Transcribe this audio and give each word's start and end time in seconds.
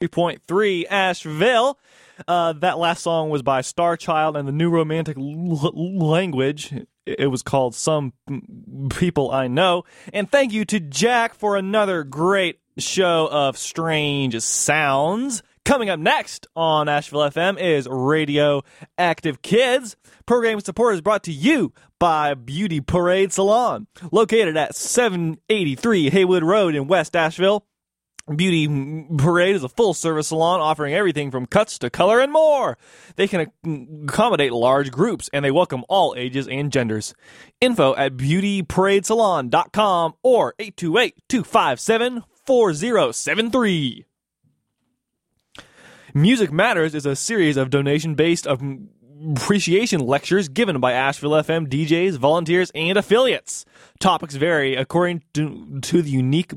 3.3 0.00 0.86
Asheville. 0.88 1.78
Uh, 2.26 2.52
that 2.54 2.78
last 2.78 3.02
song 3.02 3.28
was 3.30 3.42
by 3.42 3.60
Star 3.60 3.96
Child 3.96 4.36
and 4.36 4.48
the 4.48 4.52
New 4.52 4.70
Romantic 4.70 5.16
L- 5.18 5.72
Language. 5.74 6.74
It 7.06 7.30
was 7.30 7.42
called 7.42 7.74
Some 7.74 8.12
People 8.90 9.30
I 9.30 9.46
Know. 9.48 9.84
And 10.12 10.30
thank 10.30 10.52
you 10.52 10.64
to 10.66 10.80
Jack 10.80 11.34
for 11.34 11.56
another 11.56 12.02
great 12.04 12.60
show 12.78 13.28
of 13.30 13.58
strange 13.58 14.38
sounds. 14.40 15.42
Coming 15.66 15.90
up 15.90 16.00
next 16.00 16.46
on 16.56 16.88
Asheville 16.88 17.20
FM 17.20 17.60
is 17.60 17.86
Radio 17.90 18.62
Active 18.96 19.42
Kids. 19.42 19.96
Program 20.24 20.60
support 20.60 20.94
is 20.94 21.02
brought 21.02 21.24
to 21.24 21.32
you 21.32 21.72
by 21.98 22.32
Beauty 22.32 22.80
Parade 22.80 23.32
Salon, 23.32 23.86
located 24.10 24.56
at 24.56 24.74
783 24.74 26.08
Haywood 26.10 26.42
Road 26.42 26.74
in 26.74 26.86
West 26.86 27.14
Asheville. 27.14 27.66
Beauty 28.34 28.68
Parade 29.16 29.56
is 29.56 29.64
a 29.64 29.68
full 29.68 29.92
service 29.92 30.28
salon 30.28 30.60
offering 30.60 30.94
everything 30.94 31.32
from 31.32 31.46
cuts 31.46 31.78
to 31.80 31.90
color 31.90 32.20
and 32.20 32.32
more. 32.32 32.78
They 33.16 33.26
can 33.26 33.50
accommodate 34.04 34.52
large 34.52 34.92
groups 34.92 35.28
and 35.32 35.44
they 35.44 35.50
welcome 35.50 35.84
all 35.88 36.14
ages 36.16 36.46
and 36.46 36.70
genders. 36.70 37.12
Info 37.60 37.94
at 37.96 38.16
beautyparadesalon.com 38.16 40.14
or 40.22 40.54
828 40.58 41.16
257 41.28 42.22
4073. 42.46 44.06
Music 46.14 46.52
Matters 46.52 46.94
is 46.94 47.06
a 47.06 47.14
series 47.16 47.56
of 47.56 47.70
donation 47.70 48.14
based 48.14 48.46
um, 48.46 48.90
appreciation 49.36 50.00
lectures 50.00 50.48
given 50.48 50.80
by 50.80 50.92
Asheville 50.92 51.32
FM 51.32 51.68
DJs, 51.68 52.16
volunteers, 52.16 52.70
and 52.74 52.96
affiliates. 52.96 53.66
Topics 53.98 54.36
vary 54.36 54.76
according 54.76 55.24
to, 55.34 55.80
to, 55.80 56.00
the 56.02 56.10
unique 56.10 56.52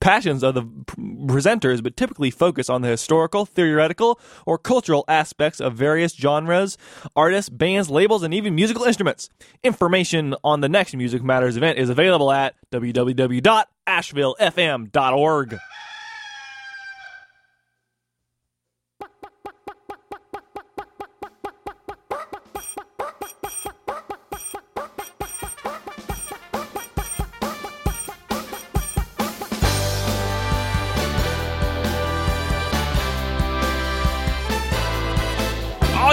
passions 0.00 0.42
of 0.42 0.54
the 0.54 0.62
presenters, 0.62 1.82
but 1.82 1.96
typically 1.96 2.30
focus 2.30 2.70
on 2.70 2.82
the 2.82 2.88
historical, 2.88 3.44
theoretical, 3.44 4.20
or 4.46 4.58
cultural 4.58 5.04
aspects 5.08 5.60
of 5.60 5.74
various 5.74 6.14
genres, 6.14 6.78
artists, 7.14 7.50
bands, 7.50 7.90
labels, 7.90 8.22
and 8.22 8.32
even 8.32 8.54
musical 8.54 8.84
instruments. 8.84 9.28
Information 9.62 10.34
on 10.42 10.60
the 10.60 10.68
next 10.68 10.94
Music 10.94 11.22
Matters 11.22 11.56
event 11.56 11.78
is 11.78 11.90
available 11.90 12.32
at 12.32 12.54
www.ashevillefm.org. 12.72 15.58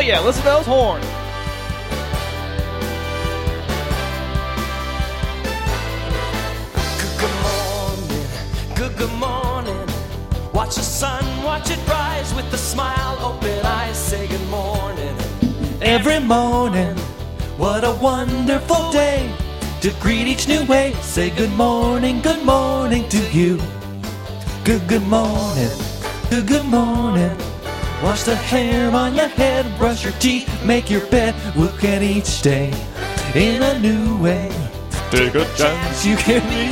yeah, 0.07 0.21
listen 0.21 0.41
to 0.43 0.47
those 0.47 0.65
horns. 0.65 1.03
Good 7.01 7.15
good 7.19 7.35
morning, 7.43 8.95
good 8.95 9.13
morning. 9.19 9.87
Watch 10.53 10.75
the 10.75 10.81
sun, 10.81 11.25
watch 11.43 11.69
it 11.69 11.85
rise 11.89 12.33
with 12.33 12.53
a 12.53 12.57
smile, 12.57 13.17
open 13.19 13.65
eyes. 13.65 13.97
Say 13.97 14.27
good 14.27 14.47
morning 14.47 15.13
every 15.81 16.19
morning. 16.19 16.95
What 17.57 17.83
a 17.83 17.91
wonderful 17.91 18.89
day 18.91 19.29
to 19.81 19.91
greet 19.99 20.27
each 20.27 20.47
new 20.47 20.63
way. 20.67 20.93
Say 21.01 21.31
good 21.31 21.51
morning, 21.51 22.21
good 22.21 22.45
morning 22.45 23.09
to 23.09 23.21
you. 23.37 23.59
Good 24.63 24.87
good 24.87 25.05
morning, 25.07 25.77
good 26.29 26.47
good 26.47 26.65
morning. 26.65 27.56
Wash 28.03 28.23
the 28.23 28.35
hair 28.35 28.91
on 28.91 29.15
your 29.15 29.27
head, 29.27 29.65
brush 29.79 30.03
your 30.03 30.13
teeth, 30.13 30.47
make 30.63 30.87
your 30.87 31.03
bed, 31.07 31.33
look 31.55 31.83
at 31.83 32.03
each 32.03 32.43
day 32.43 32.71
in 33.33 33.63
a 33.63 33.79
new 33.79 34.21
way. 34.21 34.51
Take 35.09 35.33
a 35.33 35.43
chance. 35.55 36.05
You 36.05 36.15
can 36.15 36.43
be 36.47 36.71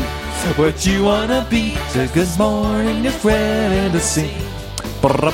what 0.62 0.86
you 0.86 1.04
wanna 1.04 1.44
be. 1.50 1.74
So 1.90 2.08
good 2.14 2.30
morning 2.38 3.06
is 3.06 3.26
ready 3.26 3.92
to 3.92 4.00
Wednesday, 4.00 4.38
Good 5.02 5.34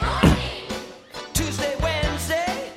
morning. 0.00 0.34
Tuesday, 1.32 1.76
Wednesday, 1.80 2.70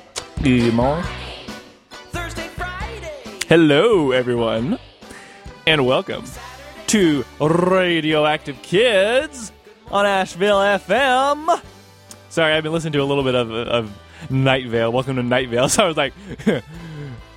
Thursday, 2.12 2.46
Friday. 2.54 3.14
Hello, 3.48 4.12
everyone, 4.12 4.78
and 5.66 5.84
welcome 5.84 6.22
to 6.86 7.24
Radioactive 7.40 8.62
Kids 8.62 9.50
on 9.90 10.06
Asheville 10.06 10.58
FM. 10.58 11.62
Sorry, 12.28 12.52
I've 12.52 12.62
been 12.62 12.72
listening 12.72 12.92
to 12.94 13.02
a 13.02 13.04
little 13.04 13.24
bit 13.24 13.34
of, 13.34 13.50
of 13.50 14.30
Night 14.30 14.66
Vale. 14.66 14.92
Welcome 14.92 15.16
to 15.16 15.22
Night 15.22 15.48
Vale. 15.48 15.68
So 15.68 15.84
I 15.84 15.88
was 15.88 15.96
like, 15.96 16.12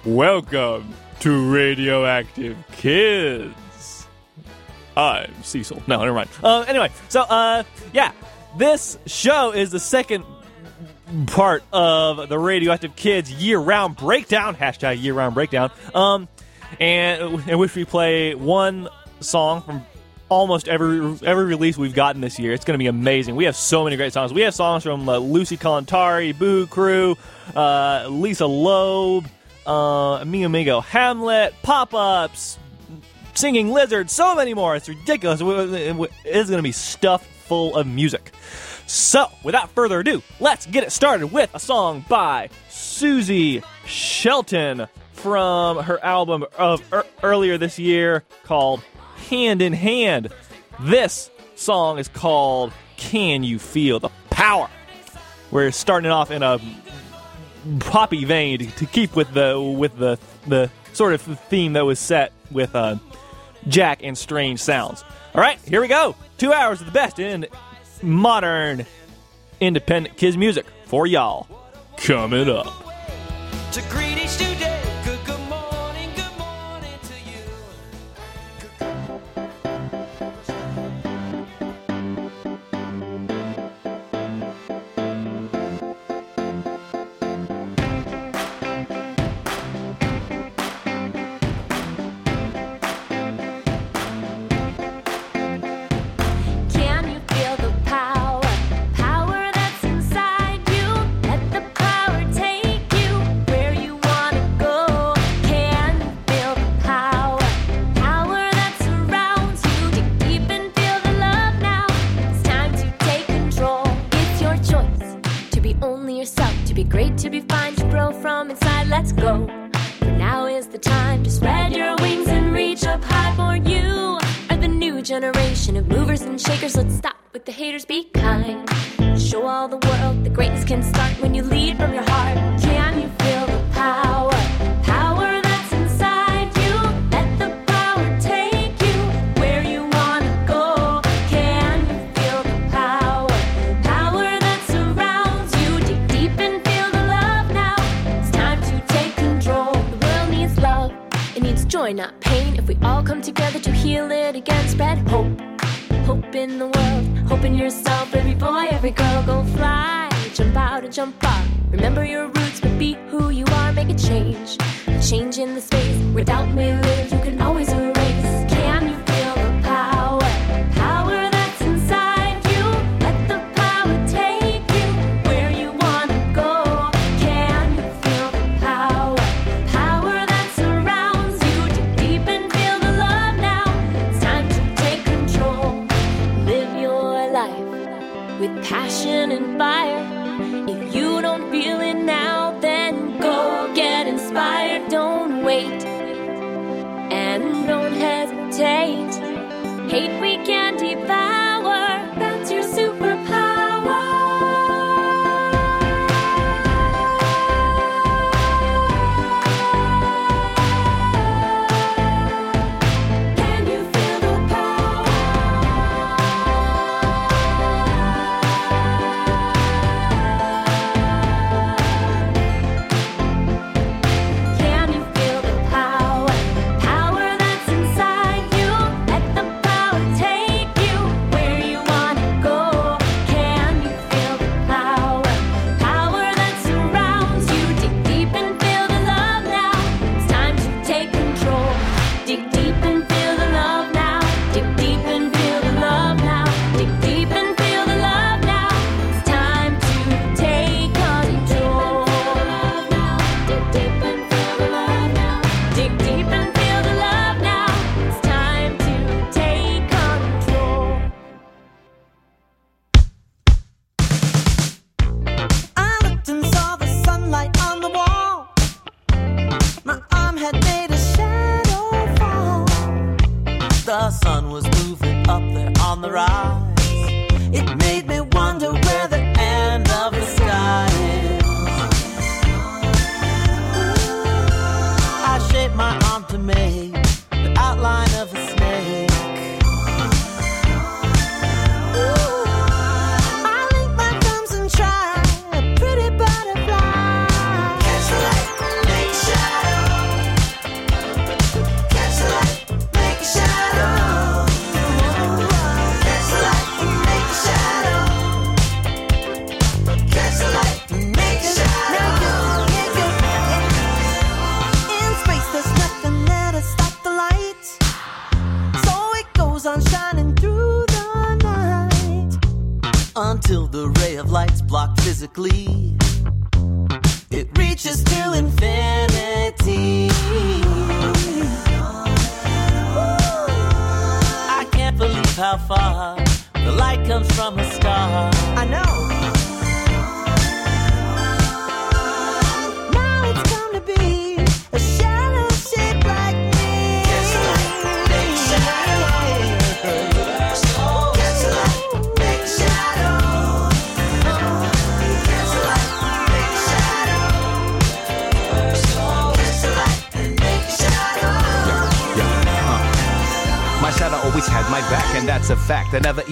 welcome 0.06 0.94
to 1.22 1.52
Radioactive 1.52 2.58
Kids. 2.74 4.08
I'm 4.98 5.32
Cecil. 5.44 5.82
No, 5.88 6.00
never 6.00 6.14
mind. 6.14 6.30
Uh, 6.44 6.66
anyway, 6.68 6.90
so 7.08 7.22
uh, 7.22 7.64
yeah, 7.94 8.12
this 8.58 8.98
show 9.06 9.52
is 9.52 9.72
the 9.72 9.80
second 9.80 10.26
part 11.28 11.64
of 11.72 12.28
the 12.28 12.38
Radioactive 12.38 12.96
Kids 12.96 13.32
year-round 13.32 13.96
breakdown. 13.96 14.56
Hashtag 14.56 15.02
year-round 15.02 15.34
breakdown. 15.34 15.72
Um, 15.96 16.28
and 16.80 17.48
in 17.48 17.58
which 17.60 17.76
we 17.76 17.86
play 17.86 18.36
one 18.36 18.90
song 19.20 19.62
from 19.62 19.86
almost 20.32 20.70
every 20.70 21.18
every 21.24 21.44
release 21.44 21.78
we've 21.78 21.94
gotten 21.94 22.22
this 22.22 22.40
year. 22.40 22.54
It's 22.54 22.64
going 22.64 22.74
to 22.74 22.82
be 22.82 22.88
amazing. 22.88 23.36
We 23.36 23.44
have 23.46 23.56
so 23.56 23.84
many 23.84 23.98
great 23.98 24.14
songs. 24.14 24.34
We 24.34 24.42
have 24.42 24.56
songs 24.56 24.82
from 24.82 25.08
uh, 25.08 25.18
Lucy 25.18 25.58
Kalantari, 25.58 26.38
Boo 26.38 26.66
Crew, 26.68 27.18
uh, 27.54 28.08
Lisa 28.10 28.48
Loeb, 28.48 29.28
uh, 29.68 30.24
Mi 30.26 30.44
Amigo 30.44 30.80
Hamlet, 30.80 31.54
Pop 31.62 31.94
Ups, 31.94 32.58
Singing 33.36 33.72
Lizard, 33.72 34.10
so 34.10 34.34
many 34.34 34.54
more. 34.54 34.76
It's 34.76 34.88
ridiculous. 34.88 35.42
It's 35.44 36.50
going 36.50 36.58
to 36.60 36.64
be 36.64 36.72
stuffed 36.72 37.26
full 37.26 37.76
of 37.76 37.86
music. 37.86 38.32
So, 38.88 39.28
without 39.44 39.70
further 39.72 40.00
ado, 40.00 40.24
let's 40.40 40.66
get 40.66 40.84
it 40.84 40.92
started 40.92 41.28
with 41.28 41.54
a 41.54 41.60
song 41.60 42.06
by 42.08 42.50
Suzi 42.70 43.64
Shelton 43.86 44.88
from 45.14 45.78
her 45.78 46.04
album 46.04 46.46
of 46.58 46.82
er- 46.92 47.06
earlier 47.22 47.58
this 47.58 47.78
year 47.78 48.24
called 48.44 48.82
Hand 49.32 49.62
in 49.62 49.72
Hand. 49.72 50.28
This 50.82 51.32
song 51.56 52.00
is 52.00 52.10
called 52.10 52.74
Can 52.98 53.46
You 53.46 53.60
Feel 53.60 53.98
the 54.02 54.10
Power? 54.30 54.70
We're 55.52 55.72
starting 55.72 56.12
off 56.12 56.32
in 56.32 56.44
a 56.44 56.60
poppy 57.80 58.26
vein 58.26 58.70
to, 58.72 58.86
keep 58.86 59.16
with 59.16 59.34
the 59.34 59.58
with 59.62 59.98
the 59.98 60.20
the 60.48 60.70
sort 60.92 61.14
of 61.14 61.22
theme 61.22 61.74
that 61.74 61.86
was 61.86 61.98
set 61.98 62.34
with 62.52 62.76
uh, 62.76 62.98
Jack 63.70 64.04
and 64.04 64.18
Strange 64.18 64.60
Sounds. 64.60 65.02
All 65.34 65.40
right, 65.40 65.58
here 65.60 65.80
we 65.80 65.88
go. 65.88 66.14
Two 66.38 66.52
hours 66.52 66.82
of 66.82 66.88
the 66.88 66.92
best 66.92 67.18
in 67.18 67.48
modern 68.02 68.86
independent 69.62 70.18
kids 70.18 70.36
music 70.36 70.66
for 70.88 71.08
y'all. 71.08 71.48
Coming 71.96 72.50
up. 72.50 72.68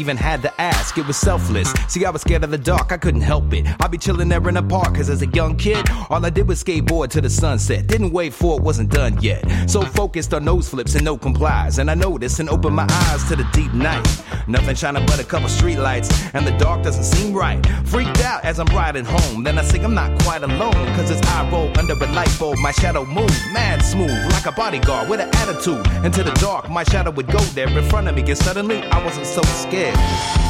even 0.10 0.18
had 0.18 0.42
that 0.42 0.49
it 1.00 1.08
was 1.08 1.18
selfless. 1.18 1.72
See, 1.88 2.06
I 2.06 2.10
was 2.10 2.22
scared 2.22 2.44
of 2.44 2.52
the 2.52 2.58
dark, 2.58 2.92
I 2.92 2.98
couldn't 2.98 3.22
help 3.22 3.54
it. 3.54 3.66
I'd 3.80 3.92
be 3.92 3.98
chilling 3.98 4.30
there 4.30 4.46
in 4.48 4.56
the 4.56 4.62
park, 4.64 4.96
cause 4.96 5.10
as 5.10 5.22
a 5.22 5.28
young 5.28 5.56
kid, 5.56 5.90
all 6.10 6.24
I 6.24 6.30
did 6.30 6.48
was 6.48 6.64
skateboard 6.64 7.10
to 7.12 7.22
the 7.22 7.30
sunset. 7.30 7.88
Didn't 7.88 8.12
wait 8.12 8.34
for 8.34 8.58
it, 8.58 8.64
wasn't 8.64 8.92
done 8.92 9.20
yet. 9.22 9.44
So 9.70 9.82
focused 9.82 10.34
on 10.34 10.46
nose 10.46 10.70
flips 10.70 10.96
and 10.96 11.06
no 11.06 11.18
complies. 11.18 11.80
And 11.80 11.90
I 11.90 11.96
noticed 11.96 12.40
and 12.40 12.50
opened 12.50 12.76
my 12.76 12.88
eyes 12.90 13.24
to 13.30 13.36
the 13.36 13.48
deep 13.54 13.74
night. 13.74 14.06
Nothing 14.48 14.76
shining 14.76 15.06
but 15.06 15.20
a 15.20 15.24
couple 15.24 15.48
streetlights, 15.48 16.32
and 16.34 16.46
the 16.46 16.52
dark 16.58 16.84
doesn't 16.84 17.06
seem 17.06 17.34
right. 17.34 17.66
Freaked 17.86 18.20
out 18.22 18.44
as 18.44 18.60
I'm 18.60 18.68
riding 18.68 19.06
home, 19.06 19.44
then 19.44 19.58
I 19.58 19.62
think 19.62 19.84
I'm 19.84 19.94
not 19.94 20.22
quite 20.24 20.44
alone, 20.44 20.74
cause 20.96 21.12
as 21.12 21.22
I 21.22 21.50
roll 21.50 21.72
under 21.78 21.94
a 21.94 22.12
light 22.12 22.36
bulb, 22.40 22.58
my 22.60 22.72
shadow 22.72 23.06
moves 23.06 23.40
mad 23.54 23.82
smooth, 23.82 24.32
like 24.32 24.46
a 24.46 24.52
bodyguard 24.52 25.10
with 25.10 25.22
an 25.22 25.30
attitude. 25.36 25.86
Into 26.04 26.24
the 26.24 26.34
dark, 26.42 26.70
my 26.70 26.84
shadow 26.84 27.12
would 27.12 27.28
go 27.28 27.40
there 27.56 27.70
in 27.70 27.90
front 27.90 28.08
of 28.08 28.16
me, 28.16 28.24
cause 28.24 28.40
suddenly 28.40 28.82
I 28.84 29.04
wasn't 29.04 29.26
so 29.26 29.42
scared. 29.44 30.49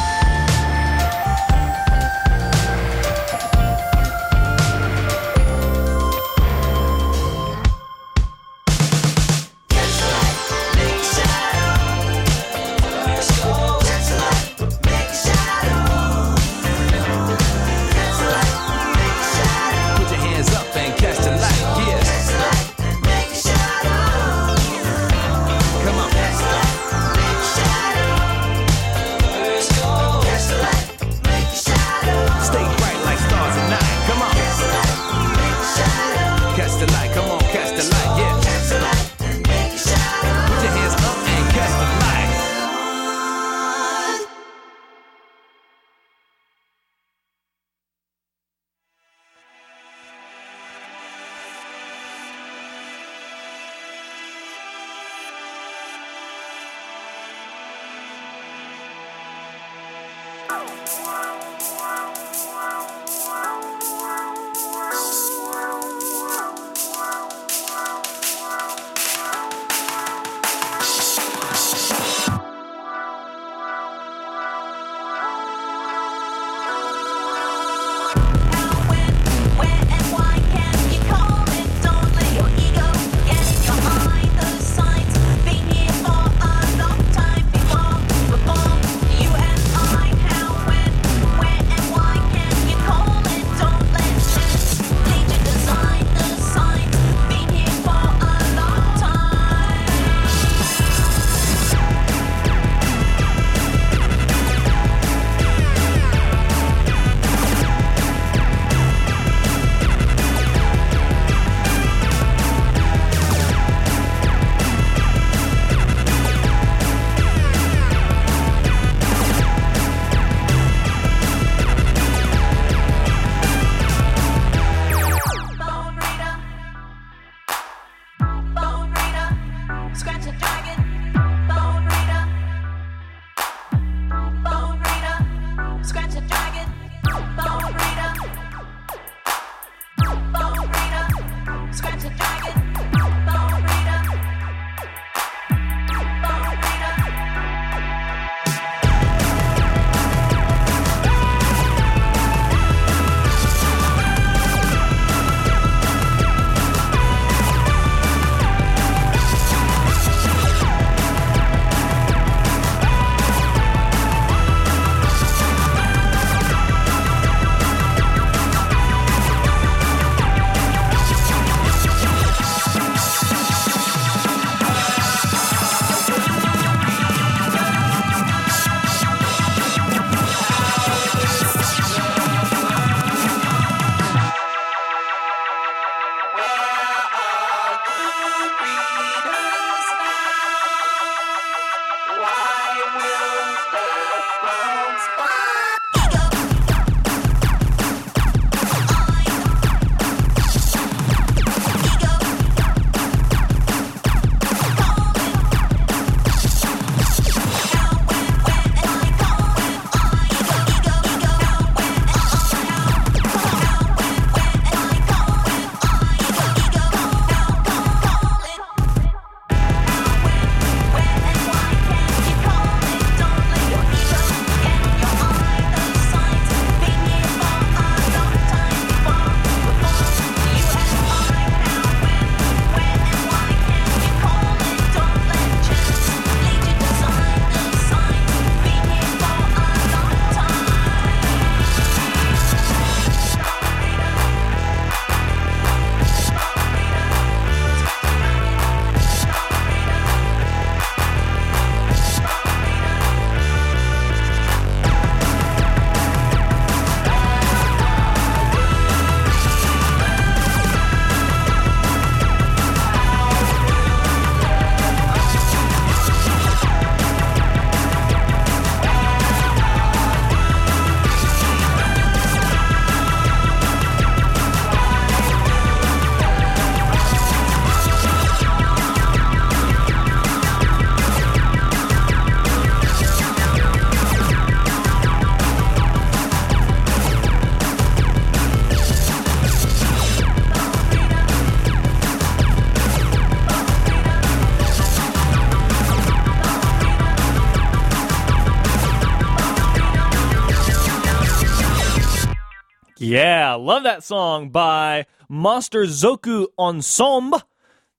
Love 303.53 303.83
that 303.83 304.03
song 304.03 304.49
by 304.49 305.05
Monster 305.27 305.83
Zoku 305.83 306.47
Ensemble. 306.57 307.41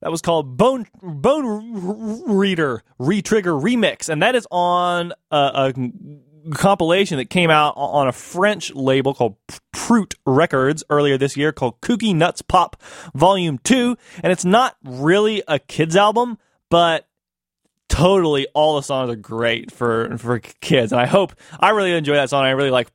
That 0.00 0.10
was 0.10 0.22
called 0.22 0.56
Bone 0.56 0.86
Bone 1.02 2.24
Reader 2.26 2.82
Retrigger 2.98 3.62
Remix, 3.62 4.08
and 4.08 4.22
that 4.22 4.34
is 4.34 4.46
on 4.50 5.12
a, 5.30 5.72
a 5.76 6.54
compilation 6.54 7.18
that 7.18 7.28
came 7.28 7.50
out 7.50 7.74
on 7.76 8.08
a 8.08 8.12
French 8.12 8.74
label 8.74 9.12
called 9.12 9.36
Proot 9.72 10.14
Records 10.24 10.82
earlier 10.88 11.18
this 11.18 11.36
year, 11.36 11.52
called 11.52 11.82
Kooky 11.82 12.14
Nuts 12.14 12.40
Pop 12.40 12.82
Volume 13.14 13.58
Two. 13.58 13.98
And 14.22 14.32
it's 14.32 14.44
not 14.44 14.76
really 14.82 15.42
a 15.46 15.58
kids 15.58 15.96
album, 15.96 16.38
but 16.70 17.06
totally 17.90 18.46
all 18.54 18.76
the 18.76 18.82
songs 18.82 19.10
are 19.10 19.16
great 19.16 19.70
for 19.70 20.16
for 20.16 20.38
kids 20.38 20.92
and 20.92 21.00
i 21.00 21.06
hope 21.06 21.34
i 21.58 21.70
really 21.70 21.92
enjoy 21.92 22.14
that 22.14 22.30
song 22.30 22.44
i 22.44 22.50
really 22.50 22.70
like 22.70 22.88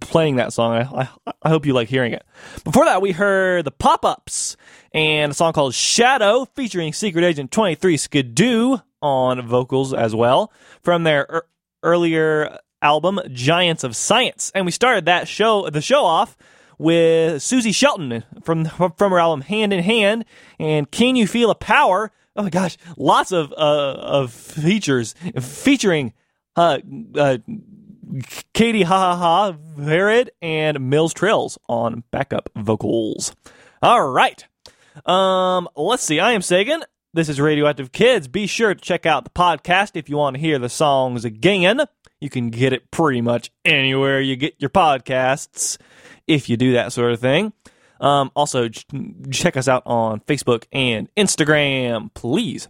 playing 0.00 0.36
that 0.36 0.52
song 0.52 0.74
i, 0.74 1.02
I, 1.02 1.08
I 1.42 1.48
hope 1.48 1.64
you 1.64 1.72
like 1.72 1.88
hearing 1.88 2.12
it. 2.12 2.24
Before 2.64 2.84
that 2.84 3.00
we 3.00 3.12
heard 3.12 3.64
the 3.64 3.70
pop-ups 3.70 4.56
and 4.92 5.32
a 5.32 5.34
song 5.34 5.52
called 5.52 5.74
shadow 5.74 6.46
featuring 6.54 6.92
secret 6.92 7.24
agent 7.24 7.50
23 7.50 7.96
skidoo 7.96 8.78
on 9.00 9.46
vocals 9.46 9.94
as 9.94 10.14
well 10.14 10.52
from 10.82 11.04
their 11.04 11.26
er- 11.30 11.46
earlier 11.82 12.58
album 12.82 13.20
giants 13.32 13.84
of 13.84 13.96
science. 13.96 14.52
And 14.54 14.66
we 14.66 14.72
started 14.72 15.06
that 15.06 15.28
show 15.28 15.70
the 15.70 15.80
show 15.80 16.04
off 16.04 16.36
with 16.76 17.42
Suzi 17.42 17.74
Shelton 17.74 18.24
from 18.42 18.66
from 18.66 19.12
her 19.12 19.18
album 19.18 19.40
Hand 19.42 19.72
in 19.72 19.82
Hand 19.82 20.26
and 20.58 20.90
Can 20.90 21.16
You 21.16 21.26
Feel 21.26 21.50
a 21.50 21.54
Power 21.54 22.12
oh 22.40 22.42
my 22.42 22.48
gosh, 22.50 22.78
lots 22.96 23.32
of 23.32 23.52
uh, 23.52 23.92
of 23.98 24.32
features 24.32 25.14
featuring 25.40 26.14
uh, 26.56 26.78
uh, 27.14 27.36
Katie 28.54 28.82
Ha 28.82 29.16
Ha 29.16 29.52
Ha, 29.76 30.24
and 30.40 30.88
Mills 30.88 31.12
Trills 31.12 31.58
on 31.68 32.02
backup 32.10 32.48
vocals. 32.56 33.34
All 33.82 34.08
right. 34.08 34.46
Um, 35.04 35.68
let's 35.76 36.02
see. 36.02 36.18
I 36.18 36.32
am 36.32 36.40
Sagan. 36.40 36.82
This 37.12 37.28
is 37.28 37.38
Radioactive 37.38 37.92
Kids. 37.92 38.26
Be 38.26 38.46
sure 38.46 38.74
to 38.74 38.80
check 38.80 39.04
out 39.04 39.24
the 39.24 39.30
podcast 39.30 39.92
if 39.94 40.08
you 40.08 40.16
want 40.16 40.36
to 40.36 40.40
hear 40.40 40.58
the 40.58 40.70
songs 40.70 41.26
again. 41.26 41.82
You 42.20 42.30
can 42.30 42.48
get 42.48 42.72
it 42.72 42.90
pretty 42.90 43.20
much 43.20 43.50
anywhere 43.66 44.20
you 44.20 44.36
get 44.36 44.54
your 44.58 44.70
podcasts 44.70 45.76
if 46.26 46.48
you 46.48 46.56
do 46.56 46.72
that 46.72 46.94
sort 46.94 47.12
of 47.12 47.20
thing. 47.20 47.52
Um, 48.00 48.30
also, 48.34 48.68
ch- 48.68 48.86
check 49.30 49.56
us 49.56 49.68
out 49.68 49.82
on 49.86 50.20
Facebook 50.20 50.64
and 50.72 51.08
Instagram, 51.16 52.12
please. 52.14 52.68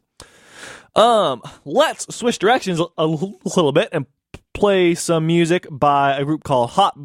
Um, 0.97 1.41
let's 1.65 2.15
switch 2.15 2.39
directions 2.39 2.81
a, 2.99 3.07
little 3.07 3.73
bit 3.73 3.91
and 3.93 4.07
play 4.53 4.95
some 4.95 5.27
music 5.27 5.67
by 5.71 6.17
a 6.17 6.25
group 6.25 6.43
called 6.43 6.71
Hot 6.71 6.99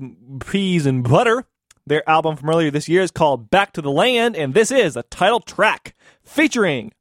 Peas 0.47 0.85
and 0.85 1.03
Butter. 1.03 1.45
Their 1.87 2.07
album 2.09 2.35
from 2.35 2.49
earlier 2.49 2.71
this 2.71 2.89
year 2.89 3.03
is 3.03 3.11
called 3.11 3.51
Back 3.51 3.73
to 3.73 3.81
the 3.81 3.91
Land, 3.91 4.35
and 4.35 4.55
this 4.55 4.71
is 4.71 4.97
a 4.97 5.03
title 5.03 5.39
track 5.39 5.95
featuring 6.23 6.91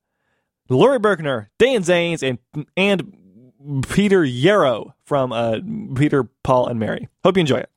Laurie 0.69 0.99
Berkner, 0.99 1.47
Dan 1.59 1.83
Zanes, 1.83 2.23
and 2.23 2.39
and 2.77 3.83
Peter 3.89 4.23
Yarrow 4.23 4.95
from 5.05 5.33
uh, 5.33 5.59
Peter, 5.95 6.25
Paul, 6.43 6.67
and 6.67 6.79
Mary. 6.79 7.09
Hope 7.25 7.39
you 7.39 7.41
enjoy 7.41 7.59
it. 7.59 7.71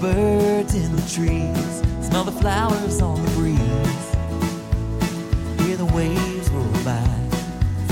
Birds 0.00 0.74
in 0.74 0.96
the 0.96 1.02
trees, 1.02 1.82
smell 2.06 2.24
the 2.24 2.32
flowers 2.32 3.02
on 3.02 3.22
the 3.22 3.30
breeze, 3.32 4.16
hear 5.66 5.76
the 5.76 5.84
waves 5.94 6.48
roll 6.50 6.72
by, 6.84 7.04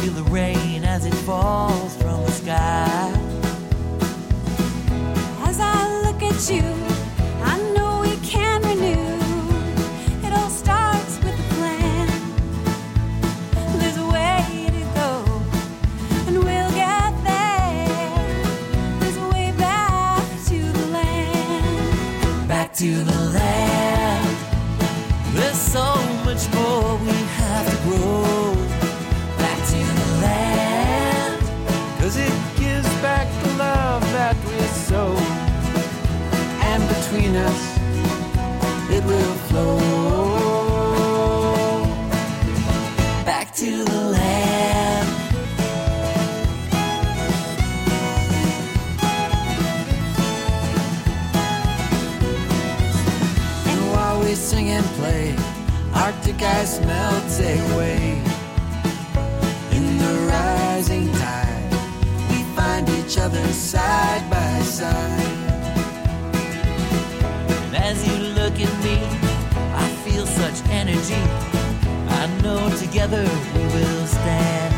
feel 0.01 0.13
the 0.13 0.23
rain 0.31 0.85
as 0.85 1.05
it 1.05 1.15
falls 1.15 1.95
from 1.97 2.25
the 2.25 2.31
sky. 2.31 3.13
As 5.43 5.61
I 5.61 6.03
look 6.03 6.23
at 6.23 6.51
you, 6.51 6.98
to 22.79 22.95
the 23.03 23.21
land. 23.33 24.37
There's 25.35 25.59
so 25.59 25.97
much 26.25 26.49
more 26.55 26.97
we 26.99 27.11
have 27.41 27.67
to 27.69 27.77
grow. 27.83 28.55
Back 29.37 29.59
to 29.73 29.79
the 29.99 30.21
land. 30.23 31.43
Cause 31.99 32.17
it 32.17 32.33
gives 32.57 32.89
back 33.03 33.27
the 33.43 33.51
love 33.59 34.03
that 34.13 34.37
we 34.47 34.61
sow. 34.87 35.13
And 36.71 36.81
between 36.95 37.35
us, 37.35 37.79
it 38.93 39.05
will 39.05 39.35
flow. 39.49 40.08
Arctic 56.09 56.41
ice 56.41 56.81
melts 56.87 57.39
away. 57.39 58.23
In 59.73 59.99
the 59.99 60.15
rising 60.33 61.13
tide, 61.13 61.71
we 62.31 62.43
find 62.57 62.89
each 62.89 63.19
other 63.19 63.47
side 63.49 64.25
by 64.31 64.63
side. 64.63 65.37
And 67.65 67.77
as 67.77 67.99
you 68.09 68.17
look 68.41 68.55
at 68.59 68.75
me, 68.83 68.97
I 69.85 69.87
feel 70.03 70.25
such 70.25 70.67
energy. 70.71 71.23
I 72.21 72.27
know 72.43 72.75
together 72.79 73.25
we 73.55 73.65
will 73.75 74.07
stand. 74.07 74.78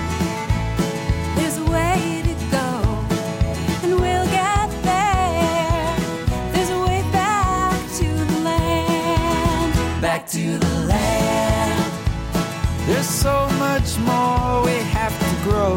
Much 13.91 14.07
more 14.07 14.65
we 14.65 14.79
have 14.91 15.17
to 15.19 15.43
grow. 15.43 15.77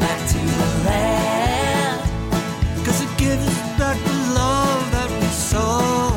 Back 0.00 0.28
to 0.28 0.38
the 0.38 0.84
land. 0.84 2.00
Cause 2.84 3.00
it 3.02 3.18
gives 3.18 3.46
back 3.78 3.98
the 4.04 4.12
love 4.34 4.90
that 4.92 5.10
we 5.10 5.26
sow. 5.26 6.10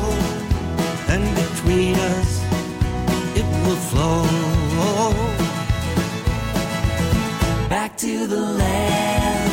And 1.08 1.22
between 1.36 1.94
us, 1.94 2.42
it 3.36 3.46
will 3.64 3.76
flow. 3.90 4.22
Back 7.68 7.96
to 7.98 8.26
the 8.26 8.40
land. 8.40 9.50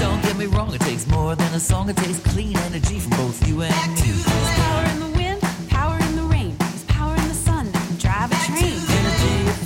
Don't 0.00 0.22
get 0.22 0.36
me 0.36 0.46
wrong, 0.46 0.74
it 0.74 0.80
takes 0.80 1.06
more 1.06 1.34
than 1.34 1.54
a 1.54 1.60
song. 1.60 1.88
It 1.88 1.96
takes 1.96 2.18
clean 2.20 2.56
energy 2.56 3.00
from 3.00 3.10
both 3.10 3.46
you 3.48 3.62
and 3.62 3.94
me. 3.94 4.47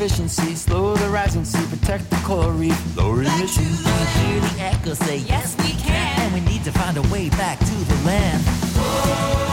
Efficiency, 0.03 0.57
slow 0.57 0.97
the 0.97 1.09
rising 1.11 1.45
sea, 1.45 1.65
protect 1.67 2.11
the 2.11 2.17
coral 2.25 2.51
reef, 2.51 2.97
lower 2.97 3.23
emissions. 3.23 3.85
We 3.85 3.93
hear 3.93 4.41
the 4.41 4.55
echo 4.59 4.95
say, 4.95 5.19
Yes, 5.19 5.57
we 5.59 5.75
can. 5.81 6.21
and 6.21 6.35
we 6.35 6.41
need 6.41 6.65
to 6.65 6.73
find 6.73 6.97
a 6.97 7.03
way 7.03 7.29
back 7.31 7.61
to 7.61 7.67
the 7.67 7.95
land. 8.05 8.45
Back 8.45 9.52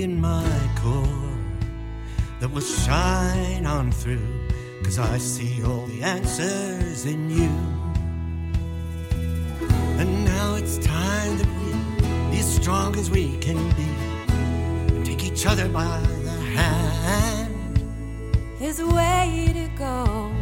believe 0.00 0.08
deep 0.08 0.10
in 0.10 0.20
my 0.20 0.70
core 0.76 1.38
that 2.40 2.50
will 2.50 2.60
shine 2.60 3.66
on 3.66 3.92
through, 3.92 4.48
cause 4.82 4.98
I 4.98 5.18
see 5.18 5.62
all 5.64 5.86
the 5.86 6.02
answers 6.02 7.04
in 7.06 7.30
you. 7.30 7.50
And 9.98 10.24
now 10.24 10.54
it's 10.56 10.78
time 10.78 11.38
that 11.38 11.46
we 11.46 12.30
be 12.30 12.38
as 12.38 12.54
strong 12.54 12.96
as 12.96 13.10
we 13.10 13.36
can 13.38 13.58
be 13.76 13.88
and 14.94 15.06
take 15.06 15.24
each 15.24 15.46
other 15.46 15.68
by 15.68 16.00
the 16.24 16.30
hand. 16.30 17.82
There's 18.58 18.80
a 18.80 18.86
way 18.86 19.50
to 19.52 19.68
go, 19.78 20.32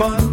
fun. 0.00 0.29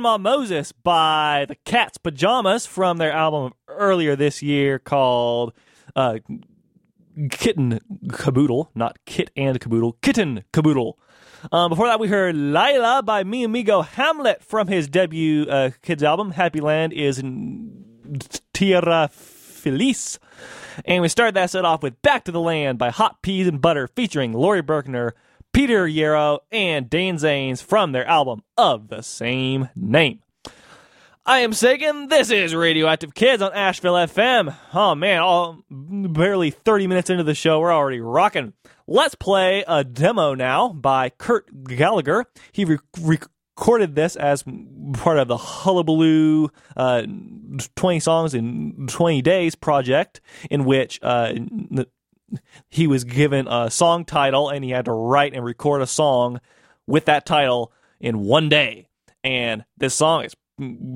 Grandma 0.00 0.16
Moses 0.16 0.72
by 0.72 1.44
the 1.46 1.56
Cat's 1.56 1.98
Pajamas 1.98 2.64
from 2.64 2.96
their 2.96 3.12
album 3.12 3.52
earlier 3.68 4.16
this 4.16 4.42
year 4.42 4.78
called 4.78 5.52
uh, 5.94 6.20
Kitten 7.30 7.80
Caboodle, 8.10 8.70
not 8.74 8.96
Kit 9.04 9.30
and 9.36 9.60
Caboodle, 9.60 9.98
Kitten 10.00 10.44
Caboodle. 10.54 10.98
Um, 11.52 11.68
before 11.68 11.86
that, 11.86 12.00
we 12.00 12.08
heard 12.08 12.34
Lila 12.34 13.02
by 13.02 13.24
Mi 13.24 13.44
Amigo 13.44 13.82
Hamlet 13.82 14.42
from 14.42 14.68
his 14.68 14.88
debut 14.88 15.44
uh, 15.50 15.72
kids 15.82 16.02
album. 16.02 16.30
Happy 16.30 16.62
Land 16.62 16.94
is 16.94 17.22
Tierra 18.54 19.10
Feliz. 19.12 20.18
And 20.86 21.02
we 21.02 21.08
started 21.08 21.34
that 21.34 21.50
set 21.50 21.66
off 21.66 21.82
with 21.82 22.00
Back 22.00 22.24
to 22.24 22.32
the 22.32 22.40
Land 22.40 22.78
by 22.78 22.88
Hot 22.88 23.20
Peas 23.20 23.46
and 23.46 23.60
Butter 23.60 23.86
featuring 23.86 24.32
Laurie 24.32 24.62
Berkner, 24.62 25.12
Peter 25.52 25.86
Yarrow, 25.86 26.40
and 26.52 26.88
Dane 26.88 27.16
Zanes 27.16 27.62
from 27.62 27.92
their 27.92 28.06
album 28.06 28.42
of 28.56 28.88
the 28.88 29.02
same 29.02 29.68
name. 29.74 30.20
I 31.26 31.40
am 31.40 31.52
Sagan. 31.52 32.08
This 32.08 32.30
is 32.30 32.54
Radioactive 32.54 33.14
Kids 33.14 33.42
on 33.42 33.52
Asheville 33.52 33.94
FM. 33.94 34.56
Oh 34.72 34.94
man, 34.94 35.20
all 35.20 35.62
barely 35.68 36.50
30 36.50 36.86
minutes 36.86 37.10
into 37.10 37.24
the 37.24 37.34
show, 37.34 37.60
we're 37.60 37.74
already 37.74 38.00
rocking. 38.00 38.52
Let's 38.86 39.14
play 39.14 39.64
a 39.68 39.84
demo 39.84 40.34
now 40.34 40.70
by 40.70 41.10
Kurt 41.10 41.64
Gallagher. 41.64 42.26
He 42.52 42.64
re- 42.64 42.78
recorded 43.00 43.94
this 43.94 44.16
as 44.16 44.42
part 44.94 45.18
of 45.18 45.28
the 45.28 45.36
Hullabaloo 45.36 46.48
uh, 46.76 47.02
20 47.76 48.00
Songs 48.00 48.34
in 48.34 48.86
20 48.88 49.22
Days 49.22 49.54
project, 49.54 50.20
in 50.50 50.64
which 50.64 50.98
uh, 51.02 51.34
he 52.68 52.86
was 52.86 53.04
given 53.04 53.46
a 53.48 53.70
song 53.70 54.04
title 54.04 54.48
and 54.48 54.64
he 54.64 54.70
had 54.70 54.84
to 54.86 54.92
write 54.92 55.34
and 55.34 55.44
record 55.44 55.82
a 55.82 55.86
song 55.86 56.40
with 56.86 57.06
that 57.06 57.26
title 57.26 57.72
in 58.00 58.20
one 58.20 58.48
day. 58.48 58.88
And 59.22 59.64
this 59.76 59.94
song 59.94 60.24
is 60.24 60.34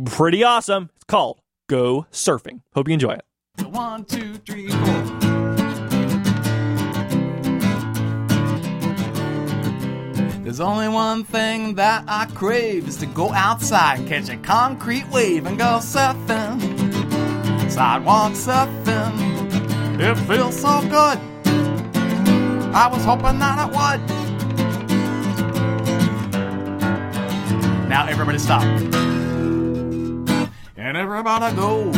pretty 0.06 0.42
awesome. 0.42 0.90
It's 0.96 1.04
called 1.04 1.40
Go 1.68 2.06
Surfing. 2.12 2.60
Hope 2.74 2.88
you 2.88 2.94
enjoy 2.94 3.12
it. 3.12 3.24
One, 3.66 4.04
two, 4.04 4.34
three, 4.38 4.68
four. 4.68 5.24
There's 10.42 10.60
only 10.60 10.88
one 10.88 11.24
thing 11.24 11.74
that 11.76 12.04
I 12.06 12.26
crave 12.26 12.86
is 12.86 12.98
to 12.98 13.06
go 13.06 13.32
outside, 13.32 14.06
catch 14.06 14.28
a 14.28 14.36
concrete 14.36 15.08
wave, 15.08 15.46
and 15.46 15.58
go 15.58 15.78
surfing. 15.80 16.60
Sidewalk 17.70 18.32
surfing. 18.32 19.33
It 19.96 20.16
feels 20.26 20.60
so 20.60 20.80
good. 20.82 21.18
I 22.74 22.88
was 22.90 23.04
hoping 23.04 23.38
that 23.38 23.58
it 23.64 23.70
would. 23.72 24.00
Now 27.88 28.06
everybody 28.08 28.38
stop. 28.38 28.64
And 30.76 30.96
everybody 30.96 31.54
go. 31.54 31.92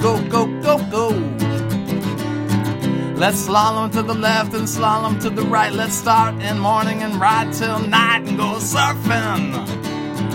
Go, 0.00 0.20
go, 0.28 0.46
go, 0.60 0.78
go. 0.90 1.10
Let's 3.16 3.46
slalom 3.46 3.92
to 3.92 4.02
the 4.02 4.14
left 4.14 4.54
and 4.54 4.66
slalom 4.66 5.20
to 5.22 5.30
the 5.30 5.42
right. 5.42 5.72
Let's 5.72 5.94
start 5.94 6.42
in 6.42 6.58
morning 6.58 7.02
and 7.04 7.20
ride 7.20 7.52
till 7.52 7.78
night 7.78 8.26
and 8.26 8.36
go 8.36 8.54
surfing. 8.58 9.54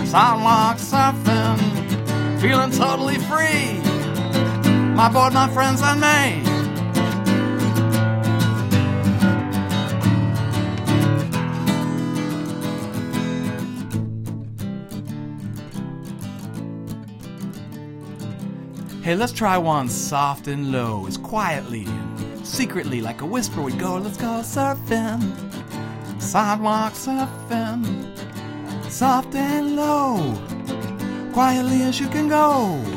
Sidewalk 0.06 0.78
surfing. 0.78 2.40
Feeling 2.40 2.70
totally 2.70 3.18
free. 3.18 3.95
My 4.96 5.10
board, 5.10 5.34
my 5.34 5.46
friends, 5.48 5.82
and 5.84 6.00
me. 6.00 6.42
Hey, 19.02 19.14
let's 19.14 19.32
try 19.32 19.58
one 19.58 19.90
soft 19.90 20.48
and 20.48 20.72
low, 20.72 21.06
as 21.06 21.18
quietly 21.18 21.84
and 21.84 22.46
secretly, 22.46 23.02
like 23.02 23.20
a 23.20 23.26
whisper, 23.26 23.60
we 23.60 23.74
go. 23.74 23.98
Let's 23.98 24.16
go 24.16 24.40
surfing, 24.42 25.20
sidewalk 26.18 26.94
surfing, 26.94 27.84
soft 28.90 29.34
and 29.34 29.76
low, 29.76 30.34
quietly 31.34 31.82
as 31.82 32.00
you 32.00 32.08
can 32.08 32.28
go. 32.30 32.95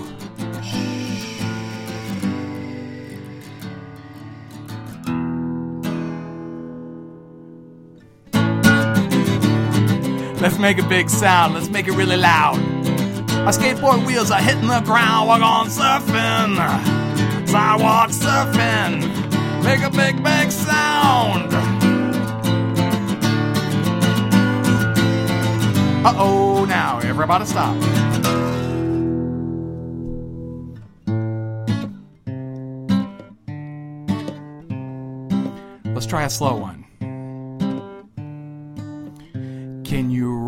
Let's 10.42 10.58
make 10.58 10.78
a 10.78 10.88
big 10.88 11.10
sound. 11.10 11.54
Let's 11.54 11.70
make 11.70 11.88
it 11.88 11.92
really 11.92 12.16
loud. 12.16 12.58
My 13.44 13.52
skateboard 13.52 14.06
wheels 14.06 14.32
are 14.32 14.40
hitting 14.40 14.68
the 14.68 14.80
ground. 14.80 15.28
We're 15.28 15.40
going 15.40 15.68
surfing. 15.68 16.56
Sidewalk 17.46 18.10
surfing. 18.12 19.02
Make 19.64 19.82
a 19.82 19.90
big, 19.90 20.24
big 20.24 20.50
sound. 20.50 21.54
Uh 26.06 26.14
oh, 26.18 26.64
now 26.64 27.00
everybody 27.00 27.46
stop. 27.46 27.76
Let's 35.94 36.06
try 36.06 36.24
a 36.24 36.30
slow 36.30 36.56
one. 36.56 36.89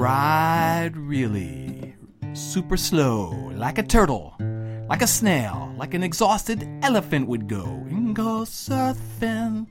Ride 0.02 0.98
really 0.98 1.94
super 2.34 2.76
slow, 2.76 3.30
like 3.54 3.78
a 3.78 3.84
turtle, 3.84 4.34
like 4.90 5.04
a 5.04 5.08
snail, 5.08 5.72
like 5.78 5.94
an 5.94 6.02
exhausted 6.02 6.68
elephant 6.82 7.28
would 7.28 7.48
go 7.48 7.66
and 7.92 8.16
go 8.16 8.42
surfing? 8.42 9.68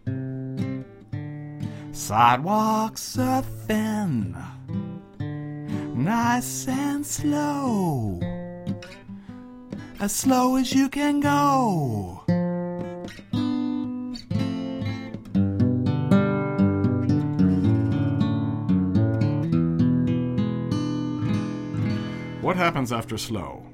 Sidewalk 1.90 2.94
surfing, 2.94 4.36
nice 5.96 6.68
and 6.68 7.04
slow, 7.04 8.20
as 9.98 10.12
slow 10.14 10.54
as 10.54 10.72
you 10.72 10.88
can 10.88 11.18
go. 11.18 12.22
What 22.40 22.56
happens 22.56 22.90
after 22.90 23.18
slow? 23.18 23.66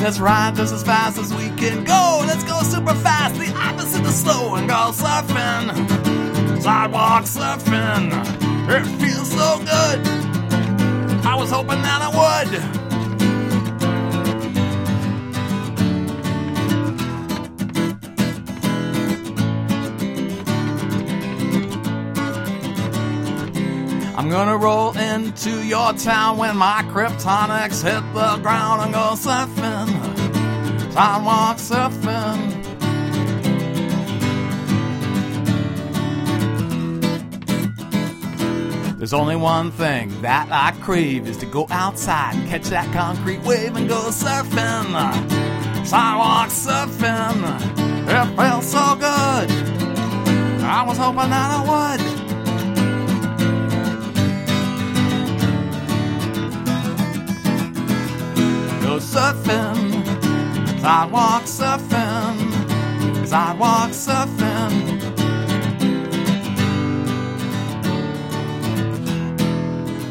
Let's 0.00 0.20
ride 0.20 0.54
just 0.54 0.72
as 0.72 0.84
fast 0.84 1.18
as 1.18 1.34
we 1.34 1.48
can 1.56 1.82
go. 1.82 2.22
Let's 2.24 2.44
go 2.44 2.60
super 2.62 2.94
fast, 2.94 3.40
the 3.40 3.52
opposite 3.56 4.06
of 4.06 4.12
slow, 4.12 4.54
and 4.54 4.68
go 4.68 4.92
surfing. 4.92 6.62
Sidewalk 6.62 7.24
surfing. 7.24 8.12
It 8.68 8.84
feels 9.00 9.32
so 9.32 9.58
good. 9.58 10.06
I 11.26 11.34
was 11.34 11.50
hoping 11.50 11.82
that 11.82 12.02
I 12.02 12.08
would. 12.44 12.81
Gonna 24.32 24.56
roll 24.56 24.96
into 24.96 25.62
your 25.62 25.92
town 25.92 26.38
when 26.38 26.56
my 26.56 26.82
kryptonics 26.86 27.82
hit 27.82 28.02
the 28.14 28.38
ground 28.40 28.80
and 28.80 28.94
go 28.94 29.10
surfing. 29.14 29.90
Sidewalk 30.94 31.58
surfing. 31.58 32.58
There's 38.96 39.12
only 39.12 39.36
one 39.36 39.70
thing 39.70 40.18
that 40.22 40.48
I 40.50 40.70
crave 40.80 41.28
is 41.28 41.36
to 41.36 41.46
go 41.46 41.66
outside 41.70 42.34
and 42.34 42.48
catch 42.48 42.68
that 42.68 42.90
concrete 42.94 43.42
wave 43.42 43.76
and 43.76 43.86
go 43.86 44.00
surfing. 44.08 44.86
Sidewalk 45.84 46.48
surfing. 46.48 47.36
It 48.08 48.36
feels 48.36 48.66
so 48.66 48.94
good. 48.94 49.50
I 50.64 50.82
was 50.86 50.96
hoping 50.96 51.28
that 51.28 51.66
I 51.68 51.96
would. 51.98 52.21
Surfing, 59.12 60.06
sidewalk 60.80 61.42
surfing, 61.42 63.26
sidewalk 63.26 63.90
surfing. 63.90 64.72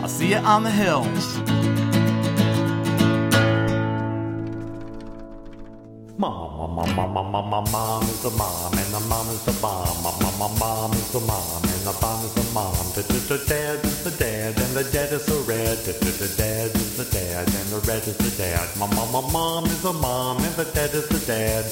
I'll 0.03 0.07
see 0.07 0.29
you 0.29 0.37
on 0.37 0.61
the 0.63 0.69
hills. 0.69 1.30
Mom, 6.21 6.75
mom, 6.75 6.95
mom, 6.95 7.49
mom, 7.49 7.65
mom, 7.71 8.03
is 8.03 8.21
the 8.21 8.29
mom, 8.29 8.73
and 8.77 8.93
the 8.93 8.99
mom 9.09 9.27
is 9.29 9.41
the 9.41 9.53
mom. 9.53 10.03
Mom, 10.03 10.37
mom, 10.37 10.53
mom, 10.59 10.93
is 10.93 11.09
the 11.09 11.19
mom, 11.19 11.63
and 11.63 11.81
the 11.81 11.97
mom 11.99 12.23
is 12.23 12.33
the 12.37 12.45
mom. 12.53 12.77
Da, 12.93 13.01
da, 13.01 13.17
da, 13.25 13.37
dad 13.49 13.83
is 13.83 14.03
the 14.03 14.11
dad, 14.11 14.53
and 14.53 14.73
the 14.77 14.83
dad 14.93 15.11
is 15.13 15.25
the 15.25 15.41
red. 15.49 15.81
Da, 15.81 15.93
da, 15.97 16.11
da, 16.21 16.27
dad 16.37 16.75
is 16.75 16.95
the 16.95 17.05
dad, 17.05 17.47
and 17.49 17.67
the 17.73 17.79
red 17.89 18.05
is 18.05 18.17
the 18.21 18.29
dad. 18.37 18.69
Mom, 18.77 18.93
mom, 18.93 19.33
mom, 19.33 19.65
is 19.65 19.81
the 19.81 19.93
mom, 19.93 20.37
and 20.37 20.53
the 20.53 20.65
dad 20.65 20.93
is 20.93 21.09
the 21.09 21.25
dad. 21.25 21.65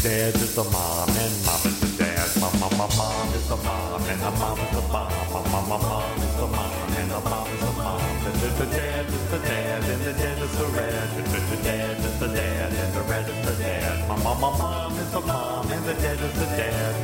Dad 0.00 0.34
is 0.34 0.54
the 0.54 0.64
mom, 0.64 1.08
and 1.20 1.34
mom 1.44 1.60
is 1.68 1.76
the 1.84 1.90
dad. 2.00 2.28
Mom, 2.40 2.56
mom, 2.56 2.88
mom, 2.96 3.28
is 3.36 3.48
the 3.52 3.56
mom, 3.60 4.00
and 4.00 4.20
the 4.22 4.30
mom 4.40 4.58
is 4.64 4.70
the 4.80 4.82
mom. 4.88 5.12
Mom, 5.28 5.68
mom, 5.68 5.82
mom, 5.84 6.22
is 6.24 6.36
the 6.40 6.46
mom, 6.48 6.72
and 6.96 7.10
the 7.12 7.20
mom 7.20 7.46
is 7.52 7.60
the 7.60 7.72
mom. 7.76 8.00
Da, 8.24 8.32
da, 8.32 8.48
da, 8.48 8.64
dad 8.64 9.06
is 9.12 9.24
the 9.28 9.38
dad, 9.44 9.84
and 9.84 10.00
the 10.08 10.12
dad 10.16 10.38
is 10.40 10.56
the 10.56 10.66
red. 10.72 11.08
Da, 11.20 11.56
dad 11.68 11.99
is 12.22 12.28
the 12.28 12.36
dad, 12.36 12.72
and 12.72 12.94
the 12.94 13.02
red 13.02 13.28
is 13.28 13.46
the 13.46 13.62
dad. 13.62 14.08
Mom, 14.08 14.22
mom, 14.22 14.40
mom, 14.40 14.58
mom 14.58 14.92
is 14.98 15.10
the 15.10 15.20
mom, 15.20 15.70
and 15.70 15.84
the 15.84 15.94
dad 15.94 16.20
is 16.20 16.32
the 16.38 16.46
dad. 16.46 16.94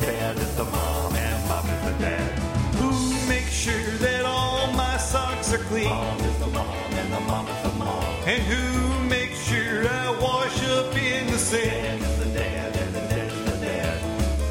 Dad 0.00 0.36
is 0.36 0.56
the 0.56 0.64
mom, 0.64 1.14
and 1.14 1.48
mom 1.48 1.66
is 1.66 1.82
the 1.84 2.04
dad. 2.04 2.38
Who 2.80 2.90
makes 3.28 3.52
sure 3.52 3.90
that 4.04 4.24
all 4.24 4.72
my 4.72 4.96
socks 4.98 5.52
are 5.54 5.64
clean? 5.68 5.88
Mom 5.88 6.20
is 6.20 6.38
the 6.38 6.46
mom, 6.48 6.92
and 7.00 7.12
the 7.12 7.20
mom 7.20 7.48
is 7.48 7.62
the 7.62 7.78
mom. 7.78 8.04
And 8.26 8.42
who 8.42 9.08
makes 9.08 9.38
sure 9.48 9.88
I 9.88 10.10
wash 10.20 10.58
up 10.68 10.94
in 10.96 11.26
the 11.28 11.38
sink? 11.38 11.72
Dad 11.72 12.00
is 12.00 12.18
the 12.18 12.38
dad, 12.38 12.76
and 12.76 12.94
the 12.94 13.00
dad 13.00 13.32
is 13.32 13.44
the 13.50 13.58
dad. 13.66 13.98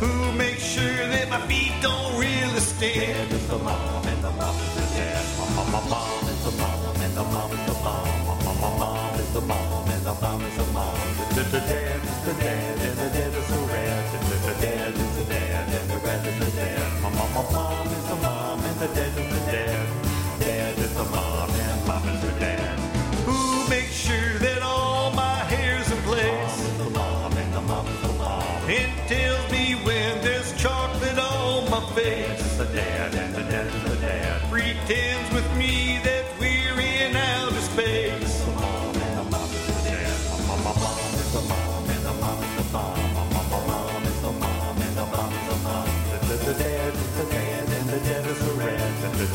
Who 0.02 0.32
makes 0.34 0.64
sure 0.64 1.08
that 1.14 1.30
my 1.30 1.42
feet 1.48 1.74
don't 1.82 2.20
really 2.20 2.60
stink? 2.60 2.96
Dad 2.96 3.32
is 3.32 3.48
the 3.48 3.60
mom, 3.60 4.06
and 4.08 4.24
the 4.24 4.32
mom 4.32 4.56
is 4.56 4.74
the 4.76 4.86
dad. 4.98 5.24
Mom, 5.38 5.72
mom, 5.72 5.90
mom 5.90 6.28
is 6.34 6.44
the 6.46 6.52
mom, 6.58 6.96
and 7.06 7.14
the 7.14 7.24
mom 7.24 7.52
is 7.52 7.66
the 7.70 7.74
mom. 7.86 8.08
Mom, 8.26 8.62
mom, 8.62 8.80
mom 8.80 9.20
is 9.20 9.34
the 9.34 9.42
mom, 9.42 9.75
and 10.16 10.22
the 10.22 10.28
mom 10.28 10.42
is 10.42 10.58
the 10.58 10.66
mom. 10.74 10.98
The, 11.36 11.60
dad 11.60 12.04
is 12.04 12.26
the 12.26 12.34
dad, 12.34 12.80
and 12.80 12.98
the 12.98 13.10
dad 13.10 13.34
is 13.34 13.48
the 13.48 13.60
red. 13.68 14.12
The, 14.12 14.56
dad 14.62 14.94
is 14.94 15.18
the 15.18 15.26
dad, 15.26 15.70
and 15.70 15.90
the 15.90 15.98
red 15.98 16.28
is 16.28 16.40
the 16.40 16.52
dad. 16.58 17.02
Mom, 17.02 17.16
mom, 17.16 17.34
mom, 17.34 17.54
mom 17.54 17.88
is 17.88 18.08
the 18.08 18.16
mom, 18.16 18.60
and 18.64 18.80
the 18.80 18.88
dad 18.88 19.18
is 19.18 19.46
the 19.46 19.52
dad. 19.52 19.88
Dad 20.40 20.80
is 20.80 20.94
the 20.96 21.06
mom, 21.06 21.50
and 21.50 21.88
mom 21.88 22.08
is 22.10 22.22
the 22.22 22.40
dad. 22.40 22.80
Who 23.26 23.70
makes 23.70 23.94
sure 23.94 24.38
that 24.40 24.62
all 24.62 25.12
my 25.12 25.38
hair's 25.52 25.92
in 25.92 25.98
place? 26.04 26.58
Mom 26.58 26.66
is 26.66 26.78
the 26.78 26.90
mom, 26.92 27.34
and 27.34 27.54
the 27.54 27.62
mom 27.62 27.88
is 27.88 28.02
the 28.02 28.14
mom. 28.14 28.70
It 28.70 28.90
tells 29.08 29.52
me 29.52 29.76
when 29.84 30.22
there's 30.22 30.54
chocolate 30.62 31.18
on 31.18 31.70
my 31.70 31.82
face. 31.94 32.58
the 32.58 32.66
dad, 32.66 33.16
and 33.16 33.36
the 33.36 33.44
dad 33.44 33.68
is 33.68 33.84
the 33.84 33.98
dad. 33.98 34.42
Pretends 34.50 35.35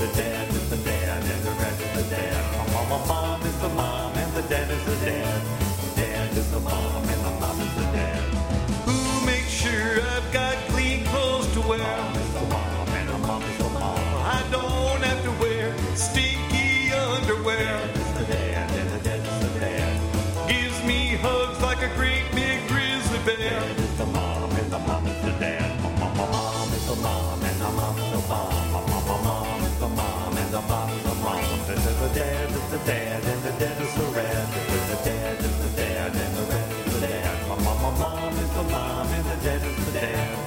The, 0.00 0.06
dad 0.16 0.48
is 0.48 0.70
the 0.70 0.78
dad, 0.78 1.22
and 1.22 1.42
the 1.44 1.50
red 1.50 1.78
is 1.78 1.92
the 2.08 2.16
dad. 2.16 2.72
Mom, 2.72 2.88
mom, 2.88 3.06
mom 3.06 3.42
is 3.42 3.58
the 3.60 3.68
mom, 3.68 4.16
and 4.16 4.32
the 4.32 4.40
dad 4.48 4.70
is 4.70 4.82
the 4.86 4.96
dad. 5.04 5.42
The 5.94 6.00
Dad 6.00 6.36
is 6.38 6.50
the 6.50 6.60
mom, 6.60 7.04
and 7.04 7.20
the 7.26 7.30
mom 7.38 7.60
is 7.60 7.74
the 7.74 7.82
dad. 7.92 8.22
Who 8.88 9.26
makes 9.26 9.50
sure 9.50 10.00
I've 10.00 10.32
got 10.32 10.56
clean 10.72 11.04
clothes 11.04 11.52
to 11.52 11.60
wear? 11.60 11.80
Mom 11.80 12.16
is 12.16 12.32
the 12.32 12.40
mom, 12.46 12.88
and 12.88 13.08
the 13.10 13.18
mom 13.18 13.42
is 13.42 13.58
the 13.58 13.68
mom. 13.68 13.98
I 14.24 14.42
don't 14.50 15.02
have 15.04 15.22
to 15.22 15.32
wear 15.42 15.76
stinky 15.94 16.90
underwear. 16.94 17.99
Dad 32.90 33.22
and 33.24 33.42
the 33.44 33.53
dad 33.53 33.81
is 33.81 33.94
the 33.94 34.03
red. 34.16 34.48
And 34.74 34.90
the 34.90 34.98
dad 35.05 35.38
is 35.38 35.59
the 35.62 35.76
dad, 35.81 36.12
and 36.12 36.37
the 36.37 36.42
red 36.42 36.87
is 36.88 37.00
the 37.00 37.07
dad. 37.07 37.48
My 37.48 37.55
mom, 37.62 37.83
my 37.83 37.98
mom 38.00 38.33
is 38.33 38.50
the 38.50 38.64
mom 38.64 39.07
and 39.07 39.26
the 39.26 39.44
dad 39.44 39.62
is 39.62 39.87
the 39.87 39.92
dad. 39.92 40.39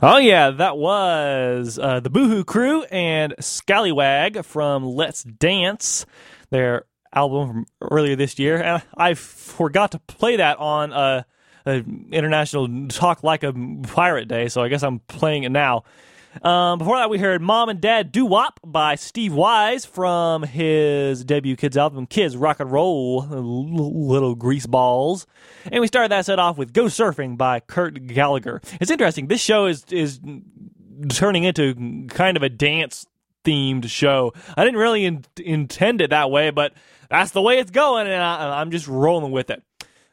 Oh 0.00 0.18
yeah, 0.18 0.50
that 0.50 0.76
was 0.76 1.76
uh, 1.76 1.98
the 1.98 2.08
Boo 2.08 2.28
Hoo 2.28 2.44
Crew 2.44 2.84
and 2.84 3.34
Scallywag 3.40 4.44
from 4.44 4.84
Let's 4.84 5.24
Dance, 5.24 6.06
their 6.50 6.84
album 7.12 7.48
from 7.48 7.66
earlier 7.80 8.14
this 8.14 8.38
year. 8.38 8.62
And 8.62 8.80
I 8.96 9.14
forgot 9.14 9.90
to 9.92 9.98
play 9.98 10.36
that 10.36 10.58
on 10.58 10.92
uh, 10.92 11.24
International 11.66 12.86
Talk 12.86 13.24
Like 13.24 13.42
a 13.42 13.52
Pirate 13.52 14.28
Day, 14.28 14.46
so 14.46 14.62
I 14.62 14.68
guess 14.68 14.84
I'm 14.84 15.00
playing 15.00 15.42
it 15.42 15.50
now. 15.50 15.82
Um, 16.42 16.78
before 16.78 16.96
that, 16.96 17.10
we 17.10 17.18
heard 17.18 17.42
Mom 17.42 17.68
and 17.68 17.80
Dad 17.80 18.12
Do 18.12 18.24
Wop 18.24 18.60
by 18.64 18.94
Steve 18.94 19.32
Wyse 19.32 19.86
from 19.86 20.42
his 20.42 21.24
debut 21.24 21.56
kids 21.56 21.76
album, 21.76 22.06
Kids 22.06 22.36
Rock 22.36 22.60
and 22.60 22.70
Roll, 22.70 23.26
Little 23.26 24.34
Grease 24.34 24.66
Balls. 24.66 25.26
And 25.70 25.80
we 25.80 25.86
started 25.86 26.12
that 26.12 26.26
set 26.26 26.38
off 26.38 26.56
with 26.58 26.72
Go 26.72 26.84
Surfing 26.84 27.36
by 27.36 27.60
Kurt 27.60 28.06
Gallagher. 28.06 28.60
It's 28.80 28.90
interesting. 28.90 29.26
This 29.26 29.40
show 29.40 29.66
is, 29.66 29.84
is 29.90 30.20
turning 31.10 31.44
into 31.44 32.06
kind 32.08 32.36
of 32.36 32.42
a 32.42 32.48
dance 32.48 33.06
themed 33.44 33.88
show. 33.88 34.32
I 34.56 34.64
didn't 34.64 34.80
really 34.80 35.04
in- 35.04 35.24
intend 35.38 36.00
it 36.00 36.10
that 36.10 36.30
way, 36.30 36.50
but 36.50 36.72
that's 37.10 37.30
the 37.30 37.42
way 37.42 37.58
it's 37.58 37.70
going, 37.70 38.06
and 38.06 38.22
I, 38.22 38.60
I'm 38.60 38.70
just 38.70 38.86
rolling 38.86 39.32
with 39.32 39.50
it. 39.50 39.62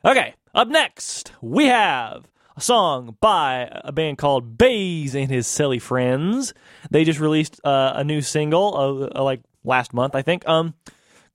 Okay, 0.04 0.34
up 0.54 0.68
next, 0.68 1.32
we 1.42 1.66
have 1.66 2.28
a 2.56 2.62
song 2.62 3.18
by 3.20 3.70
a 3.84 3.92
band 3.92 4.18
called 4.18 4.58
Baze 4.58 5.16
and 5.16 5.30
his 5.30 5.46
Silly 5.48 5.80
Friends. 5.80 6.54
They 6.90 7.04
just 7.04 7.20
released 7.20 7.60
uh, 7.64 7.94
a 7.96 8.04
new 8.04 8.22
single, 8.22 9.12
uh, 9.14 9.20
uh, 9.20 9.24
like 9.24 9.42
last 9.64 9.94
month, 9.94 10.16
I 10.16 10.22
think, 10.22 10.48
um, 10.48 10.74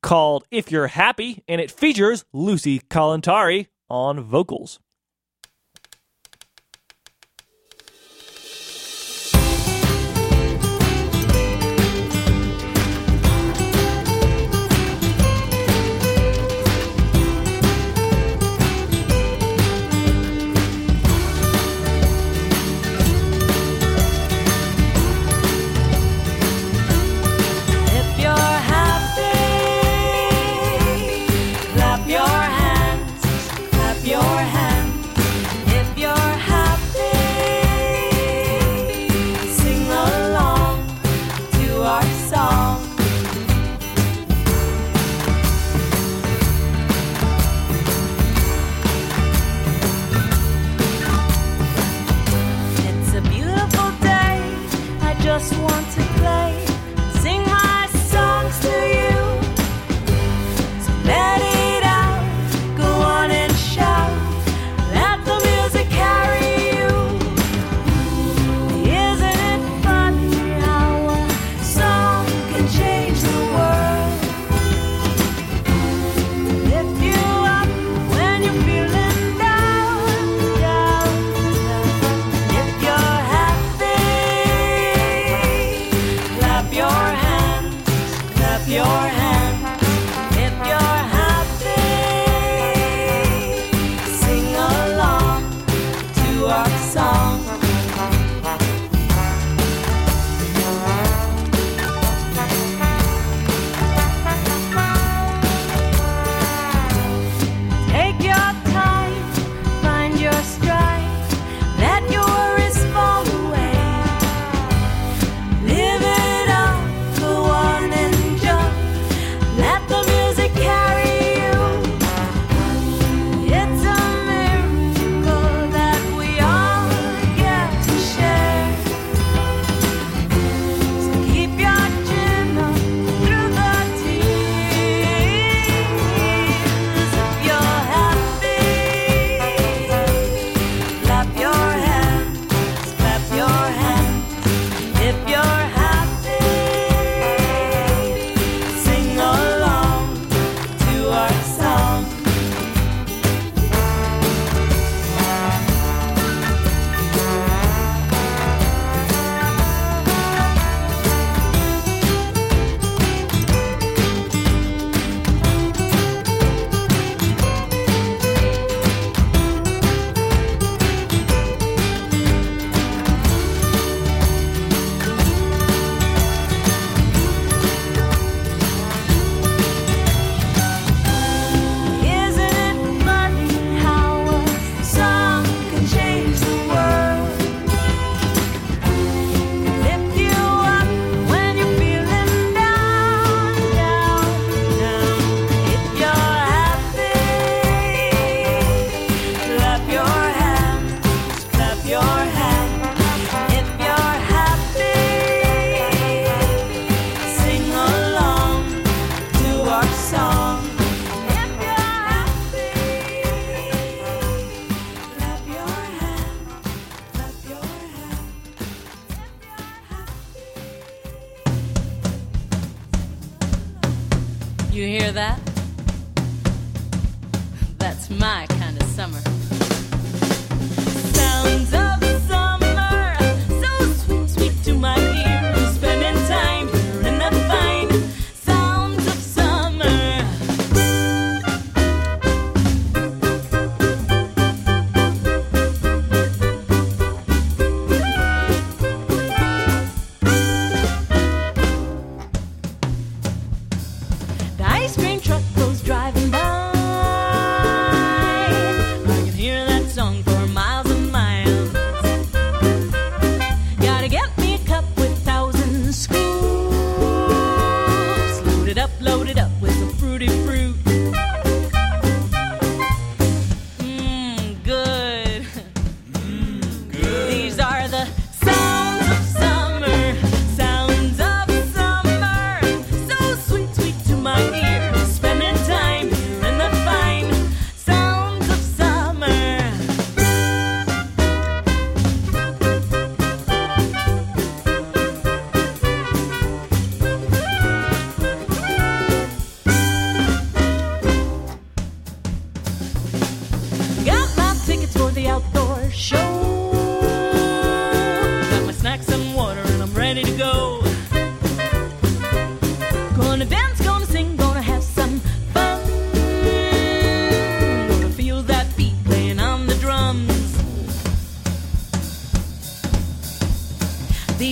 called 0.03 0.45
If 0.51 0.71
You're 0.71 0.87
Happy, 0.87 1.43
and 1.47 1.61
it 1.61 1.71
features 1.71 2.25
Lucy 2.33 2.81
Kalantari 2.81 3.67
on 3.89 4.21
vocals. 4.21 4.81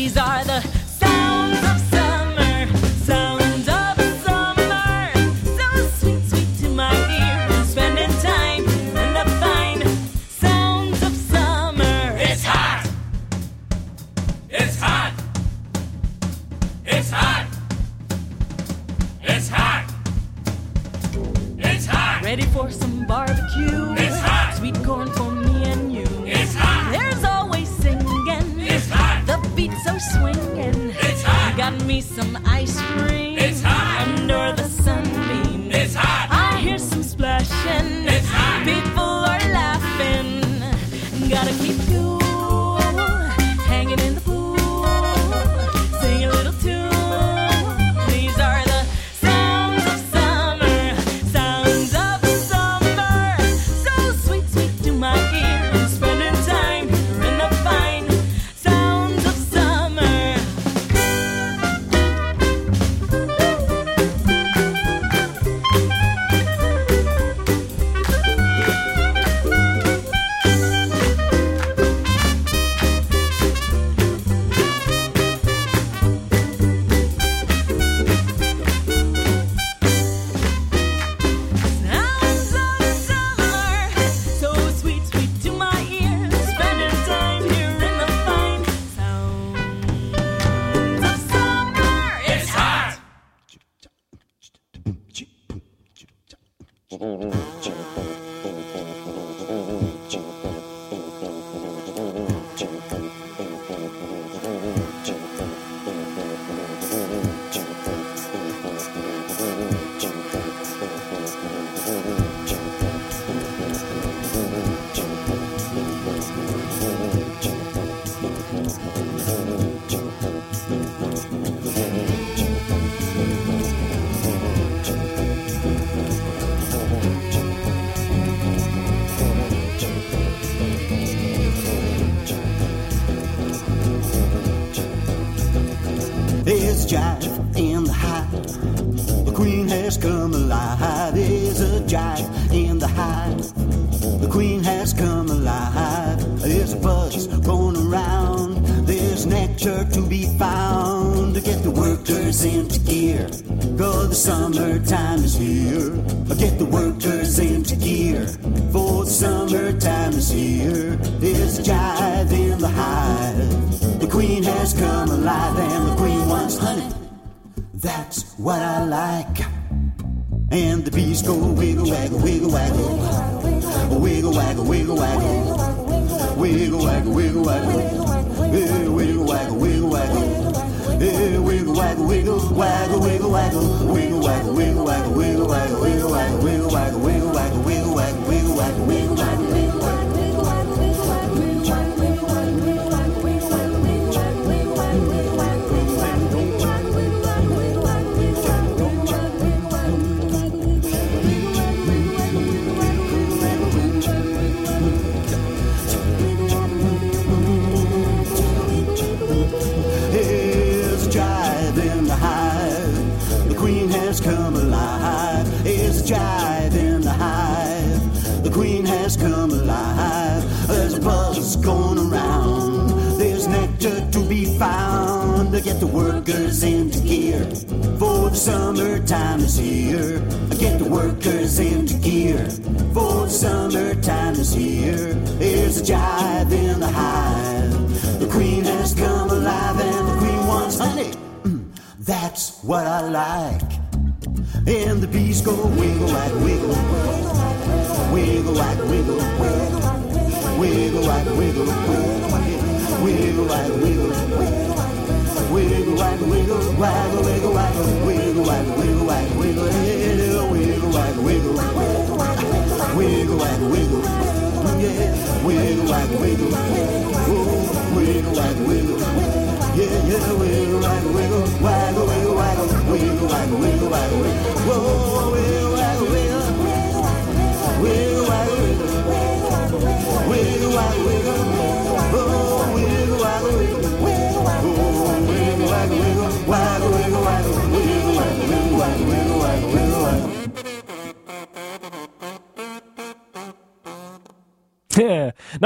These 0.09 0.16
are 0.16 0.42
the 0.42 0.78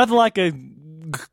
nothing 0.02 0.16
like 0.16 0.36
a 0.36 0.52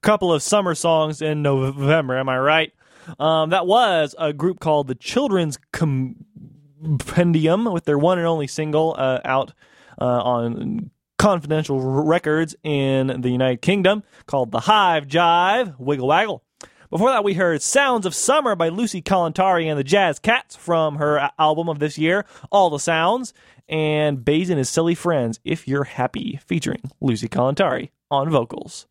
couple 0.02 0.32
of 0.32 0.44
summer 0.44 0.76
songs 0.76 1.24
in 1.24 1.42
November, 1.42 2.16
am 2.20 2.30
I 2.30 2.38
right? 2.38 2.72
Um, 3.18 3.50
that 3.50 3.66
was 3.66 4.14
a 4.20 4.32
group 4.32 4.60
called 4.60 4.88
the 4.88 4.94
Children's 4.94 5.58
Compendium 5.72 7.66
with 7.66 7.86
their 7.86 7.98
one 7.98 8.20
and 8.20 8.28
only 8.28 8.46
single 8.46 8.96
uh, 8.96 9.22
out 9.26 9.54
uh, 10.00 10.06
on 10.06 10.92
Confidential 11.18 11.82
Records 11.82 12.56
in 12.62 13.22
the 13.22 13.32
United 13.32 13.64
Kingdom 13.64 14.04
called 14.28 14.52
The 14.52 14.60
Hive 14.60 15.08
Jive 15.08 15.74
Wiggle 15.80 16.08
Waggle. 16.08 16.44
Before 16.92 17.10
that, 17.10 17.24
we 17.24 17.34
heard 17.34 17.64
Sounds 17.64 18.06
of 18.06 18.14
Summer 18.14 18.56
by 18.56 18.70
Lucy 18.70 19.02
Kalantari 19.02 19.66
and 19.66 19.80
the 19.80 19.84
Jazz 19.84 20.20
Cats 20.20 20.56
from 20.56 20.98
her 20.98 21.32
album 21.40 21.70
of 21.70 21.80
this 21.80 21.98
year, 21.98 22.24
All 22.52 22.70
the 22.70 22.78
Sounds, 22.78 23.34
and 23.68 24.24
Baze 24.24 24.52
and 24.52 24.60
His 24.60 24.70
Silly 24.70 24.94
Friends, 24.94 25.40
If 25.44 25.68
You're 25.68 25.86
Happy, 25.86 26.40
featuring 26.46 26.84
Lucy 27.02 27.28
Kalantari 27.28 27.90
on 28.12 28.30
vocals. 28.30 28.88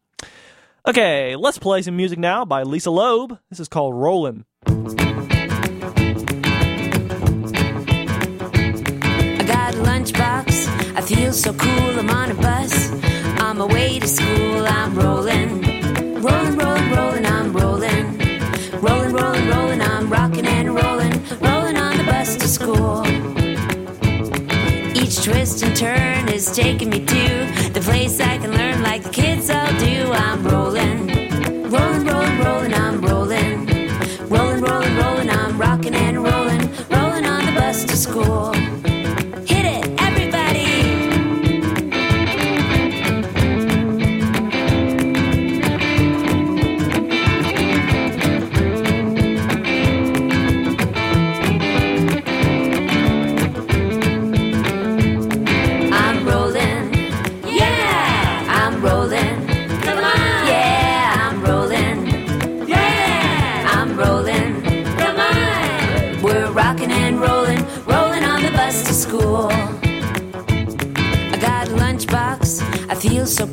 Okay, 0.86 1.36
let's 1.36 1.58
play 1.58 1.82
some 1.82 1.96
music 1.96 2.18
now 2.18 2.44
by 2.44 2.62
Lisa 2.62 2.90
Loeb. 2.90 3.38
This 3.50 3.60
is 3.60 3.68
called 3.68 3.94
Rollin'. 3.94 4.44
I 4.66 4.70
got 9.46 9.74
a 9.74 9.78
lunchbox. 9.78 10.96
I 10.96 11.00
feel 11.00 11.32
so 11.32 11.52
cool. 11.52 11.98
I'm 11.98 12.08
on 12.08 12.30
a 12.30 12.34
bus. 12.34 12.92
On 13.40 13.58
my 13.58 13.66
way 13.66 13.98
to 13.98 14.06
school. 14.06 14.66
I'm 14.66 14.94
rolling. 14.94 15.62
Rolling, 16.22 16.56
rolling, 16.56 16.90
rolling. 16.92 17.26
I'm 17.26 17.52
rolling. 17.52 18.18
Rolling, 18.80 19.12
rolling, 19.12 19.48
rolling. 19.48 19.82
I'm 19.82 20.08
rocking 20.08 20.46
and 20.46 20.74
rolling. 20.74 21.12
Rolling 21.40 21.76
on 21.76 21.98
the 21.98 22.04
bus 22.04 22.36
to 22.36 22.48
school. 22.48 23.04
Each 24.96 25.22
twist 25.24 25.62
and 25.62 25.76
turn 25.76 26.28
is 26.28 26.50
taking 26.52 26.88
me 26.90 27.04
to 27.04 27.70
the 27.72 27.80
place 27.80 28.20
I 28.20 28.38
can 28.38 28.57
kids 29.18 29.50
all 29.50 29.72
do. 29.78 30.12
I'm 30.12 30.44
rolling. 30.46 30.98
Rolling, 31.74 32.04
rolling, 32.06 32.38
rolling. 32.44 32.74
I'm 32.74 33.00
rolling. 33.00 33.66
Rolling, 34.28 34.60
rolling, 34.60 34.96
rolling. 34.96 35.30
I'm 35.30 35.58
rocking 35.58 35.94
and 35.94 36.22
rolling. 36.22 36.62
Rolling 36.88 37.24
on 37.24 37.46
the 37.46 37.52
bus 37.52 37.84
to 37.84 37.96
school. 37.96 38.67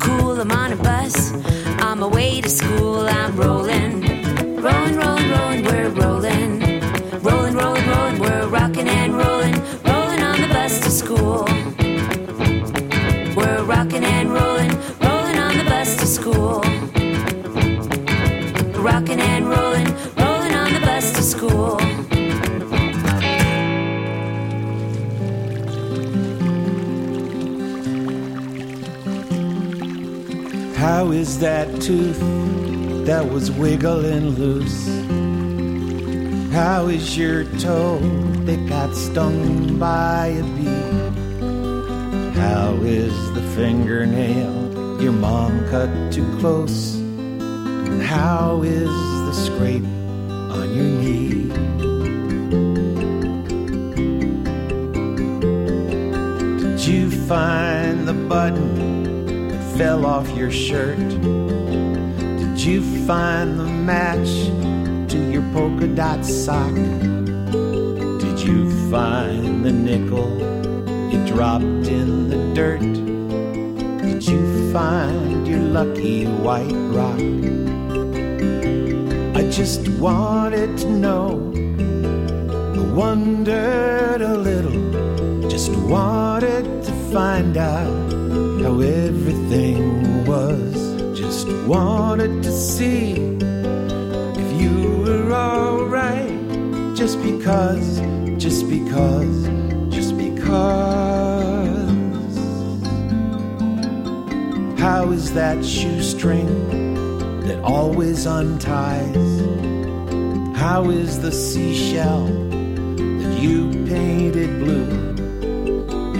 Cool. 0.00 0.40
I'm 0.40 0.50
on 0.50 0.72
a 0.72 0.76
bus. 0.76 1.32
On 1.82 2.00
my 2.00 2.06
way 2.06 2.40
to 2.40 2.48
school. 2.48 3.00
I'm 3.00 3.36
rolling, 3.36 4.02
rolling, 4.60 4.96
rolling, 4.96 5.24
rolling. 5.24 5.64
We're 5.64 5.90
rolling, 5.90 6.58
rolling, 7.22 7.56
rolling, 7.56 7.86
rolling. 7.88 8.18
We're 8.18 8.48
rocking 8.48 8.88
and 8.88 9.14
rolling, 9.14 9.54
rolling 9.84 10.22
on 10.22 10.40
the 10.40 10.48
bus 10.48 10.80
to 10.80 10.90
school. 10.90 11.44
We're 13.36 13.64
rocking 13.64 14.04
and 14.04 14.32
rolling, 14.32 14.72
rolling 15.00 15.38
on 15.38 15.56
the 15.58 15.64
bus 15.64 15.96
to 15.96 16.06
school. 16.06 16.60
Rocking 18.82 19.20
and 19.20 19.48
rolling, 19.48 19.88
rolling 20.16 20.54
on 20.54 20.72
the 20.72 20.80
bus 20.80 21.12
to 21.12 21.22
school. 21.22 22.15
How 30.86 31.10
is 31.10 31.40
that 31.40 31.82
tooth 31.82 32.20
that 33.06 33.28
was 33.28 33.50
wiggling 33.50 34.28
loose? 34.36 34.86
How 36.54 36.86
is 36.86 37.18
your 37.18 37.42
toe 37.58 37.98
that 38.44 38.68
got 38.68 38.94
stung 38.94 39.80
by 39.80 40.26
a 40.28 40.44
bee? 40.44 42.38
How 42.38 42.74
is 42.84 43.12
the 43.34 43.42
fingernail 43.56 45.02
your 45.02 45.10
mom 45.10 45.68
cut 45.70 45.90
too 46.12 46.38
close? 46.38 46.94
And 46.94 48.00
how 48.00 48.62
is 48.62 48.88
the 48.88 49.32
scrape 49.32 49.82
on 49.82 50.72
your 50.72 50.84
knee? 50.84 51.48
Did 56.60 56.86
you 56.86 57.10
find 57.26 58.06
the 58.06 58.14
button 58.28 58.85
fell 59.76 60.06
off 60.06 60.26
your 60.30 60.50
shirt? 60.50 60.96
Did 60.96 62.58
you 62.58 62.80
find 63.06 63.60
the 63.60 63.66
match 63.66 64.46
to 65.10 65.18
your 65.30 65.42
polka 65.52 65.86
dot 65.86 66.24
sock? 66.24 66.74
Did 66.74 68.40
you 68.40 68.70
find 68.90 69.62
the 69.62 69.72
nickel 69.72 70.30
you 71.12 71.26
dropped 71.26 71.88
in 71.88 72.30
the 72.30 72.54
dirt? 72.54 72.80
Did 72.80 74.26
you 74.26 74.72
find 74.72 75.46
your 75.46 75.60
lucky 75.60 76.24
white 76.24 76.72
rock? 76.96 77.20
I 79.36 79.50
just 79.50 79.88
wanted 79.98 80.78
to 80.78 80.88
know. 80.88 81.52
I 82.74 82.94
wondered 82.94 84.22
a 84.22 84.38
little, 84.38 85.50
just 85.50 85.70
wanted 85.76 86.64
to 86.84 86.92
find 87.12 87.58
out 87.58 88.12
how 88.62 88.80
everything 88.80 89.35
was. 90.26 91.18
Just 91.18 91.48
wanted 91.66 92.42
to 92.42 92.52
see 92.52 93.12
if 93.12 94.60
you 94.60 94.98
were 94.98 95.32
alright. 95.32 96.28
Just 96.94 97.22
because, 97.22 98.00
just 98.36 98.68
because, 98.68 99.48
just 99.88 100.16
because. 100.16 100.76
How 104.78 105.10
is 105.10 105.32
that 105.32 105.64
shoestring 105.64 107.40
that 107.46 107.58
always 107.62 108.26
unties? 108.26 108.66
How 110.56 110.90
is 110.90 111.20
the 111.20 111.32
seashell 111.32 112.26
that 112.26 113.38
you 113.40 113.70
painted 113.86 114.58
blue? 114.58 115.14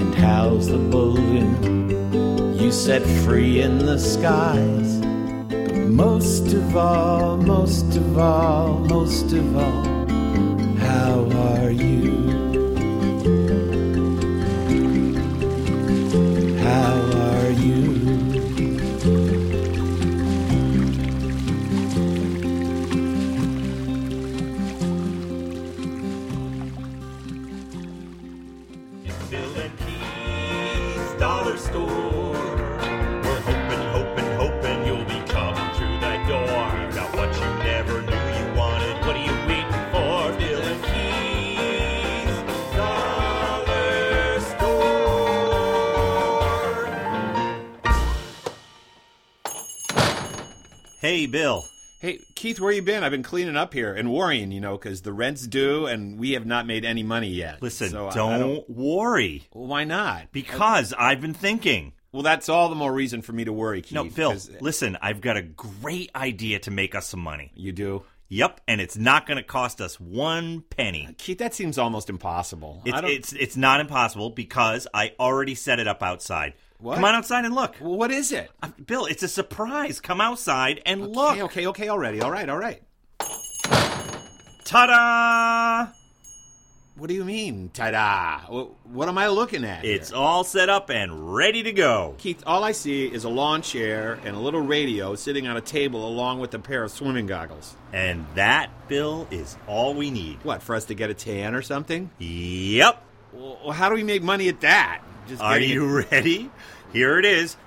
And 0.01 0.14
how's 0.14 0.68
the 0.68 0.78
balloon 0.78 1.76
set 2.77 3.03
free 3.24 3.62
in 3.62 3.79
the 3.79 3.99
skies? 3.99 5.01
But 5.49 5.77
most 5.89 6.53
of 6.53 6.77
all, 6.77 7.39
most 7.39 7.97
of 7.97 8.18
all, 8.18 8.81
most 8.81 9.33
of 9.33 9.57
all, 9.57 9.86
Hey, 51.07 51.27
Bill. 51.27 51.65
Hey, 52.01 52.19
Keith, 52.35 52.59
where 52.59 52.73
you 52.73 52.83
been? 52.83 53.05
I've 53.05 53.13
been 53.13 53.23
cleaning 53.23 53.55
up 53.57 53.73
here 53.73 53.95
and 53.95 54.13
worrying, 54.13 54.51
you 54.51 54.61
know, 54.61 54.77
because 54.77 55.03
the 55.03 55.13
rent's 55.13 55.47
due 55.47 55.87
and 55.87 56.19
we 56.19 56.33
have 56.33 56.45
not 56.45 56.67
made 56.67 56.85
any 56.85 57.05
money 57.05 57.29
yet. 57.29 57.63
Listen, 57.63 57.91
So 57.91 58.11
don't, 58.13 58.33
I 58.33 58.39
don't- 58.39 58.69
worry. 58.69 59.45
Why 59.53 59.85
not? 59.85 60.33
Because 60.33 60.93
I've 60.99 61.21
been 61.21 61.33
thinking. 61.33 61.93
Well, 62.11 62.25
that's 62.25 62.49
all 62.49 62.69
the 62.69 62.75
more 62.75 62.93
reason 62.93 63.23
for 63.23 63.33
me 63.33 63.45
to 63.45 63.53
worry, 63.53 63.83
Keith. 63.83 63.93
No, 63.93 64.03
Bill, 64.03 64.37
listen, 64.61 64.99
I've 65.01 65.21
got 65.21 65.37
a 65.37 65.43
great 65.43 66.11
idea 66.13 66.59
to 66.59 66.73
make 66.73 66.97
us 66.97 67.07
some 67.07 67.21
money. 67.21 67.53
You 67.55 67.71
do? 67.71 68.03
Yep, 68.29 68.63
and 68.67 68.81
it's 68.81 68.97
not 68.97 69.25
going 69.29 69.37
to 69.37 69.45
cost 69.45 69.81
us 69.81 70.01
one 70.01 70.63
penny. 70.63 71.07
Uh, 71.09 71.13
Keith, 71.17 71.39
that 71.39 71.55
seems 71.55 71.79
almost 71.79 72.11
impossible. 72.11 72.83
It's, 72.85 72.99
it's 73.05 73.33
it's 73.33 73.57
not 73.57 73.79
impossible 73.79 74.31
because 74.31 74.89
I 74.93 75.13
already 75.21 75.55
set 75.55 75.79
it 75.79 75.87
up 75.87 76.03
outside. 76.03 76.55
What? 76.79 76.97
Come 76.97 77.05
on 77.05 77.14
outside 77.14 77.45
and 77.45 77.55
look. 77.55 77.77
Well, 77.81 77.97
what 77.97 78.11
is 78.11 78.33
it? 78.33 78.51
Uh, 78.62 78.68
Bill, 78.85 79.07
it's 79.07 79.22
a 79.22 79.29
surprise. 79.29 80.01
Come 80.01 80.20
outside 80.20 80.83
and 80.85 81.14
look. 81.14 81.33
Okay, 81.33 81.43
okay, 81.43 81.66
okay, 81.68 81.89
already. 81.89 82.20
All 82.20 82.31
right, 82.31 82.49
all 82.49 82.59
right. 82.59 82.83
Ta-da! 84.64 85.93
What 86.97 87.09
do 87.09 87.14
you 87.14 87.24
mean, 87.24 87.70
ta-da? 87.74 88.41
What 88.85 89.09
am 89.09 89.18
I 89.18 89.29
looking 89.29 89.64
at? 89.64 89.85
It's 89.85 90.09
here? 90.09 90.18
all 90.18 90.45
set 90.45 90.70
up 90.70 90.91
and 90.91 91.35
ready 91.35 91.62
to 91.62 91.72
go. 91.72 92.14
Keith, 92.16 92.43
all 92.47 92.64
I 92.64 92.72
see 92.72 93.07
is 93.07 93.24
a 93.24 93.29
lawn 93.29 93.61
chair 93.61 94.18
and 94.24 94.35
a 94.35 94.39
little 94.39 94.62
radio 94.62 95.14
sitting 95.14 95.47
on 95.47 95.59
a 95.59 95.61
table 95.61 96.09
along 96.09 96.41
with 96.41 96.55
a 96.55 96.59
pair 96.59 96.83
of 96.83 96.91
swimming 96.91 97.27
goggles. 97.27 97.77
And 97.93 98.24
that, 98.35 98.70
Bill, 98.89 99.29
is 99.31 99.57
all 99.66 99.95
we 99.95 100.11
need. 100.11 100.39
What, 100.43 100.62
for 100.62 100.74
us 100.74 100.87
to 100.87 100.95
get 100.95 101.11
a 101.11 101.14
tan 101.14 101.55
or 101.55 101.61
something? 101.61 102.11
Yep. 102.18 103.05
Well, 103.35 103.72
how 103.72 103.91
do 103.91 103.95
we 103.95 104.03
make 104.03 104.22
money 104.22 104.49
at 104.49 104.62
that? 104.62 105.03
Just 105.29 105.43
Are 105.43 105.59
you 105.59 106.05
ready? 106.11 106.51
Here 106.97 107.18
it 107.18 107.26
is. 107.26 107.59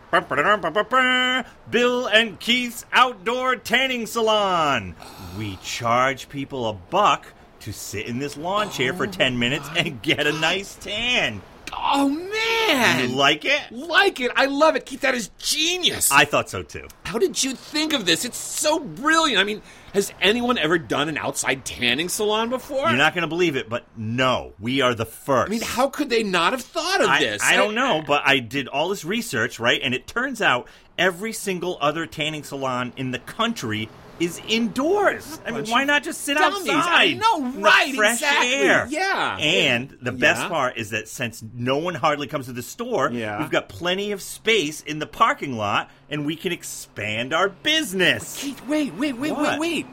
Bill 1.70 2.08
and 2.08 2.40
Keith's 2.40 2.86
Outdoor 2.92 3.58
Tanning 3.58 4.08
Salon. 4.08 4.96
We 5.38 5.58
charge 5.58 6.30
people 6.30 6.68
a 6.68 6.74
buck 6.74 7.28
to 7.60 7.72
sit 7.72 8.08
in 8.08 8.18
this 8.18 8.38
lawn 8.38 8.72
chair 8.72 8.92
for 8.92 9.06
10 9.06 9.38
minutes 9.38 9.70
and 9.78 10.02
get 10.02 10.26
a 10.26 10.34
nice 10.34 10.74
tan. 10.78 11.44
Oh 11.72 12.10
man! 12.10 13.08
You 13.08 13.16
like 13.16 13.46
it? 13.46 13.72
Like 13.72 14.20
it. 14.20 14.32
I 14.36 14.48
love 14.48 14.76
it. 14.76 14.88
Keith, 14.88 15.02
that 15.02 15.14
is 15.14 15.30
genius. 15.38 16.12
I 16.12 16.26
thought 16.26 16.50
so 16.50 16.64
too. 16.64 16.88
How 17.06 17.20
did 17.20 17.44
you 17.44 17.54
think 17.54 17.94
of 17.94 18.08
this? 18.08 18.26
It's 18.26 18.36
so 18.36 18.80
brilliant. 18.80 19.40
I 19.40 19.44
mean, 19.44 19.62
has 19.94 20.14
anyone 20.22 20.58
ever 20.58 20.78
done 20.78 21.10
an 21.10 21.18
outside 21.18 21.66
tanning 21.66 22.10
salon 22.10 22.50
before? 22.50 22.88
You're 22.88 22.98
not 22.98 23.14
going 23.14 23.24
to 23.24 23.28
believe 23.28 23.56
it, 23.56 23.70
but 23.70 23.86
no, 23.98 24.54
we 24.60 24.82
are 24.82 24.94
the 24.94 25.06
first. 25.06 25.50
I 25.50 25.52
mean, 25.52 25.62
how 25.62 25.90
could 25.90 26.10
they 26.10 26.24
not 26.24 26.54
have 26.54 26.62
thought 26.62 27.02
of 27.02 27.10
I, 27.10 27.20
this? 27.20 27.44
I 27.44 27.56
don't 27.56 27.76
know, 27.76 28.04
but 28.06 28.22
I 28.26 28.40
did 28.40 28.68
all 28.68 28.90
this 28.90 29.06
research, 29.06 29.60
right? 29.60 29.80
And 29.84 29.94
it 29.94 30.08
turns 30.08 30.42
out 30.42 30.68
every 30.98 31.34
single 31.34 31.78
other 31.82 32.06
tanning 32.06 32.44
salon 32.44 32.94
in 32.98 33.12
the 33.12 33.20
country 33.20 33.90
is 34.20 34.42
indoors. 34.48 35.40
I 35.46 35.52
mean, 35.52 35.66
why 35.68 35.84
not 35.86 36.04
just 36.04 36.22
sit 36.22 36.38
dummies. 36.38 36.68
outside? 36.70 36.94
I 36.94 37.14
know, 37.14 37.38
in 37.46 37.54
the 37.56 37.60
right, 37.62 37.96
Fresh 37.96 38.14
exactly. 38.16 38.54
air. 38.54 38.88
Yeah. 38.90 39.38
And 39.38 39.98
the 40.02 40.12
best 40.12 40.48
part 40.50 40.78
is 40.78 40.90
that 40.90 41.08
since 41.08 41.44
no 41.54 41.78
one 41.78 41.96
hardly 41.96 42.28
comes 42.28 42.48
to 42.48 42.54
the 42.54 42.62
store, 42.62 43.10
Yeah. 43.12 43.40
we've 43.40 43.50
got 43.52 43.70
plenty 43.70 44.12
of 44.12 44.22
space 44.22 44.82
in 44.82 45.00
the 45.00 45.08
parking 45.08 45.56
lot, 45.58 45.90
and 46.10 46.26
we 46.26 46.36
can 46.36 46.52
expand 46.52 47.34
our 47.34 47.50
business. 47.50 48.42
Keith, 48.42 48.66
wait, 48.68 48.94
wait, 48.96 49.18
wait, 49.18 49.32
What? 49.32 49.60
wait, 49.60 49.60
wait. 49.60 49.88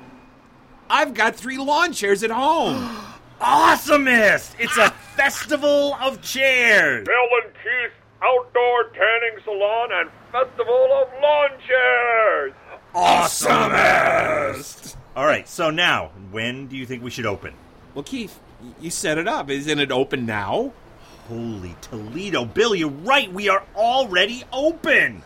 I've 0.91 1.15
got 1.15 1.35
three 1.37 1.59
lawn 1.59 1.93
chairs 1.93 2.23
at 2.23 2.31
home. 2.31 2.89
Awesomest! 3.41 4.55
It's 4.59 4.77
a 4.77 4.91
festival 5.17 5.95
of 6.01 6.23
chairs. 6.23 7.07
Bill 7.07 7.29
and 7.45 7.53
Keith 7.55 7.93
Outdoor 8.23 8.85
Tanning 8.95 9.39
Salon 9.45 9.89
and 9.93 10.11
Festival 10.33 10.89
of 11.03 11.09
Lawn 11.23 11.51
Chairs. 11.67 12.53
Awesomest! 12.97 14.97
All 15.15 15.27
right, 15.27 15.47
so 15.49 15.71
now, 15.71 16.11
when 16.31 16.67
do 16.67 16.77
you 16.77 16.87
think 16.87 17.03
we 17.03 17.11
should 17.11 17.27
open? 17.27 17.55
well, 17.95 18.03
Keith, 18.03 18.39
you 18.81 18.91
set 18.91 19.17
it 19.19 19.27
up. 19.29 19.49
Isn't 19.51 19.79
it 19.79 19.91
open 19.93 20.27
now? 20.27 20.73
Holy 21.29 21.75
Toledo. 21.81 22.45
Bill, 22.45 22.75
you're 22.75 22.91
right. 22.91 23.33
We 23.33 23.49
are 23.49 23.63
already 23.75 24.45
open. 24.53 25.23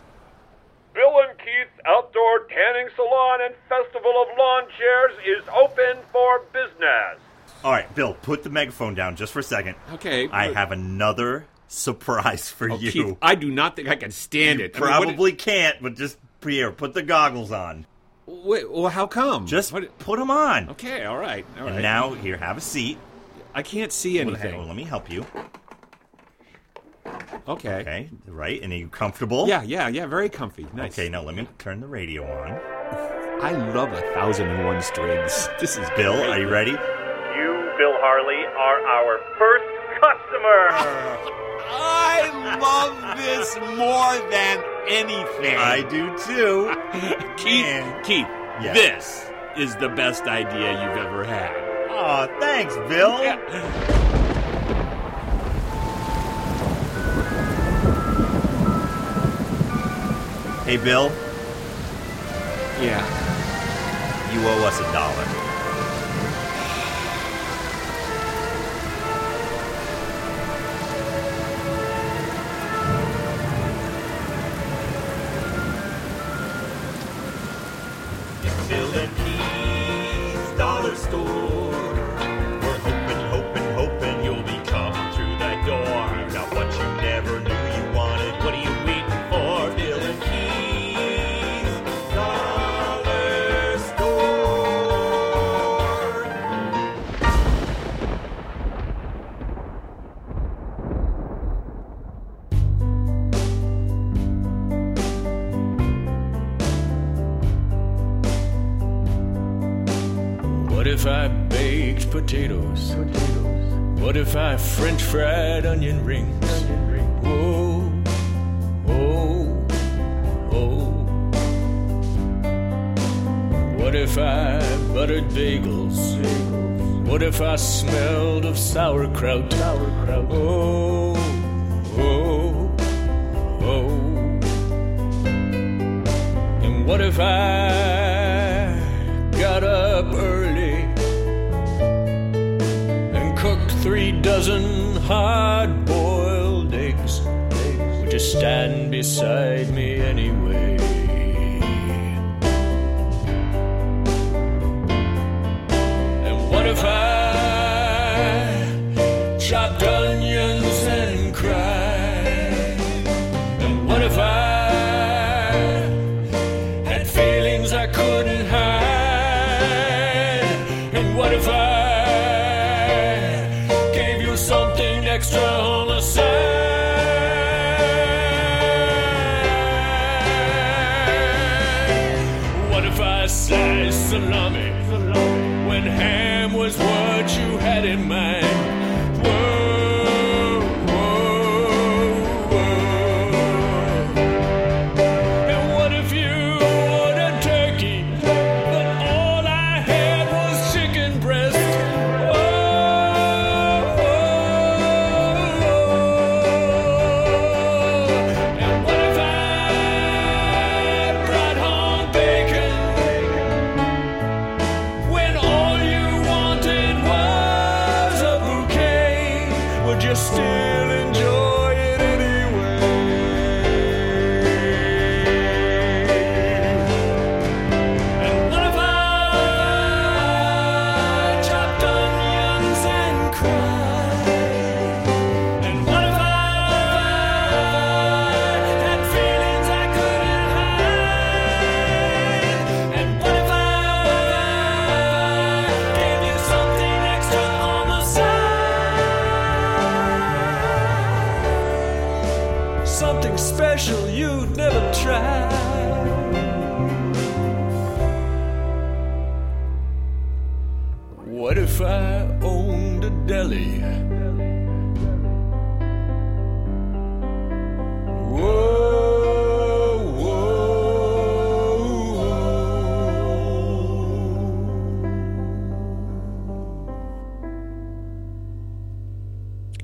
Bill 0.94 1.20
and 1.28 1.36
Keith's 1.38 1.80
Outdoor 1.86 2.46
Tanning 2.48 2.88
Salon 2.94 3.40
and 3.42 3.54
Festival 3.68 4.12
of 4.22 4.28
Lawn 4.38 4.64
Chairs 4.78 5.12
is 5.26 5.48
open 5.48 5.98
for 6.12 6.40
business. 6.52 7.18
All 7.64 7.72
right, 7.72 7.92
Bill, 7.94 8.14
put 8.14 8.42
the 8.44 8.50
megaphone 8.50 8.94
down 8.94 9.16
just 9.16 9.32
for 9.32 9.40
a 9.40 9.44
second. 9.44 9.74
Okay. 9.94 10.28
I 10.28 10.48
but- 10.48 10.56
have 10.56 10.70
another 10.72 11.46
surprise 11.68 12.48
for 12.50 12.70
Oh, 12.70 12.76
you. 12.78 12.92
Keith, 12.92 13.16
I 13.22 13.34
do 13.34 13.50
not 13.50 13.74
think 13.76 13.88
I 13.88 13.96
can 13.96 14.10
stand 14.12 14.60
it. 14.60 14.76
I 14.76 14.80
mean, 14.80 14.90
what- 14.90 15.02
Probably 15.08 15.32
can't, 15.32 15.82
but 15.82 15.96
just 15.96 16.18
here, 16.48 16.70
put 16.72 16.94
the 16.94 17.02
goggles 17.02 17.52
on. 17.52 17.86
Wait, 18.26 18.70
well, 18.70 18.88
how 18.88 19.06
come? 19.06 19.46
Just 19.46 19.72
put 19.98 20.18
them 20.18 20.30
on. 20.30 20.70
Okay, 20.70 21.04
all 21.04 21.18
right, 21.18 21.44
all 21.60 21.66
and 21.68 21.82
now, 21.82 22.14
here, 22.14 22.36
have 22.36 22.56
a 22.56 22.60
seat. 22.60 22.96
I 23.54 23.62
can't 23.62 23.92
see 23.92 24.18
Well, 24.18 24.28
anything. 24.28 24.52
hang 24.52 24.60
on, 24.60 24.66
let 24.68 24.76
me 24.76 24.84
help 24.84 25.10
you. 25.10 25.26
Okay. 27.48 27.80
Okay, 27.80 28.10
right, 28.26 28.62
and 28.62 28.72
are 28.72 28.76
you 28.76 28.88
comfortable? 28.88 29.48
Yeah, 29.48 29.62
yeah, 29.62 29.88
yeah. 29.88 30.06
Very 30.06 30.28
comfy. 30.28 30.66
Nice. 30.72 30.92
Okay, 30.92 31.08
now 31.08 31.22
let 31.22 31.34
me 31.34 31.48
turn 31.58 31.80
the 31.80 31.86
radio 31.88 32.22
on. 32.24 32.52
I 33.42 33.52
love 33.74 33.90
a 33.92 34.02
thousand 34.14 34.48
and 34.48 34.66
one 34.66 34.80
strings. 34.82 35.48
This 35.60 35.76
is 35.76 35.88
Bill, 35.96 36.12
great. 36.14 36.28
are 36.30 36.38
you 36.40 36.48
ready? 36.48 36.70
You, 36.72 37.72
Bill 37.78 37.96
Harley, 37.98 38.44
are 38.46 38.80
our 38.86 39.18
first 39.38 39.64
customer. 40.00 41.46
I 41.68 42.56
love 42.60 43.16
this 43.18 43.56
more 43.76 44.30
than 44.30 44.62
anything. 44.88 45.56
I 45.56 45.82
do 45.82 46.16
too. 46.18 46.74
Keith, 47.36 47.66
And- 47.66 48.04
Keith, 48.04 48.26
Yeah. 48.62 48.72
this 48.72 49.26
is 49.56 49.76
the 49.76 49.88
best 49.88 50.24
idea 50.24 50.72
you've 50.72 50.96
ever 51.06 51.24
had. 51.24 51.52
Oh, 51.90 52.28
thanks, 52.40 52.76
Bill. 52.88 53.18
Hey, 60.64 60.76
Bill, 60.76 61.10
Yeah. 62.80 63.02
you 64.32 64.46
owe 64.46 64.64
us 64.66 64.78
a 64.78 64.92
dollar. 64.92 65.39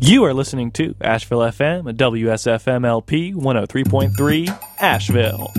You 0.07 0.23
are 0.23 0.33
listening 0.33 0.71
to 0.73 0.95
Asheville 1.01 1.41
FM 1.41 1.89
at 1.89 1.97
WSFM 1.97 2.87
LP 2.87 3.33
103.3 3.33 4.81
Asheville. 4.81 5.53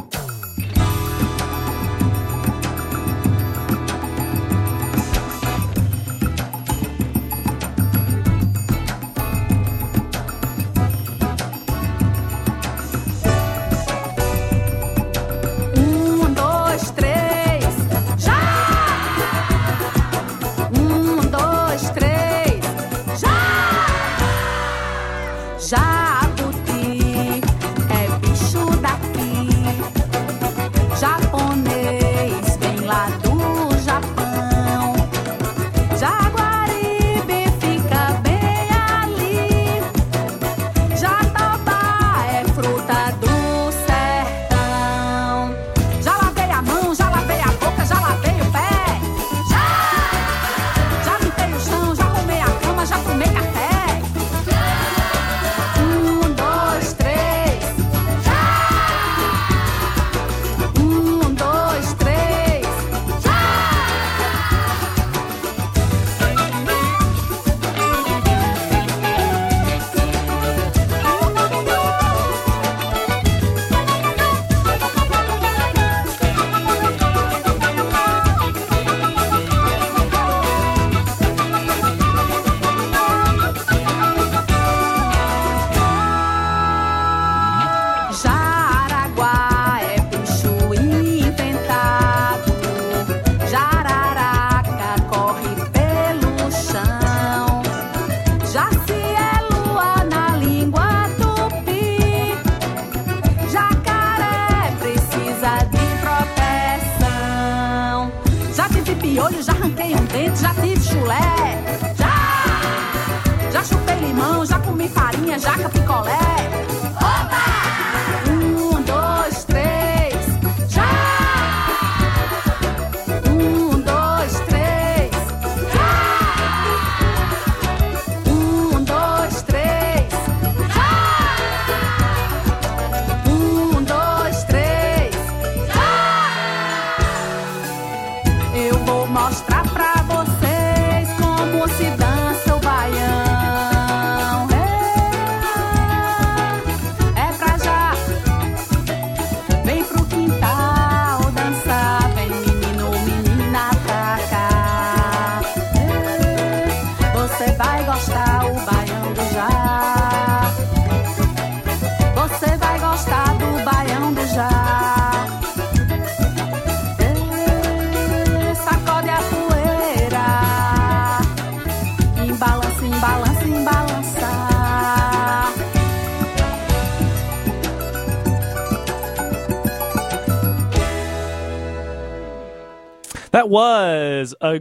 Was 183.48 184.36
a, 184.42 184.56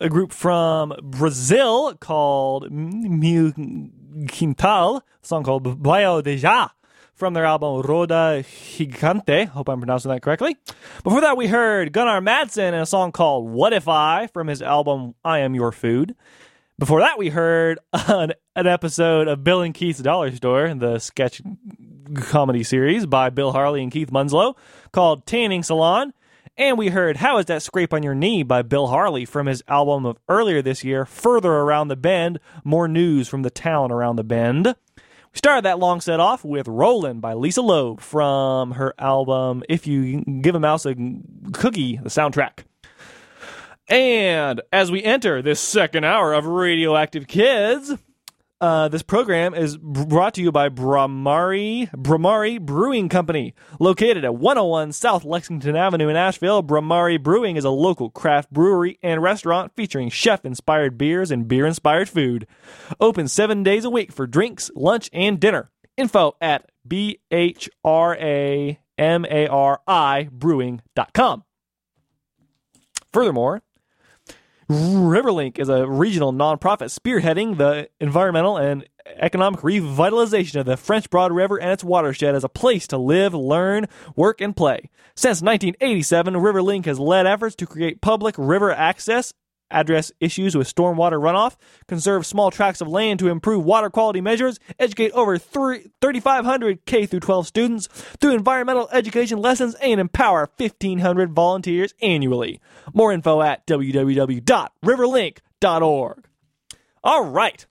a 0.00 0.08
group 0.10 0.32
from 0.32 0.94
Brazil 1.02 1.94
called 1.94 2.70
Meu 2.70 3.52
Quintal, 4.28 5.02
song 5.22 5.44
called 5.44 5.82
Baio 5.82 6.22
de 6.22 6.34
Ja 6.34 6.68
from 7.14 7.32
their 7.32 7.46
album 7.46 7.80
Roda 7.80 8.44
Gigante. 8.44 9.46
Hope 9.46 9.68
I'm 9.68 9.80
pronouncing 9.80 10.10
that 10.10 10.20
correctly. 10.20 10.56
Before 11.02 11.22
that, 11.22 11.36
we 11.38 11.46
heard 11.46 11.92
Gunnar 11.92 12.20
Madsen 12.20 12.68
and 12.68 12.82
a 12.82 12.86
song 12.86 13.12
called 13.12 13.48
What 13.48 13.72
If 13.72 13.88
I 13.88 14.26
from 14.28 14.48
his 14.48 14.60
album 14.60 15.14
I 15.24 15.38
Am 15.38 15.54
Your 15.54 15.72
Food. 15.72 16.14
Before 16.78 17.00
that, 17.00 17.18
we 17.18 17.30
heard 17.30 17.78
an, 17.92 18.34
an 18.54 18.66
episode 18.66 19.26
of 19.26 19.42
Bill 19.42 19.62
and 19.62 19.74
Keith's 19.74 20.00
Dollar 20.00 20.30
Store, 20.36 20.72
the 20.74 20.98
sketch 20.98 21.40
comedy 22.14 22.62
series 22.62 23.06
by 23.06 23.30
Bill 23.30 23.52
Harley 23.52 23.82
and 23.82 23.90
Keith 23.90 24.12
Munslow, 24.12 24.54
called 24.92 25.26
Tanning 25.26 25.62
Salon. 25.62 26.12
And 26.58 26.76
we 26.76 26.88
heard 26.88 27.18
How 27.18 27.38
Is 27.38 27.46
That 27.46 27.62
Scrape 27.62 27.94
on 27.94 28.02
Your 28.02 28.16
Knee 28.16 28.42
by 28.42 28.62
Bill 28.62 28.88
Harley 28.88 29.24
from 29.24 29.46
his 29.46 29.62
album 29.68 30.04
of 30.04 30.18
earlier 30.28 30.60
this 30.60 30.82
year, 30.82 31.04
Further 31.04 31.52
Around 31.52 31.86
the 31.86 31.94
Bend, 31.94 32.40
More 32.64 32.88
News 32.88 33.28
from 33.28 33.42
the 33.42 33.50
Town 33.50 33.92
Around 33.92 34.16
the 34.16 34.24
Bend. 34.24 34.66
We 34.96 35.36
started 35.36 35.64
that 35.66 35.78
long 35.78 36.00
set 36.00 36.18
off 36.18 36.44
with 36.44 36.66
Rollin' 36.66 37.20
by 37.20 37.34
Lisa 37.34 37.62
Loeb 37.62 38.00
from 38.00 38.72
her 38.72 38.92
album 38.98 39.62
If 39.68 39.86
You 39.86 40.24
Give 40.42 40.56
a 40.56 40.58
Mouse 40.58 40.84
a 40.84 40.96
Cookie, 41.52 41.98
the 41.98 42.08
soundtrack. 42.08 42.64
And 43.86 44.60
as 44.72 44.90
we 44.90 45.04
enter 45.04 45.40
this 45.40 45.60
second 45.60 46.02
hour 46.02 46.34
of 46.34 46.44
Radioactive 46.44 47.28
Kids, 47.28 47.94
uh, 48.60 48.88
this 48.88 49.02
program 49.02 49.54
is 49.54 49.76
brought 49.78 50.34
to 50.34 50.42
you 50.42 50.50
by 50.50 50.68
Bhramari 50.68 51.90
Bhramari 51.92 52.60
Brewing 52.60 53.08
Company, 53.08 53.54
located 53.78 54.24
at 54.24 54.34
101 54.34 54.92
South 54.92 55.24
Lexington 55.24 55.76
Avenue 55.76 56.08
in 56.08 56.16
Asheville. 56.16 56.62
Bhramari 56.62 57.22
Brewing 57.22 57.56
is 57.56 57.64
a 57.64 57.70
local 57.70 58.10
craft 58.10 58.52
brewery 58.52 58.98
and 59.02 59.22
restaurant 59.22 59.72
featuring 59.76 60.08
chef-inspired 60.08 60.98
beers 60.98 61.30
and 61.30 61.46
beer-inspired 61.46 62.08
food. 62.08 62.46
Open 63.00 63.28
seven 63.28 63.62
days 63.62 63.84
a 63.84 63.90
week 63.90 64.10
for 64.10 64.26
drinks, 64.26 64.70
lunch, 64.74 65.08
and 65.12 65.38
dinner. 65.38 65.70
Info 65.96 66.36
at 66.40 66.70
b 66.86 67.20
h 67.30 67.68
r 67.84 68.16
a 68.16 68.78
m 68.96 69.24
a 69.30 69.46
r 69.46 69.80
i 69.86 70.28
brewing.com. 70.32 71.44
Furthermore, 73.12 73.62
Riverlink 74.70 75.58
is 75.58 75.70
a 75.70 75.86
regional 75.88 76.30
nonprofit 76.30 76.94
spearheading 76.94 77.56
the 77.56 77.88
environmental 78.00 78.58
and 78.58 78.86
economic 79.16 79.60
revitalization 79.60 80.60
of 80.60 80.66
the 80.66 80.76
French 80.76 81.08
Broad 81.08 81.32
River 81.32 81.58
and 81.58 81.70
its 81.70 81.82
watershed 81.82 82.34
as 82.34 82.44
a 82.44 82.50
place 82.50 82.86
to 82.88 82.98
live, 82.98 83.32
learn, 83.32 83.86
work, 84.14 84.42
and 84.42 84.54
play. 84.54 84.90
Since 85.14 85.40
1987, 85.40 86.34
Riverlink 86.34 86.84
has 86.84 87.00
led 87.00 87.26
efforts 87.26 87.56
to 87.56 87.66
create 87.66 88.02
public 88.02 88.34
river 88.36 88.70
access, 88.70 89.32
address 89.70 90.10
issues 90.20 90.56
with 90.56 90.72
stormwater 90.72 91.20
runoff, 91.20 91.56
conserve 91.86 92.24
small 92.26 92.50
tracts 92.50 92.80
of 92.80 92.88
land 92.88 93.18
to 93.20 93.28
improve 93.28 93.64
water 93.64 93.90
quality 93.90 94.20
measures, 94.20 94.58
educate 94.78 95.12
over 95.12 95.38
3,500 95.38 96.84
K 96.86 97.06
through 97.06 97.20
12 97.20 97.46
students 97.46 97.86
through 98.20 98.34
environmental 98.34 98.88
education 98.92 99.38
lessons, 99.38 99.74
and 99.76 100.00
empower 100.00 100.50
1,500 100.56 101.32
volunteers 101.32 101.94
annually. 102.00 102.60
More 102.92 103.12
info 103.12 103.40
at 103.42 103.64
www.riverlink.org. 103.66 106.24
All 107.04 107.24
right, 107.24 107.64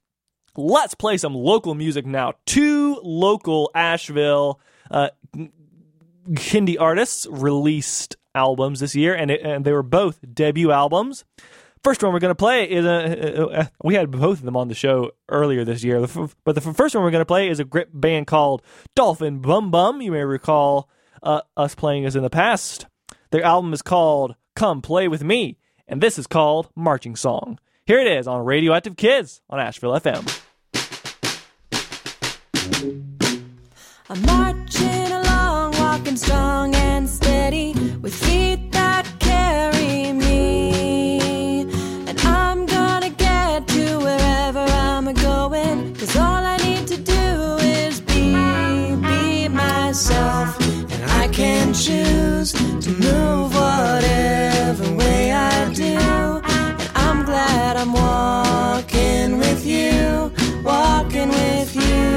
let's 0.55 0.95
play 0.95 1.17
some 1.17 1.35
local 1.35 1.75
music 1.75 2.05
now. 2.05 2.31
Two 2.45 3.01
local 3.03 3.69
Asheville 3.75 4.61
uh, 4.89 5.09
artists 6.79 7.27
released 7.29 8.15
albums 8.33 8.79
this 8.79 8.95
year, 8.95 9.15
and, 9.15 9.31
it, 9.31 9.41
and 9.41 9.65
they 9.65 9.71
were 9.71 9.83
both 9.83 10.19
debut 10.33 10.71
albums. 10.71 11.25
First 11.87 12.03
one 12.03 12.11
we're 12.11 12.19
going 12.19 12.31
to 12.31 12.35
play 12.35 12.69
is 12.69 12.83
a. 12.83 13.71
We 13.81 13.93
had 13.93 14.11
both 14.11 14.39
of 14.39 14.41
them 14.43 14.57
on 14.57 14.67
the 14.67 14.75
show 14.75 15.11
earlier 15.29 15.63
this 15.63 15.85
year, 15.85 16.05
but 16.43 16.53
the 16.53 16.59
first 16.59 16.93
one 16.93 17.01
we're 17.01 17.11
going 17.11 17.21
to 17.21 17.25
play 17.25 17.47
is 17.47 17.61
a 17.61 17.63
great 17.63 17.87
band 17.93 18.27
called 18.27 18.61
Dolphin 18.93 19.39
Bum 19.39 19.71
Bum. 19.71 20.01
You 20.01 20.11
may 20.11 20.25
recall 20.25 20.89
uh, 21.23 21.39
us 21.55 21.75
playing 21.75 22.03
this 22.03 22.15
in 22.15 22.23
the 22.23 22.29
past. 22.29 22.87
Their 23.31 23.41
album 23.41 23.71
is 23.71 23.81
called 23.81 24.35
Come 24.53 24.81
Play 24.81 25.07
With 25.07 25.23
Me, 25.23 25.59
and 25.87 26.03
this 26.03 26.19
is 26.19 26.27
called 26.27 26.67
Marching 26.75 27.15
Song. 27.15 27.57
Here 27.85 28.01
it 28.01 28.07
is 28.07 28.27
on 28.27 28.43
Radioactive 28.43 28.97
Kids 28.97 29.41
on 29.49 29.61
Asheville 29.61 29.97
FM. 29.97 30.27
I'm 34.09 34.21
marching 34.23 35.11
along, 35.13 35.71
walking 35.79 36.17
strong 36.17 36.75
and 36.75 37.07
steady, 37.07 37.71
with 38.01 38.13
feet 38.13 38.76
do. 55.77 55.83
And 55.83 56.89
I'm 56.95 57.23
glad 57.23 57.77
I'm 57.77 57.93
walking 57.93 59.37
with 59.37 59.63
you, 59.63 60.31
walking 60.63 61.29
with 61.29 61.75
you, 61.75 62.07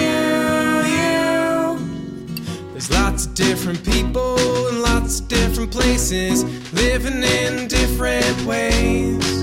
you, 0.00 0.20
you. 0.96 1.78
There's 2.72 2.90
lots 2.90 3.24
of 3.26 3.34
different 3.34 3.82
people 3.82 4.36
and 4.68 4.82
lots 4.82 5.20
of 5.20 5.28
different 5.28 5.70
places, 5.72 6.44
living 6.74 7.22
in 7.22 7.66
different 7.68 8.44
ways. 8.44 9.42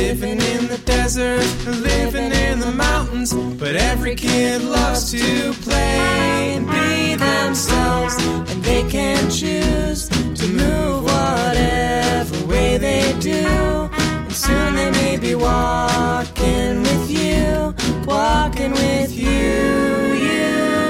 Living 0.00 0.40
in 0.40 0.66
the 0.66 0.80
desert, 0.84 1.46
living 1.66 2.32
in 2.32 2.58
the 2.58 2.72
mountains, 2.72 3.32
but 3.32 3.76
every 3.76 4.16
kid 4.16 4.62
loves 4.62 5.12
to 5.12 5.52
play 5.62 6.56
and 6.56 6.66
be 6.66 7.14
themselves, 7.14 8.16
and 8.50 8.64
they 8.64 8.82
can 8.90 9.30
choose 9.30 10.08
to 10.40 10.48
move 10.48 11.04
whatever 11.04 12.46
way 12.46 12.78
they 12.78 13.12
do. 13.20 13.30
And 13.30 14.32
soon 14.32 14.74
they 14.74 14.90
may 14.90 15.18
be 15.18 15.34
walking 15.34 16.80
with 16.80 17.10
you, 17.10 17.74
walking 18.06 18.72
with 18.72 19.12
you, 19.12 20.14
you. 20.26 20.89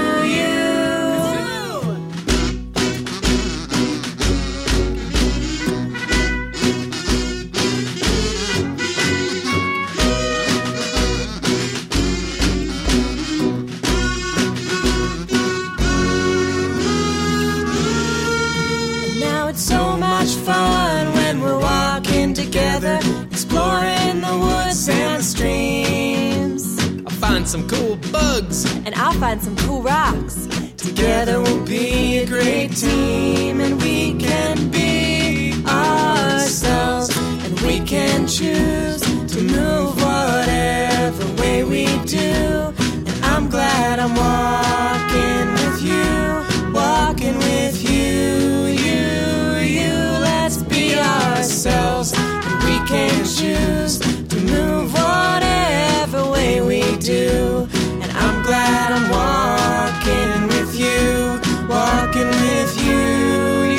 Streams. 25.31 26.65
I'll 27.07 27.21
find 27.27 27.47
some 27.47 27.69
cool 27.69 27.97
bugs, 28.11 28.65
and 28.85 28.95
I'll 28.97 29.19
find 29.25 29.41
some 29.41 29.57
cool 29.59 29.81
rocks. 29.83 30.49
Together 30.77 31.41
we'll 31.41 31.65
be 31.65 32.19
a 32.19 32.27
great 32.27 32.77
team, 32.77 33.61
and 33.61 33.81
we 33.81 34.15
can 34.19 34.71
be 34.71 35.55
ourselves, 35.67 37.17
and 37.45 37.61
we 37.61 37.79
can 37.81 38.27
choose 38.27 39.01
to 39.33 39.41
move 39.43 39.95
whatever 40.03 41.25
way 41.41 41.63
we 41.63 41.87
do. 42.05 42.75
And 43.09 43.25
I'm 43.25 43.49
glad 43.49 44.01
I'm 44.01 44.15
walking 44.27 45.47
with 45.61 45.79
you, 45.91 46.73
walking 46.73 47.37
with 47.39 47.77
you, 47.89 48.67
you, 48.85 49.59
you. 49.79 49.95
Let's 50.29 50.63
be 50.65 50.97
ourselves, 50.99 52.13
and 52.17 52.65
we 52.65 52.77
can 52.89 53.25
choose 53.25 54.10
move 54.57 54.93
whatever 54.93 56.21
way 56.31 56.61
we 56.61 56.83
do. 56.99 57.69
And 58.03 58.11
I'm 58.25 58.43
glad 58.49 58.87
I'm 58.97 59.07
walking 59.21 60.39
with 60.53 60.73
you, 60.85 61.41
walking 61.69 62.31
with 62.47 62.73
you, 62.87 63.03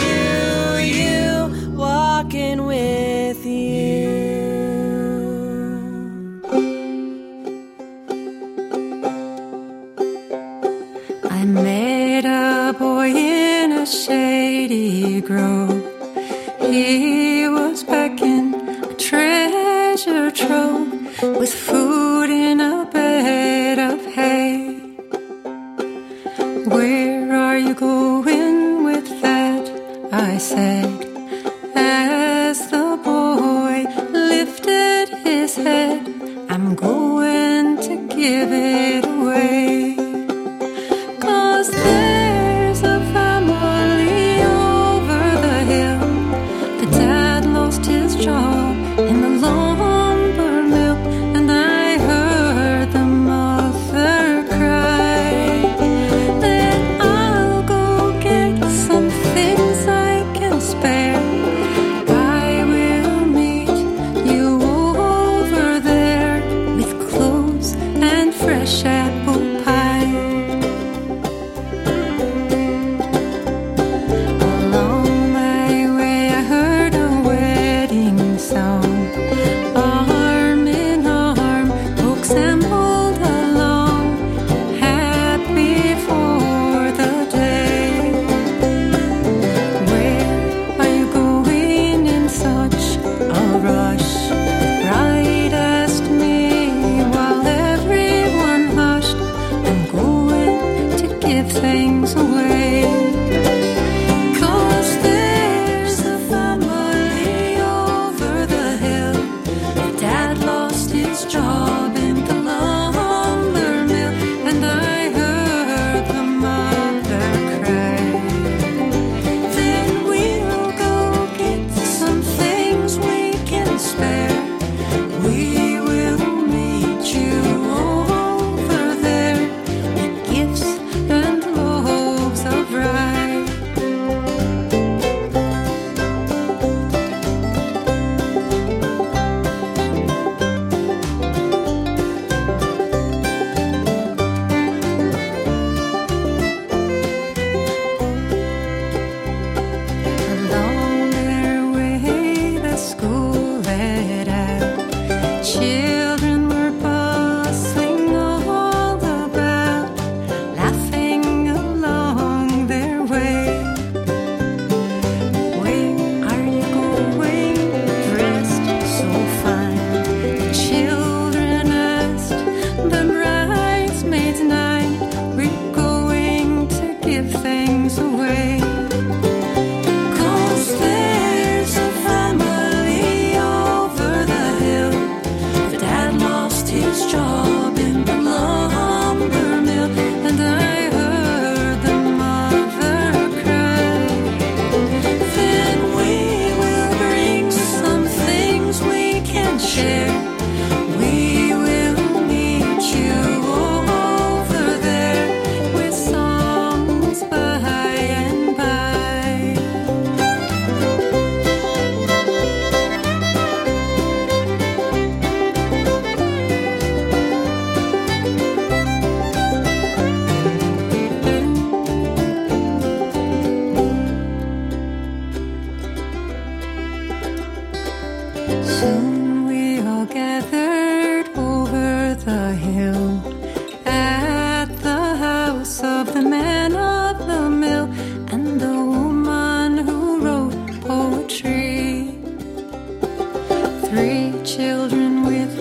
you, 0.06 0.22
you, 1.00 1.74
walking 1.76 2.66
with 2.66 3.46
you. 3.46 3.82
I 11.30 11.46
met 11.46 12.26
a 12.26 12.74
boy 12.78 13.10
in 13.10 13.72
a 13.72 13.86
shady 13.86 15.22
grove. 15.22 15.82
He 16.60 17.11
with 21.22 21.54
food 21.54 21.81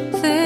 Ph 0.00 0.39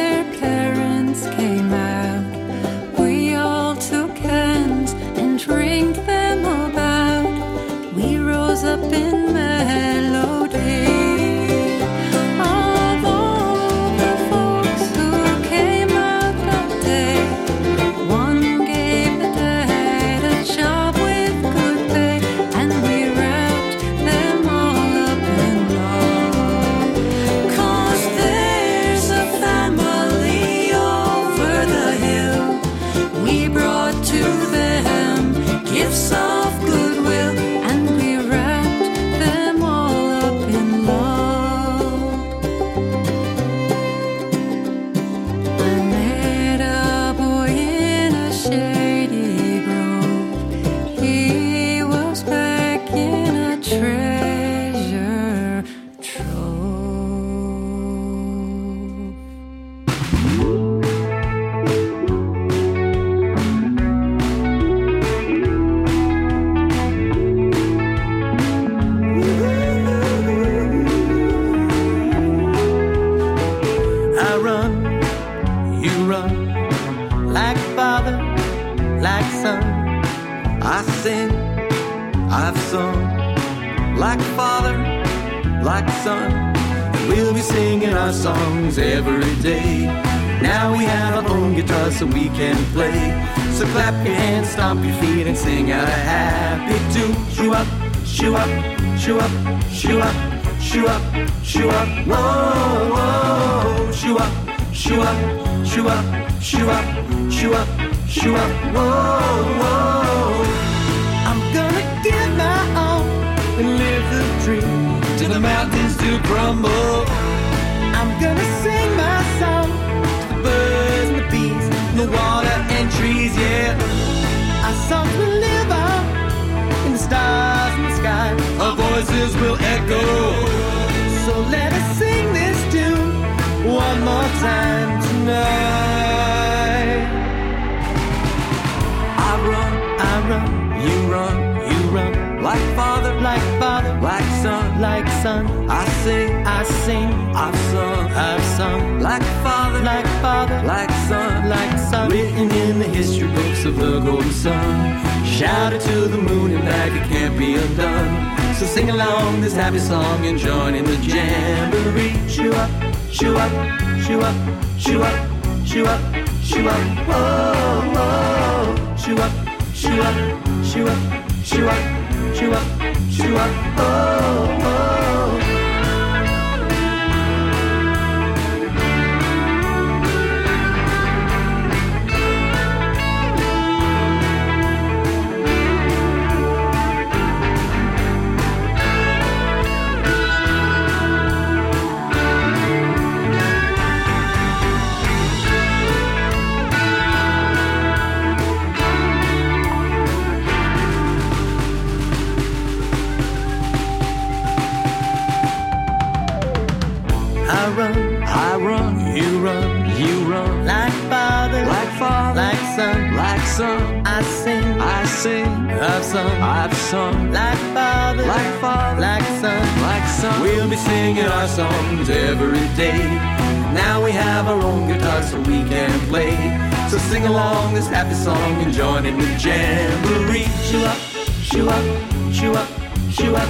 this 227.74 227.88
happy 227.88 228.14
song, 228.14 228.36
and 228.62 228.72
join 228.72 229.04
in 229.04 229.18
the 229.18 229.26
jamboree. 229.36 230.44
Shoo 230.62 230.84
up, 230.84 230.96
shoo 231.42 231.68
up, 231.68 231.84
shoo 232.32 232.52
up, 232.52 232.68
shoo 233.10 233.34
up, 233.34 233.48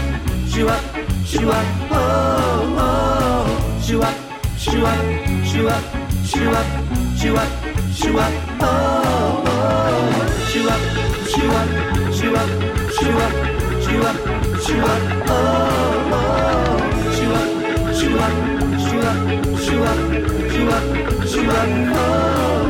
shoo 0.49 0.69
up, 0.69 0.83
shoo 1.27 1.51
up, 1.51 1.67
oh, 1.91 2.77
oh. 2.79 3.81
Shoo 3.83 4.01
up, 4.03 4.15
shoo 4.57 4.85
up, 4.87 4.99
shoo 5.45 5.69
up, 5.69 5.85
shoo 6.25 6.49
up, 6.49 6.67
shoo 7.19 7.37
up, 7.37 7.49
shoo 7.95 8.19
up, 8.19 8.33
oh, 8.61 9.45
oh. 9.47 9.53
Shoo 10.49 10.69
up, 10.69 10.81
shoo 11.29 11.51
up, 11.51 11.69
shoo 12.15 12.35
up, 12.35 12.49
shoo 12.97 13.19
up, 13.21 13.33
shoo 13.85 14.03
up, 14.09 14.17
shoo 14.65 14.81
up, 14.81 15.03
oh, 15.29 15.35
oh. 16.13 16.81
Shoo 17.15 17.33
up, 17.35 17.49
shoo 17.95 18.19
up, 18.19 18.33
shoo 18.81 19.05
up, 19.05 19.19
shoo 19.61 19.85
up, 19.85 19.99
shoo 20.51 20.71
up, 20.71 20.85
shoo 21.29 21.51
up, 21.51 21.69
oh. 21.97 22.64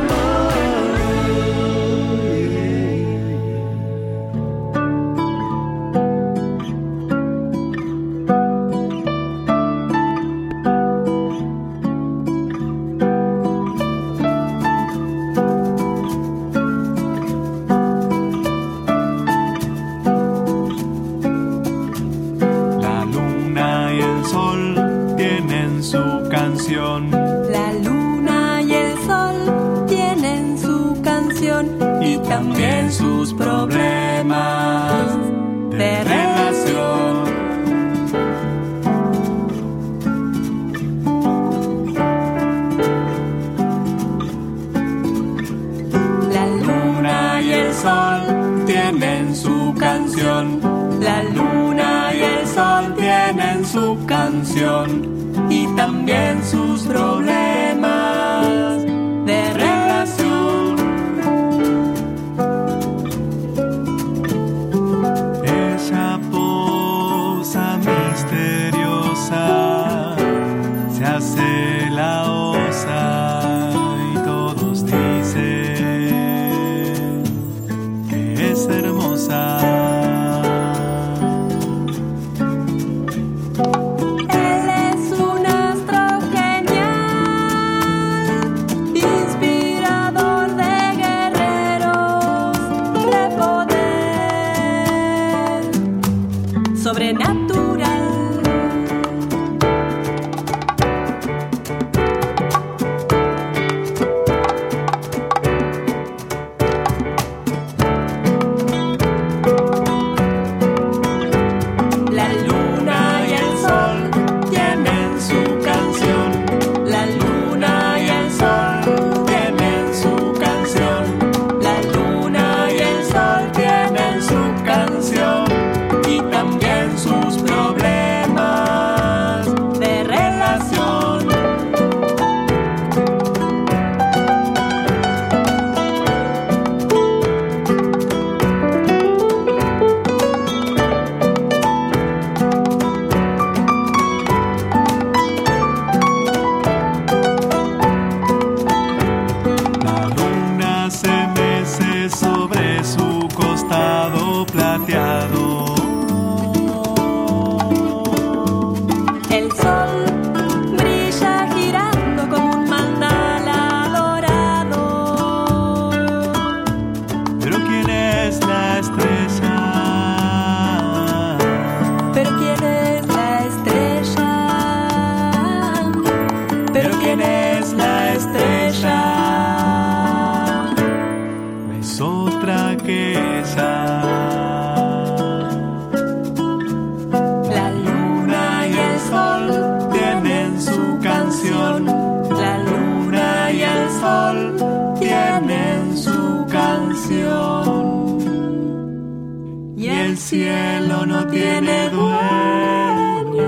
Cielo 200.25 201.05
no 201.05 201.27
tiene 201.27 201.87
dueño. 201.89 203.45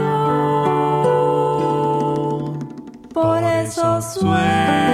Por 3.11 3.43
eso 3.43 3.99
sueño. 3.99 4.86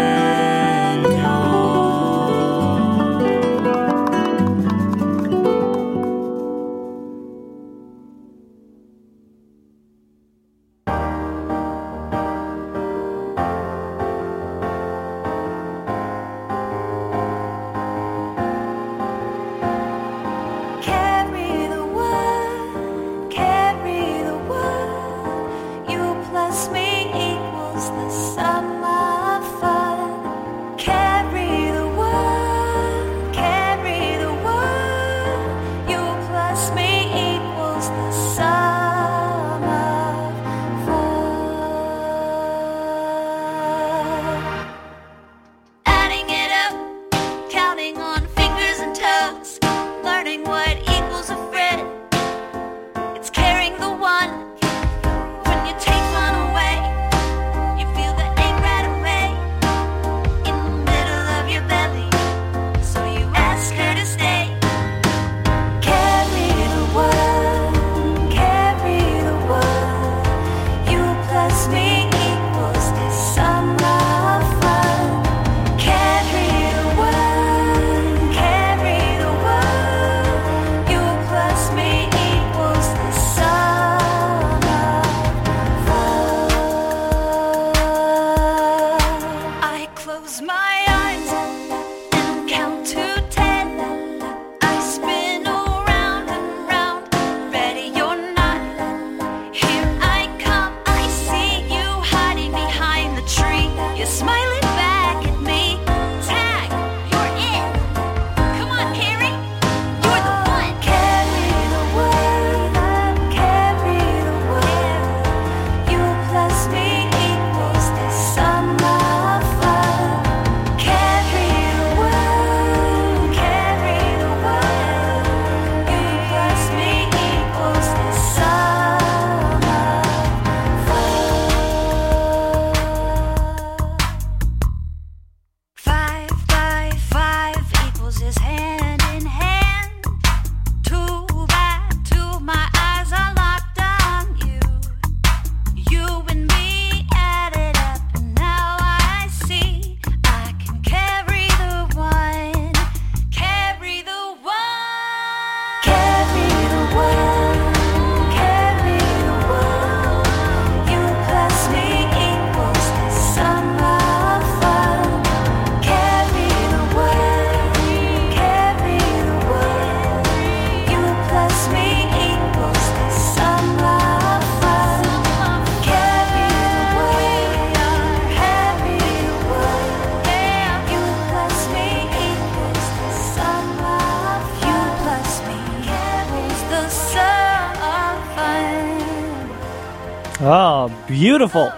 Beautiful. 191.24 191.72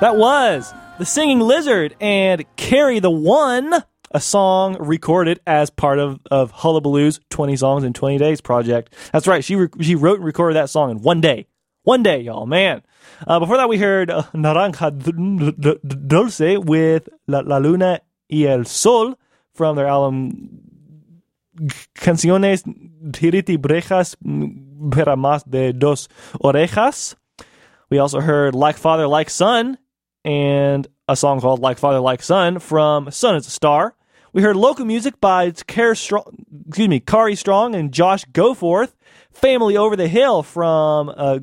That 0.00 0.14
was 0.14 0.72
The 1.00 1.04
Singing 1.04 1.40
Lizard 1.40 1.96
and 2.00 2.44
Carry 2.54 3.00
the 3.00 3.10
One, 3.10 3.74
a 4.12 4.20
song 4.20 4.76
recorded 4.78 5.40
as 5.48 5.68
part 5.68 5.98
of, 5.98 6.20
of 6.30 6.52
Hullabaloo's 6.52 7.18
20 7.30 7.56
Songs 7.56 7.82
in 7.82 7.92
20 7.92 8.18
Days 8.18 8.40
project. 8.40 8.94
That's 9.12 9.26
right, 9.26 9.42
she, 9.42 9.56
re- 9.56 9.68
she 9.80 9.96
wrote 9.96 10.18
and 10.18 10.24
recorded 10.24 10.54
that 10.54 10.70
song 10.70 10.92
in 10.92 11.02
one 11.02 11.20
day. 11.20 11.48
One 11.82 12.04
day, 12.04 12.20
y'all, 12.20 12.46
man. 12.46 12.82
Uh, 13.26 13.40
before 13.40 13.56
that, 13.56 13.68
we 13.68 13.78
heard 13.78 14.12
uh, 14.12 14.22
Naranja 14.32 14.92
Dulce 16.06 16.64
with 16.64 17.08
La, 17.26 17.40
La 17.40 17.58
Luna 17.58 18.00
y 18.30 18.44
el 18.44 18.64
Sol 18.64 19.18
from 19.54 19.74
their 19.74 19.88
album 19.88 20.60
Canciones 21.96 22.62
Tiriti 23.10 23.56
Brejas 23.56 24.14
para 24.92 25.16
más 25.16 25.42
de 25.50 25.72
dos 25.72 26.08
orejas. 26.40 27.16
We 27.90 27.98
also 27.98 28.20
heard 28.20 28.54
Like 28.54 28.76
Father, 28.76 29.06
Like 29.06 29.30
Son 29.30 29.78
and 30.24 30.86
a 31.08 31.16
song 31.16 31.40
called 31.40 31.60
Like 31.60 31.78
Father, 31.78 32.00
Like 32.00 32.22
Son 32.22 32.58
from 32.58 33.10
Sun 33.10 33.36
is 33.36 33.46
a 33.46 33.50
Star. 33.50 33.94
We 34.32 34.42
heard 34.42 34.56
local 34.56 34.84
music 34.84 35.20
by 35.20 35.50
Kari 35.50 35.96
Strong, 35.96 36.44
excuse 36.68 36.88
me, 36.88 37.00
Kari 37.00 37.34
Strong 37.34 37.74
and 37.74 37.92
Josh 37.92 38.24
Goforth. 38.26 38.92
Family 39.32 39.76
Over 39.76 39.94
the 39.96 40.08
Hill 40.08 40.42
from 40.42 41.12
uh, 41.16 41.38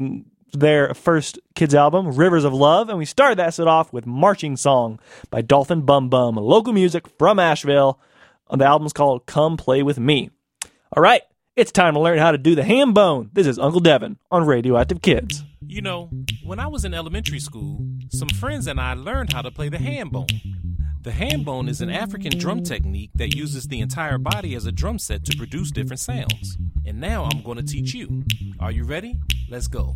their 0.53 0.93
first 0.93 1.39
kids 1.55 1.73
album, 1.73 2.11
Rivers 2.11 2.43
of 2.43 2.53
Love. 2.53 2.89
And 2.89 2.97
we 2.97 3.05
started 3.05 3.39
that 3.39 3.53
set 3.53 3.67
off 3.67 3.91
with 3.93 4.05
Marching 4.05 4.55
Song 4.57 4.99
by 5.29 5.41
Dolphin 5.41 5.81
Bum 5.81 6.09
Bum, 6.09 6.35
local 6.35 6.73
music 6.73 7.07
from 7.17 7.39
Asheville. 7.39 7.99
The 8.51 8.65
album's 8.65 8.93
called 8.93 9.25
Come 9.25 9.57
Play 9.57 9.81
With 9.81 9.97
Me. 9.97 10.29
All 10.95 11.01
right, 11.01 11.21
it's 11.55 11.71
time 11.71 11.95
to 11.95 11.99
learn 11.99 12.19
how 12.19 12.31
to 12.31 12.37
do 12.37 12.53
the 12.53 12.63
ham 12.63 12.93
bone. 12.93 13.29
This 13.33 13.47
is 13.47 13.57
Uncle 13.57 13.79
Devin 13.79 14.17
on 14.29 14.45
Radioactive 14.45 15.01
Kids. 15.01 15.43
You 15.67 15.81
know, 15.81 16.09
when 16.43 16.59
I 16.59 16.67
was 16.67 16.85
in 16.85 16.93
elementary 16.93 17.39
school, 17.39 17.85
some 18.11 18.29
friends 18.29 18.67
and 18.67 18.79
I 18.79 18.93
learned 18.93 19.33
how 19.33 19.41
to 19.41 19.51
play 19.51 19.69
the 19.69 19.77
ham 19.77 20.09
bone. 20.09 20.27
The 21.01 21.11
ham 21.11 21.43
bone 21.43 21.67
is 21.67 21.81
an 21.81 21.89
African 21.89 22.37
drum 22.37 22.63
technique 22.63 23.11
that 23.15 23.35
uses 23.35 23.67
the 23.67 23.79
entire 23.79 24.17
body 24.17 24.55
as 24.55 24.65
a 24.65 24.71
drum 24.71 24.99
set 24.99 25.25
to 25.25 25.37
produce 25.37 25.71
different 25.71 25.99
sounds. 25.99 26.57
And 26.85 26.99
now 26.99 27.25
I'm 27.25 27.41
going 27.41 27.57
to 27.57 27.63
teach 27.63 27.93
you. 27.93 28.23
Are 28.59 28.71
you 28.71 28.83
ready? 28.83 29.17
Let's 29.49 29.67
go. 29.67 29.95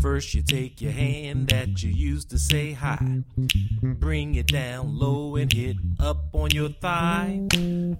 First, 0.00 0.34
you 0.34 0.42
take 0.42 0.80
your 0.80 0.92
hand 0.92 1.48
that 1.48 1.82
you 1.82 1.90
used 1.90 2.30
to 2.30 2.38
say 2.38 2.72
hi. 2.72 3.22
Bring 3.82 4.34
it 4.34 4.46
down 4.46 4.98
low 4.98 5.36
and 5.36 5.52
hit 5.52 5.76
up 5.98 6.26
on 6.32 6.50
your 6.50 6.68
thigh. 6.68 7.46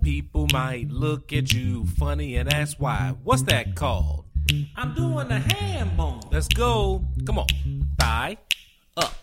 People 0.03 0.47
might 0.53 0.89
look 0.91 1.33
at 1.33 1.53
you 1.53 1.87
funny 1.87 2.37
and 2.37 2.53
ask 2.53 2.77
why. 2.79 3.15
What's 3.25 3.43
that 3.43 3.75
called? 3.75 4.25
I'm 4.77 4.95
doing 4.95 5.31
a 5.31 5.39
ham 5.39 5.97
bone. 5.97 6.21
Let's 6.31 6.49
go. 6.49 7.05
Come 7.25 7.39
on. 7.39 7.47
Thigh, 7.99 8.37
up. 8.97 9.15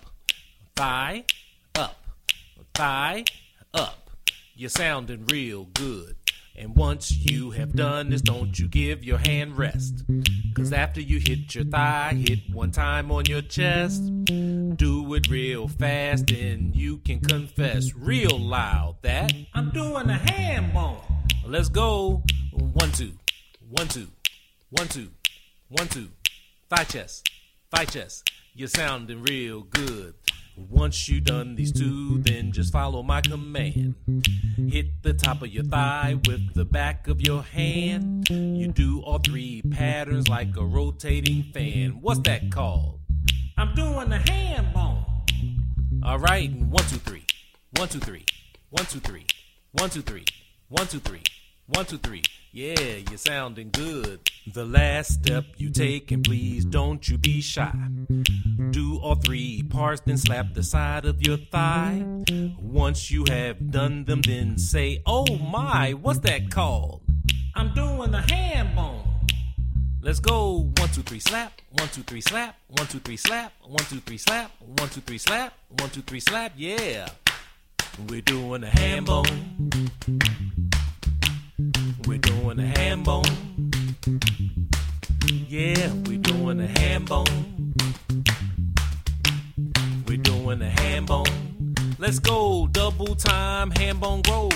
Thigh, 0.76 1.26
up. 1.76 1.96
Thigh, 2.74 3.24
up. 3.74 4.10
You're 4.56 4.70
sounding 4.70 5.26
real 5.28 5.66
good. 5.74 6.16
And 6.56 6.76
once 6.76 7.12
you 7.12 7.50
have 7.52 7.74
done 7.74 8.12
this, 8.12 8.22
don't 8.22 8.58
you 8.60 8.68
give 8.68 9.04
your 9.04 9.18
hand 9.18 9.58
rest. 9.58 10.04
Cause 10.56 10.72
after 10.72 11.02
you 11.02 11.20
hit 11.20 11.56
your 11.56 11.64
thigh, 11.64 12.14
hit 12.28 12.40
one 12.52 12.70
time 12.70 13.12
on 13.12 13.26
your 13.26 13.42
chest. 13.42 14.04
Do 14.26 15.14
it 15.16 15.28
real 15.30 15.68
fast 15.68 16.30
and 16.30 16.76
you 16.76 17.00
can 17.00 17.22
confess 17.22 17.96
real 17.96 18.38
loud 18.38 18.98
that 19.02 19.34
I'm 19.56 19.72
doing 19.72 20.10
a 20.10 20.18
ham 20.18 20.72
bone. 20.72 21.00
Let's 21.46 21.70
go. 21.70 22.22
One, 22.52 22.92
two, 22.92 23.14
one, 23.70 23.88
two, 23.88 24.08
one, 24.74 24.88
two, 24.88 25.10
one, 25.70 25.88
two. 25.88 26.10
Thigh 26.70 26.84
chest, 26.86 27.30
thigh 27.72 27.86
chest. 27.86 28.32
You're 28.56 28.68
sounding 28.68 29.22
real 29.22 29.62
good. 29.62 30.16
Once 30.58 31.08
you 31.08 31.20
done 31.22 31.56
these 31.56 31.72
two, 31.72 32.20
then 32.20 32.52
just 32.52 32.74
follow 32.74 33.04
my 33.04 33.22
command. 33.22 33.96
Hit 34.58 35.04
the 35.04 35.14
top 35.14 35.44
of 35.44 35.50
your 35.50 35.64
thigh 35.64 36.16
with 36.26 36.54
the 36.56 36.66
back 36.66 37.08
of 37.08 37.22
your 37.22 37.44
hand. 37.44 38.28
You 38.30 38.68
do 38.68 39.02
all 39.02 39.20
three 39.20 39.62
patterns 39.72 40.28
like 40.28 40.56
a 40.58 40.66
rotating 40.66 41.44
fan. 41.54 42.00
What's 42.02 42.22
that 42.22 42.52
called? 42.52 43.00
I'm 43.58 43.76
doing 43.76 44.10
the 44.10 44.18
hand 44.18 44.74
bone. 44.74 45.06
All 46.04 46.18
right, 46.18 46.52
one, 46.52 46.84
two, 46.86 46.98
three. 46.98 47.26
One, 47.78 47.90
two, 47.90 48.00
three. 48.00 48.26
One, 48.72 48.86
two, 48.88 49.00
three. 49.00 49.26
One, 49.72 49.90
two, 49.90 50.02
three. 50.02 50.26
One, 50.70 50.88
two, 50.88 51.00
three. 51.00 51.22
One, 51.68 51.86
two, 51.86 51.98
three. 51.98 52.24
Yeah, 52.56 52.98
you're 53.10 53.18
sounding 53.18 53.72
good. 53.72 54.30
The 54.46 54.64
last 54.64 55.14
step 55.14 55.44
you 55.58 55.72
take, 55.72 56.12
and 56.12 56.24
please 56.24 56.64
don't 56.64 57.10
you 57.10 57.18
be 57.18 57.42
shy. 57.42 57.74
Do 58.70 59.00
all 59.00 59.16
three 59.16 59.64
parts, 59.64 60.04
then 60.06 60.20
slap 60.20 60.54
the 60.54 60.62
side 60.62 61.06
of 61.06 61.26
your 61.26 61.38
thigh. 61.38 62.06
Once 62.62 63.10
you 63.10 63.26
have 63.28 63.72
done 63.72 64.04
them, 64.06 64.22
then 64.22 64.60
say, 64.60 65.02
Oh 65.08 65.26
my, 65.38 65.94
what's 65.94 66.20
that 66.20 66.52
called? 66.52 67.02
I'm 67.56 67.74
doing 67.74 68.12
the 68.12 68.22
ham 68.22 68.76
bone. 68.76 69.04
Let's 70.00 70.20
go. 70.20 70.72
One, 70.78 70.90
two, 70.90 71.02
three, 71.02 71.22
slap. 71.22 71.60
One, 71.72 71.88
two, 71.88 72.04
three, 72.04 72.22
slap. 72.22 72.56
One, 72.68 72.86
two, 72.86 73.00
three, 73.00 73.18
slap. 73.18 73.52
One, 73.64 73.84
two, 73.86 74.00
three, 74.02 74.20
slap. 74.20 74.52
One, 74.60 74.90
two, 74.90 75.02
three, 75.02 75.18
slap. 75.18 75.54
One, 75.80 75.90
two, 75.90 76.02
three, 76.04 76.20
slap. 76.20 76.52
Yeah. 76.56 77.10
We're 78.08 78.22
doing 78.22 78.62
the 78.62 78.70
ham 78.70 79.06
bone. 79.06 79.90
We're 81.60 82.18
doing 82.18 82.58
the 82.58 82.66
ham 82.66 83.04
bone. 83.04 83.24
Yeah, 85.48 85.94
we're 86.08 86.18
doing 86.18 86.58
the 86.58 86.68
ham 86.68 87.06
bone. 87.06 87.74
We're 90.08 90.18
doing 90.18 90.60
the 90.60 90.70
ham 90.70 91.06
bone. 91.06 91.76
Let's 92.00 92.18
go. 92.18 92.68
Double 92.72 93.16
time 93.16 93.70
ham 93.72 94.00
bone 94.00 94.24
grow. 94.24 94.50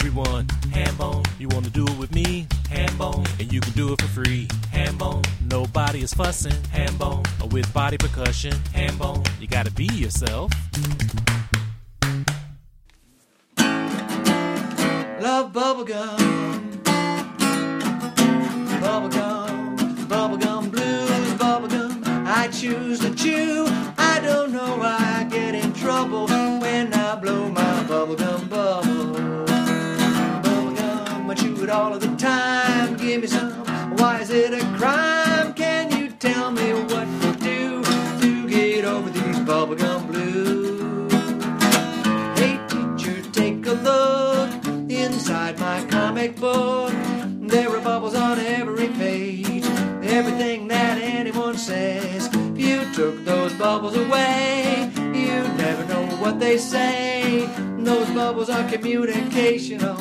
Everyone. 0.00 0.46
Ham 0.74 0.94
bone, 0.96 1.22
you 1.38 1.48
wanna 1.48 1.70
do 1.70 1.84
it 1.86 1.98
with 1.98 2.14
me? 2.14 2.46
Ham 2.68 2.94
bone, 2.98 3.24
and 3.40 3.50
you 3.50 3.60
can 3.60 3.72
do 3.72 3.94
it 3.94 4.02
for 4.02 4.08
free. 4.08 4.46
Ham 4.70 4.94
bone, 4.98 5.22
nobody 5.48 6.02
is 6.02 6.12
fussing. 6.12 6.60
Ham 6.70 6.94
bone, 6.98 7.22
uh, 7.42 7.46
with 7.46 7.72
body 7.72 7.96
percussion. 7.96 8.52
Ham 8.74 8.94
bone, 8.98 9.22
you 9.40 9.46
gotta 9.46 9.70
be 9.70 9.86
yourself. 10.04 10.50
Love 15.26 15.46
bubblegum. 15.58 16.18
Bubblegum, 18.82 19.76
bubblegum 20.12 20.70
blues, 20.70 21.28
bubblegum. 21.40 21.92
I 22.26 22.48
choose 22.48 22.98
to 23.00 23.14
chew. 23.14 23.64
I 23.96 24.20
don't 24.20 24.52
know 24.52 24.76
why 24.76 24.98
I 25.20 25.24
get 25.24 25.54
in 25.54 25.72
trouble 25.72 26.26
all 31.76 31.92
of 31.92 32.00
the 32.00 32.16
time. 32.16 32.96
Give 32.96 33.20
me 33.20 33.26
some. 33.26 33.52
Why 33.98 34.20
is 34.20 34.30
it 34.30 34.52
a 34.54 34.64
crime? 34.78 35.52
Can 35.52 35.84
you 35.96 36.10
tell 36.10 36.50
me 36.50 36.72
what 36.72 37.06
to 37.22 37.30
do 37.50 37.82
to 38.22 38.48
get 38.48 38.84
over 38.86 39.10
these 39.10 39.38
bubblegum 39.48 40.06
blues? 40.10 41.12
Hey 42.38 42.54
teacher, 42.72 43.18
take 43.30 43.66
a 43.66 43.76
look 43.88 44.50
inside 44.90 45.58
my 45.58 45.84
comic 45.90 46.40
book. 46.40 46.92
There 47.52 47.68
are 47.76 47.82
bubbles 47.82 48.14
on 48.14 48.38
every 48.38 48.88
page. 48.88 49.66
Everything 50.18 50.68
that 50.68 50.96
anyone 50.98 51.58
says. 51.58 52.30
If 52.32 52.58
you 52.58 52.90
took 52.94 53.22
those 53.24 53.52
bubbles 53.54 53.96
away, 53.96 54.90
you'd 54.96 55.54
never 55.64 55.84
know 55.92 56.06
what 56.22 56.40
they 56.40 56.56
say. 56.56 57.46
Those 57.78 58.08
bubbles 58.10 58.48
are 58.50 58.64
communicational, 58.64 59.98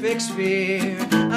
perfect 0.00 0.22
sphere. 0.22 1.27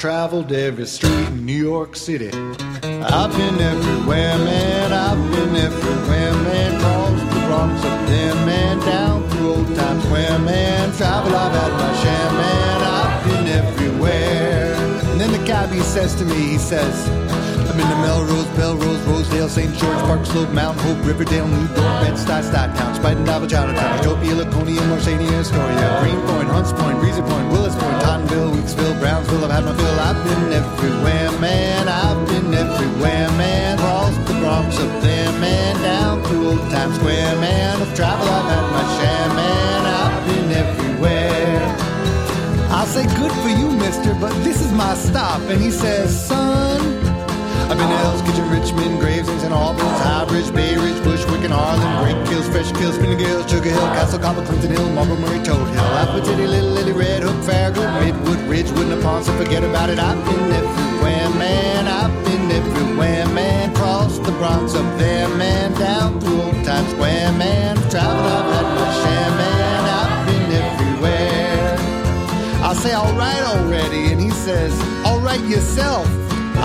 Traveled 0.00 0.50
every 0.50 0.86
street 0.86 1.28
in 1.28 1.44
New 1.44 1.52
York 1.52 1.94
City. 1.94 2.28
I've 2.32 3.36
been 3.36 3.60
everywhere, 3.60 4.38
man. 4.38 4.94
I've 4.94 5.30
been 5.30 5.54
everywhere, 5.54 6.32
man. 6.32 6.80
Crossed 6.80 7.34
the 7.34 7.40
Bronx 7.46 7.84
up 7.84 8.08
there, 8.08 8.34
man. 8.46 8.78
Down 8.78 9.28
through 9.28 9.50
old 9.56 9.76
Times 9.76 10.02
Square, 10.04 10.38
man. 10.38 10.90
Travel, 10.96 11.36
I've 11.36 11.52
had 11.52 11.72
my 11.72 11.92
share, 12.00 12.32
man. 12.32 12.80
I've 12.80 13.24
been 13.28 13.46
everywhere. 13.46 14.74
And 15.12 15.20
then 15.20 15.32
the 15.32 15.46
cabbie 15.46 15.80
says 15.80 16.14
to 16.14 16.24
me, 16.24 16.34
he 16.34 16.56
says, 16.56 17.06
I'm 17.68 17.78
in 17.78 17.86
the 17.86 17.96
Melrose, 18.00 18.46
Bellerose, 18.56 19.06
Rosedale, 19.06 19.50
St. 19.50 19.74
George, 19.76 19.98
Park 20.08 20.24
Slope, 20.24 20.48
Mount 20.50 20.78
Hope, 20.80 21.04
Riverdale, 21.04 21.46
New 21.46 21.58
York, 21.58 21.76
Bed-Stuy, 21.76 22.40
Stocktown, 22.40 22.96
Spiden, 22.96 23.26
Dava, 23.26 23.46
Chinatown, 23.48 23.98
Utopia, 23.98 24.34
Laconia, 24.34 24.80
Marshania, 24.88 25.38
Astoria, 25.38 26.00
Greenpoint, 26.00 26.48
Hunts 26.48 26.72
Point, 26.72 26.98
Breezy 27.00 27.20
Point, 27.20 27.52
Willets 27.52 27.76
Point, 27.76 27.89
Tottenville, 28.30 28.52
Weeksville, 28.54 28.98
Brownsville. 29.00 29.44
I've 29.44 29.50
had 29.50 29.64
my 29.64 29.74
fill. 29.74 30.00
I've 30.00 30.24
been 30.24 30.52
everywhere, 30.52 31.40
man. 31.40 31.88
I've 31.88 32.28
been 32.28 32.54
everywhere, 32.54 33.28
man. 33.36 33.78
Crossed 33.78 34.24
the 34.26 34.34
Bronx 34.34 34.78
up 34.78 35.02
there, 35.02 35.32
man. 35.40 35.82
Down 35.82 36.22
through 36.24 36.50
old 36.50 36.70
Times 36.70 36.96
Square, 36.96 37.40
man. 37.40 37.82
Of 37.82 37.94
travel, 37.94 38.28
I've 38.28 38.44
had 38.44 38.70
my 38.72 38.84
share, 38.98 39.28
man. 39.34 39.86
I've 39.86 40.26
been 40.26 40.50
everywhere. 40.52 41.76
I 42.70 42.84
say, 42.86 43.04
good 43.18 43.32
for 43.42 43.48
you, 43.48 43.70
mister, 43.78 44.14
but 44.14 44.32
this 44.44 44.60
is 44.64 44.72
my 44.72 44.94
stop. 44.94 45.40
And 45.50 45.60
he 45.60 45.70
says, 45.70 46.26
son, 46.26 46.99
To 47.80 47.86
Hell's 47.96 48.20
Kitchen, 48.20 48.44
Richmond, 48.50 49.00
Gravesend, 49.00 49.40
and 49.40 49.54
Albans, 49.54 50.00
High 50.04 50.26
Bridge, 50.26 50.52
Bay 50.52 50.76
Ridge, 50.76 51.02
Bushwick, 51.02 51.42
and 51.44 51.52
Harlem, 51.52 52.04
Great 52.04 52.28
Kills, 52.28 52.46
Fresh 52.48 52.72
Kills, 52.72 52.96
Spinning 52.96 53.18
Sugar 53.48 53.70
Hill, 53.70 53.88
Castle, 53.96 54.18
Copper, 54.18 54.44
Clinton 54.44 54.72
Hill, 54.72 54.90
Marble, 54.90 55.16
Murray, 55.16 55.42
Todt 55.42 55.66
Hill, 55.68 55.80
Apple 55.96 56.22
City, 56.22 56.46
Little 56.46 56.70
Lily, 56.70 56.92
Red 56.92 57.22
Hook, 57.22 57.42
Farragut, 57.42 57.88
Midwood, 58.04 58.48
Ridgewood, 58.50 58.86
Naponton, 58.86 59.24
so 59.24 59.32
forget 59.38 59.64
about 59.64 59.88
it. 59.88 59.98
I've 59.98 60.22
been 60.26 60.52
everywhere, 60.52 61.30
man. 61.40 61.88
I've 61.88 62.12
been 62.26 62.50
everywhere, 62.50 63.26
man. 63.28 63.74
Crossed 63.74 64.22
the 64.24 64.32
Bronx 64.32 64.74
up 64.74 64.98
there, 64.98 65.28
man. 65.28 65.72
Down 65.80 66.20
through 66.20 66.42
Old 66.42 66.62
Times 66.62 66.90
Square, 66.90 67.32
man. 67.32 67.76
Traveled, 67.88 68.26
I've 68.28 68.52
had 68.54 68.68
my 68.76 68.88
share, 69.00 69.30
man. 69.40 69.82
I've 69.98 70.26
been 70.28 70.52
everywhere. 70.52 71.78
I 72.62 72.74
say, 72.74 72.92
all 72.92 73.14
right 73.14 73.42
already, 73.56 74.12
and 74.12 74.20
he 74.20 74.30
says, 74.30 74.72
all 75.06 75.20
right 75.20 75.40
yourself. 75.48 76.06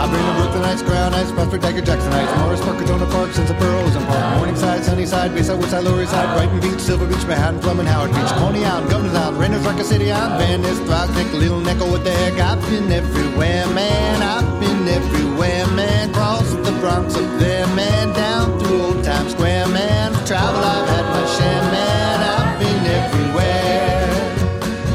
I 0.06 0.08
bring 0.08 0.22
the 0.22 0.38
Brooklynites, 0.38 0.86
Crown 0.86 1.14
Heights, 1.14 1.32
Bufford, 1.32 1.62
Dagger, 1.62 1.82
Jackson 1.82 2.12
Heights, 2.12 2.30
Morris 2.38 2.62
Park, 2.62 2.78
Crotona 2.78 3.10
Park, 3.10 3.32
Sinsapur, 3.32 3.74
Ozone 3.82 4.06
Park, 4.06 4.38
Morningside, 4.38 4.84
Sunnyside, 4.84 5.34
Bayside, 5.34 5.58
Woodside, 5.58 5.84
Lower 5.84 6.04
East 6.04 6.12
Side, 6.12 6.30
Brighton 6.38 6.60
Beach, 6.60 6.80
Silver 6.80 7.08
Beach, 7.08 7.26
Manhattan, 7.26 7.60
Plum, 7.60 7.80
and 7.80 7.90
Howard 7.90 8.14
Beach, 8.14 8.30
Coney 8.38 8.64
Island, 8.64 8.88
Governor's 8.92 9.16
Island, 9.16 9.38
Rainiers, 9.42 9.66
Rocket 9.66 9.86
City 9.86 10.12
Island, 10.12 10.38
Van 10.38 10.62
Ness, 10.62 10.78
Throgsneck, 10.86 11.34
Little 11.34 11.60
Neck, 11.60 11.80
what 11.80 12.04
the 12.04 12.12
heck, 12.12 12.38
I've 12.38 12.62
been 12.70 12.92
everywhere, 12.92 13.66
man, 13.74 14.22
I've 14.22 14.60
been 14.62 14.88
everywhere, 14.88 15.66
man, 15.74 16.14
cross 16.14 16.52
the 16.54 16.72
Bronx 16.82 17.16
up 17.16 17.40
there, 17.40 17.66
man, 17.74 18.14
down 18.14 18.60
through 18.60 18.84
Old 18.84 19.04
Times 19.04 19.32
Square, 19.32 19.70
man, 19.70 20.14
travel, 20.28 20.62
I've 20.62 20.88
had 20.88 21.06
my 21.18 21.26
share, 21.34 21.64
man, 21.74 22.18
I've 22.30 22.60
been 22.62 22.86
everywhere. 23.02 24.06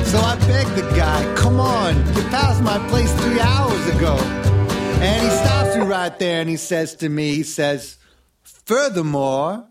So 0.04 0.20
I 0.20 0.36
begged 0.46 0.76
the 0.76 0.86
guy, 0.94 1.34
come 1.34 1.58
on, 1.58 1.96
you 2.14 2.22
passed 2.30 2.62
my 2.62 2.78
place 2.86 3.12
three 3.24 3.40
hours 3.40 3.88
ago. 3.88 4.49
And 5.02 5.22
he 5.24 5.30
stops 5.30 5.76
me 5.76 5.82
right 5.82 6.16
there 6.18 6.40
and 6.40 6.48
he 6.48 6.56
says 6.56 6.94
to 6.96 7.08
me, 7.08 7.34
he 7.34 7.42
says, 7.42 7.96
Furthermore, 8.42 9.66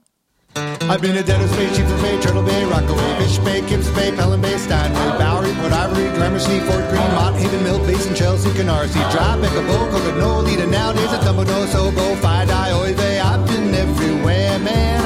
I've 0.56 1.02
been 1.02 1.16
to 1.16 1.24
Dennis 1.24 1.56
Bay, 1.56 1.68
Chiefs 1.76 2.02
Bay, 2.02 2.20
Turtle 2.20 2.44
Bay, 2.44 2.66
Rockaway, 2.66 3.20
Fish 3.20 3.38
Bay, 3.40 3.62
Kips 3.68 3.90
Bay, 3.92 4.12
Pelham 4.16 4.42
Bay, 4.42 4.58
Steinway, 4.58 5.18
Bowery, 5.20 5.54
Port 5.54 5.72
Ivory, 5.72 6.10
Gramercy, 6.18 6.60
Fort 6.62 6.90
Greene, 6.90 7.14
Mott 7.14 7.36
Haven, 7.36 7.64
Mill 7.64 7.80
Basin, 7.86 8.16
Chelsea, 8.16 8.50
Canarsie, 8.50 9.02
Tribeca, 9.12 9.68
Bow, 9.68 9.92
Coconut, 9.92 10.46
Leader, 10.46 10.68
nowadays 10.68 11.14
at 11.14 11.22
Dumbledore, 11.22 11.68
Sobo, 11.68 12.16
Fide, 12.18 12.50
Oive. 12.50 13.00
I've 13.00 13.48
been 13.48 13.74
everywhere, 13.76 14.60
man. 14.60 14.99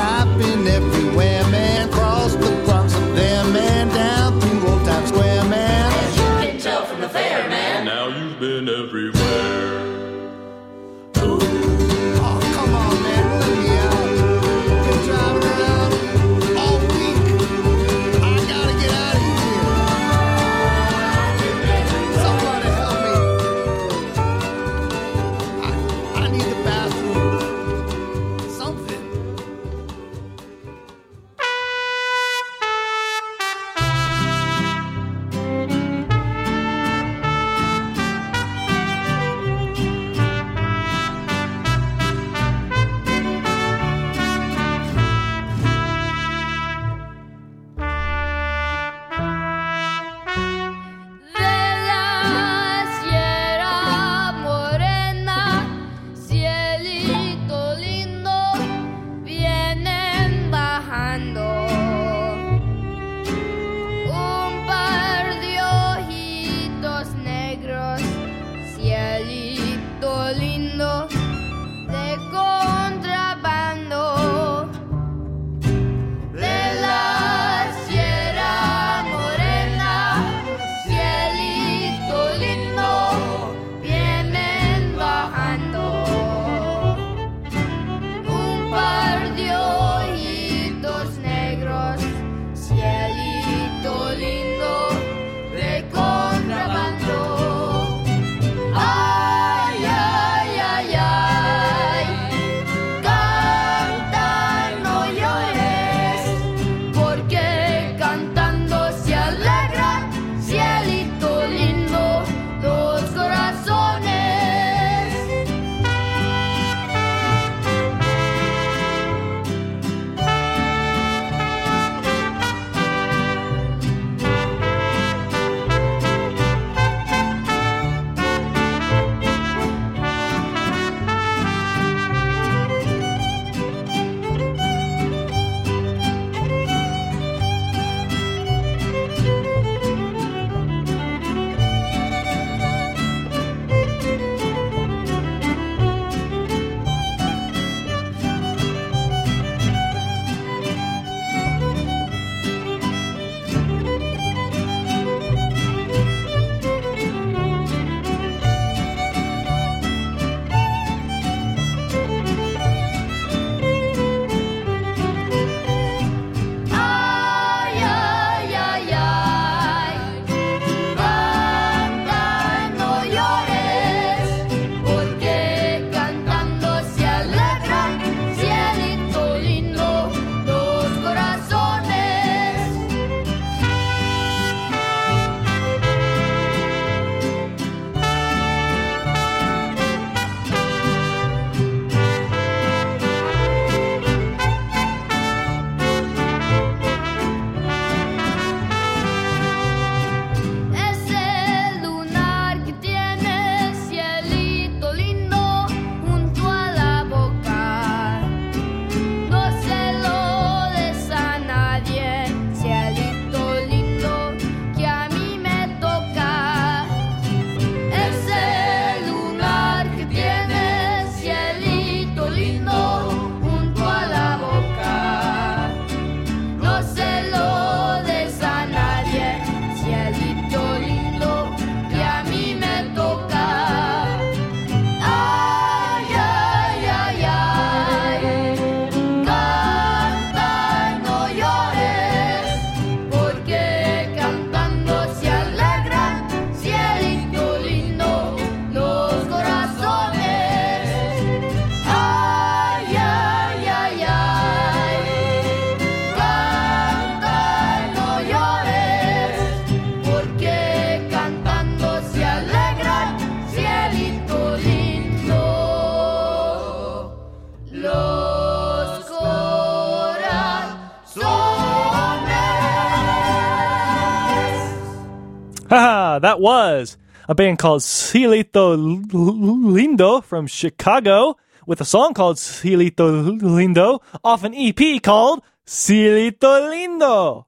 That 276.24 276.40
was 276.40 276.98
a 277.28 277.36
band 277.36 277.60
called 277.60 277.82
Cielito 277.82 278.78
Lindo 279.12 280.24
from 280.24 280.48
Chicago 280.48 281.36
with 281.68 281.82
a 281.82 281.86
song 281.86 282.14
called 282.14 282.38
Cielito 282.38 283.40
Lindo 283.41 284.02
off 284.24 284.45
an 284.45 284.54
EP 284.56 285.04
called 285.04 285.44
Cielito 285.68 286.40
Lindo. 286.41 287.45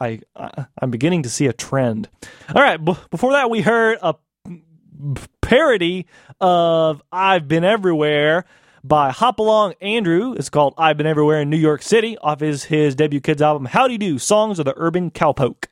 I, 0.00 0.20
I 0.34 0.66
I'm 0.80 0.90
beginning 0.90 1.24
to 1.24 1.28
see 1.28 1.48
a 1.48 1.52
trend. 1.52 2.08
All 2.54 2.62
right, 2.62 2.82
b- 2.82 2.96
before 3.10 3.32
that 3.32 3.50
we 3.50 3.60
heard 3.60 3.98
a 4.00 4.14
parody 5.42 6.06
of 6.40 7.02
I've 7.12 7.46
Been 7.46 7.64
Everywhere 7.64 8.46
by 8.82 9.10
Hopalong 9.10 9.74
Andrew. 9.82 10.32
It's 10.32 10.48
called 10.48 10.72
I've 10.78 10.96
Been 10.96 11.06
Everywhere 11.06 11.42
in 11.42 11.50
New 11.50 11.58
York 11.58 11.82
City 11.82 12.16
off 12.16 12.40
his, 12.40 12.64
his 12.64 12.94
debut 12.94 13.20
kids 13.20 13.42
album, 13.42 13.66
Howdy 13.66 13.98
Do 13.98 14.18
Songs 14.18 14.58
of 14.58 14.64
the 14.64 14.74
Urban 14.78 15.10
Cowpoke. 15.10 15.66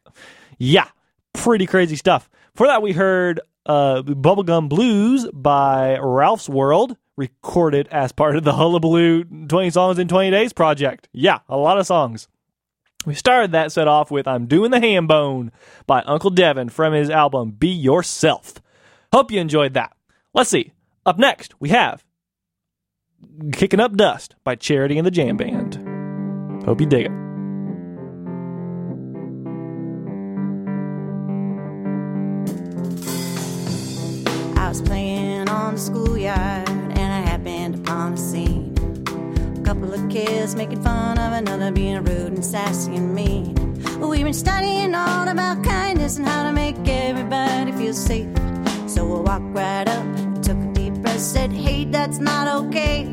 Yeah, 0.59 0.89
pretty 1.33 1.65
crazy 1.65 1.97
stuff. 1.97 2.29
For 2.55 2.67
that, 2.67 2.83
we 2.83 2.93
heard 2.93 3.41
uh, 3.67 4.03
Bubblegum 4.03 4.69
Blues 4.69 5.27
by 5.33 5.99
Ralph's 5.99 6.49
World, 6.49 6.97
recorded 7.17 7.89
as 7.89 8.13
part 8.13 8.37
of 8.37 8.45
the 8.45 8.55
Hullabaloo 8.55 9.25
20 9.25 9.71
Songs 9.71 9.99
in 9.99 10.09
20 10.09 10.31
Days 10.31 10.53
project. 10.53 11.09
Yeah, 11.13 11.41
a 11.49 11.57
lot 11.57 11.79
of 11.79 11.87
songs. 11.87 12.29
We 13.05 13.15
started 13.15 13.53
that 13.53 13.73
set 13.73 13.89
off 13.89 14.11
with 14.11 14.29
I'm 14.29 14.47
Doing 14.47 14.71
the 14.71 14.81
Ham 14.81 15.07
Bone 15.07 15.51
by 15.87 16.03
Uncle 16.03 16.31
Devin 16.31 16.69
from 16.69 16.93
his 16.93 17.11
album 17.11 17.51
Be 17.51 17.69
Yourself. 17.69 18.55
Hope 19.13 19.31
you 19.31 19.41
enjoyed 19.41 19.75
that. 19.75 19.97
Let's 20.35 20.51
see. 20.51 20.73
Up 21.05 21.19
next, 21.19 21.55
we 21.61 21.71
have 21.71 22.05
Kicking 23.53 23.81
Up 23.81 23.97
Dust 23.97 24.37
by 24.45 24.55
Charity 24.55 24.99
and 24.99 25.07
the 25.07 25.11
JAMband. 25.11 26.65
Hope 26.65 26.81
you 26.81 26.87
dig 26.87 27.07
it. 27.07 27.32
Was 34.73 34.81
playing 34.81 35.51
on 35.51 35.75
the 35.75 35.81
schoolyard 35.81 36.67
and 36.67 37.13
I 37.13 37.21
happened 37.31 37.75
upon 37.75 38.15
a 38.15 38.17
scene. 38.17 38.73
A 39.61 39.63
couple 39.63 39.93
of 39.93 40.09
kids 40.09 40.55
making 40.55 40.83
fun 40.83 41.19
of 41.19 41.35
another 41.35 41.71
being 41.71 42.03
rude 42.03 42.33
and 42.33 42.43
sassy 42.43 42.97
and 42.97 43.15
mean. 43.15 43.55
We've 44.01 44.25
been 44.25 44.33
studying 44.33 44.95
all 44.95 45.29
about 45.29 45.63
kindness 45.63 46.17
and 46.17 46.27
how 46.27 46.45
to 46.45 46.53
make 46.53 46.77
everybody 46.89 47.71
feel 47.73 47.93
safe. 47.93 48.35
So 48.87 49.01
I 49.15 49.21
walked 49.21 49.55
right 49.55 49.87
up, 49.87 50.07
took 50.43 50.57
a 50.57 50.73
deep 50.73 50.95
breath, 50.95 51.21
said, 51.21 51.53
Hey, 51.53 51.85
that's 51.85 52.19
not 52.19 52.49
okay. 52.65 53.13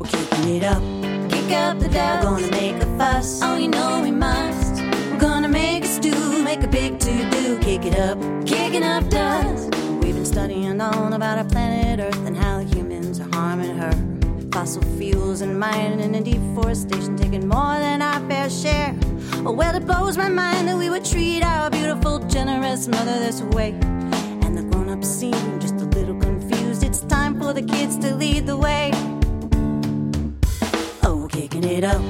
We're 0.00 0.08
kicking 0.08 0.56
it 0.56 0.64
up, 0.64 0.82
kick 1.30 1.52
up 1.52 1.78
the 1.78 1.88
dust. 1.88 2.24
We're 2.24 2.30
gonna 2.30 2.50
make 2.50 2.82
a 2.82 2.98
fuss, 2.98 3.42
oh, 3.44 3.58
you 3.58 3.68
know 3.68 4.02
we 4.02 4.10
must. 4.10 4.82
We're 4.82 5.20
gonna 5.20 5.48
make 5.48 5.84
a 5.84 5.86
stew, 5.86 6.42
make 6.42 6.64
a 6.64 6.68
big 6.68 6.98
to 6.98 7.30
do, 7.30 7.37
kick 7.68 7.84
it 7.84 7.98
up, 7.98 8.18
kicking 8.46 8.82
up 8.82 9.06
dust. 9.10 9.74
We've 10.00 10.14
been 10.14 10.24
studying 10.24 10.80
all 10.80 11.12
about 11.12 11.36
our 11.36 11.44
planet 11.44 12.00
Earth 12.00 12.26
and 12.26 12.34
how 12.34 12.60
humans 12.60 13.20
are 13.20 13.28
harming 13.34 13.76
her. 13.76 13.92
Fossil 14.50 14.82
fuels 14.96 15.42
and 15.42 15.60
mining 15.60 16.14
and 16.16 16.24
deforestation 16.24 17.14
taking 17.14 17.46
more 17.46 17.76
than 17.78 18.00
our 18.00 18.26
fair 18.26 18.48
share. 18.48 18.96
Oh, 19.44 19.52
well, 19.52 19.76
it 19.76 19.84
blows 19.84 20.16
my 20.16 20.30
mind 20.30 20.66
that 20.66 20.78
we 20.78 20.88
would 20.88 21.04
treat 21.04 21.42
our 21.42 21.68
beautiful, 21.68 22.20
generous 22.20 22.88
mother 22.88 23.18
this 23.18 23.42
way. 23.42 23.72
And 24.44 24.56
the 24.56 24.62
grown 24.62 24.88
ups 24.88 25.06
seem 25.06 25.60
just 25.60 25.74
a 25.74 25.84
little 25.96 26.18
confused. 26.18 26.82
It's 26.82 27.02
time 27.02 27.38
for 27.38 27.52
the 27.52 27.62
kids 27.62 27.98
to 27.98 28.14
lead 28.14 28.46
the 28.46 28.56
way. 28.56 28.92
Oh, 31.02 31.28
kicking 31.30 31.64
it 31.64 31.84
up. 31.84 32.00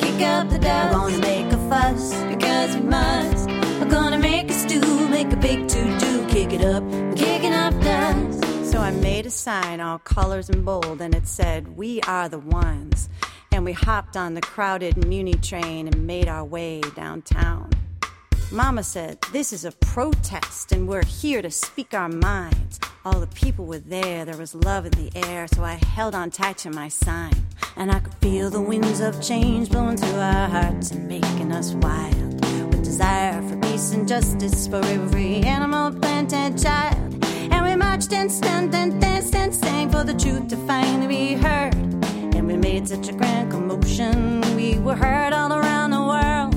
Kick 0.00 0.22
up 0.22 0.48
the 0.48 0.60
dust. 0.60 0.94
We're 0.94 1.10
gonna 1.10 1.18
make 1.18 1.52
a 1.52 1.58
fuss 1.68 2.14
because 2.32 2.76
we 2.76 2.82
must. 2.82 3.57
We're 3.88 3.94
gonna 3.94 4.18
make 4.18 4.50
a 4.50 4.52
stew, 4.52 5.08
make 5.08 5.32
a 5.32 5.36
big 5.36 5.66
to 5.66 5.98
do. 5.98 6.26
Kick 6.28 6.52
it 6.52 6.62
up, 6.62 6.84
kicking 7.16 7.54
up 7.54 7.72
dust. 7.80 8.70
So 8.70 8.80
I 8.80 8.90
made 8.90 9.24
a 9.24 9.30
sign, 9.30 9.80
all 9.80 9.98
colors 9.98 10.50
and 10.50 10.62
bold, 10.62 11.00
and 11.00 11.14
it 11.14 11.26
said, 11.26 11.74
We 11.74 12.02
are 12.02 12.28
the 12.28 12.38
ones. 12.38 13.08
And 13.50 13.64
we 13.64 13.72
hopped 13.72 14.14
on 14.14 14.34
the 14.34 14.42
crowded 14.42 15.06
Muni 15.06 15.32
train 15.32 15.88
and 15.88 16.06
made 16.06 16.28
our 16.28 16.44
way 16.44 16.82
downtown. 16.96 17.70
Mama 18.52 18.82
said, 18.82 19.22
This 19.32 19.54
is 19.54 19.64
a 19.64 19.72
protest, 19.72 20.70
and 20.70 20.86
we're 20.86 21.06
here 21.06 21.40
to 21.40 21.50
speak 21.50 21.94
our 21.94 22.10
minds. 22.10 22.78
All 23.06 23.20
the 23.20 23.26
people 23.28 23.64
were 23.64 23.78
there, 23.78 24.26
there 24.26 24.36
was 24.36 24.54
love 24.54 24.84
in 24.84 24.92
the 24.92 25.10
air, 25.28 25.48
so 25.48 25.64
I 25.64 25.80
held 25.96 26.14
on 26.14 26.30
tight 26.30 26.58
to 26.58 26.70
my 26.70 26.88
sign. 26.88 27.46
And 27.74 27.90
I 27.90 28.00
could 28.00 28.14
feel 28.16 28.50
the 28.50 28.60
winds 28.60 29.00
of 29.00 29.22
change 29.22 29.70
blowing 29.70 29.96
through 29.96 30.18
our 30.18 30.46
hearts 30.46 30.90
and 30.90 31.08
making 31.08 31.52
us 31.52 31.72
wild. 31.72 32.44
With 32.68 32.84
desire 32.84 33.47
peace 33.78 33.92
and 33.92 34.08
justice 34.08 34.66
for 34.66 34.84
every 34.86 35.36
animal, 35.42 35.92
plant, 35.92 36.32
and 36.32 36.60
child. 36.60 36.96
And 37.52 37.64
we 37.64 37.76
marched 37.76 38.12
and 38.12 38.30
stand 38.30 38.74
and 38.74 39.00
danced 39.00 39.36
and 39.36 39.54
sang 39.54 39.88
for 39.88 40.02
the 40.02 40.14
truth 40.14 40.48
to 40.48 40.56
finally 40.66 41.06
be 41.06 41.34
heard. 41.34 41.74
And 42.34 42.48
we 42.48 42.56
made 42.56 42.88
such 42.88 43.08
a 43.08 43.12
grand 43.12 43.52
commotion, 43.52 44.40
we 44.56 44.80
were 44.80 44.96
heard 44.96 45.32
all 45.32 45.52
around 45.52 45.90
the 45.92 46.02
world. 46.12 46.54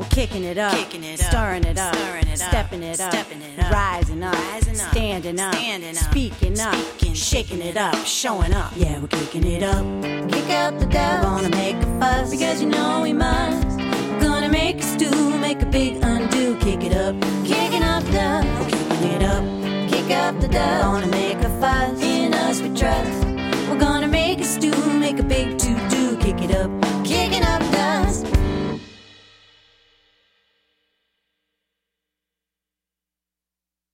We're 0.00 0.08
kicking 0.08 0.44
it 0.44 0.56
up, 0.56 0.72
Kicking 0.72 1.04
it 1.04 1.20
up, 1.20 1.26
stirring 1.28 1.64
it 1.64 1.78
up, 1.78 1.94
stirring 1.94 2.28
it 2.28 2.40
up, 2.40 2.48
stepping 2.48 2.82
it 2.82 3.00
up, 3.00 3.12
stepping 3.12 3.42
it 3.42 3.58
up, 3.58 3.70
rising 3.70 4.22
up, 4.22 4.32
rising 4.32 4.80
up, 4.80 4.90
standing 4.90 5.38
up, 5.38 5.54
standing 5.54 5.96
up, 5.98 6.10
speaking 6.10 6.58
up, 6.58 6.74
shaking 7.12 7.60
it 7.60 7.76
up, 7.76 7.94
showing 8.06 8.54
up. 8.54 8.72
Yeah, 8.74 9.00
we're 9.00 9.08
kicking 9.08 9.46
it 9.46 9.62
up. 9.62 9.84
Kick 10.32 10.48
out 10.48 10.78
the 10.78 10.86
devil, 10.86 11.28
gonna 11.28 11.50
make 11.50 11.76
a 11.76 12.00
fuss 12.00 12.30
because 12.30 12.62
you 12.62 12.70
know 12.70 13.02
we 13.02 13.12
must. 13.12 13.77
Gonna 14.20 14.48
make 14.48 14.78
a 14.78 14.82
stew, 14.82 15.38
make 15.38 15.62
a 15.62 15.66
big 15.66 16.02
undo, 16.02 16.56
kick 16.58 16.82
it 16.82 16.94
up, 16.94 17.14
kicking 17.44 17.82
up 17.82 18.04
dust. 18.10 18.70
Kicking 18.70 19.12
it 19.12 19.22
up, 19.22 19.44
kick 19.90 20.10
up 20.10 20.40
the 20.40 20.48
dust. 20.48 20.84
Gonna 20.84 21.06
make 21.06 21.38
a 21.38 21.60
fuss 21.60 22.02
in 22.02 22.34
us 22.34 22.60
we 22.60 22.68
trust. 22.74 23.24
We're 23.68 23.78
gonna 23.78 24.08
make 24.08 24.40
a 24.40 24.44
stew, 24.44 24.76
make 24.98 25.18
a 25.18 25.22
big 25.22 25.58
to 25.58 25.88
do, 25.88 26.16
kick 26.18 26.40
it 26.42 26.54
up, 26.54 26.70
kicking 27.04 27.42
up 27.42 27.60
dust. 27.72 28.26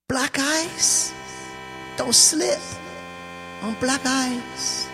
Black 0.09 0.37
ice, 0.39 1.13
don't 1.97 2.15
slip 2.15 2.59
on 3.61 3.75
black 3.79 4.05
ice. 4.05 4.87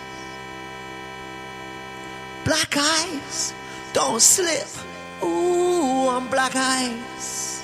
Black 2.44 2.76
ice, 2.76 3.54
don't 3.92 4.20
slip. 4.20 4.91
Ooh, 5.22 6.08
on 6.08 6.28
black 6.28 6.52
ice. 6.56 7.62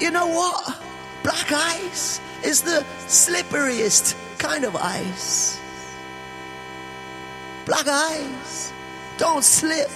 You 0.00 0.10
know 0.10 0.26
what? 0.28 0.80
Black 1.22 1.50
ice 1.52 2.20
is 2.44 2.62
the 2.62 2.84
slipperiest 3.06 4.14
kind 4.38 4.64
of 4.64 4.76
ice. 4.76 5.58
Black 7.66 7.86
ice, 7.86 8.72
don't 9.18 9.44
slip. 9.44 9.90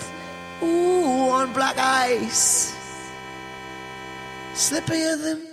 Ooh, 0.62 1.30
on 1.30 1.52
black 1.52 1.76
ice. 1.78 2.74
Slipperier 4.54 5.16
than, 5.22 5.46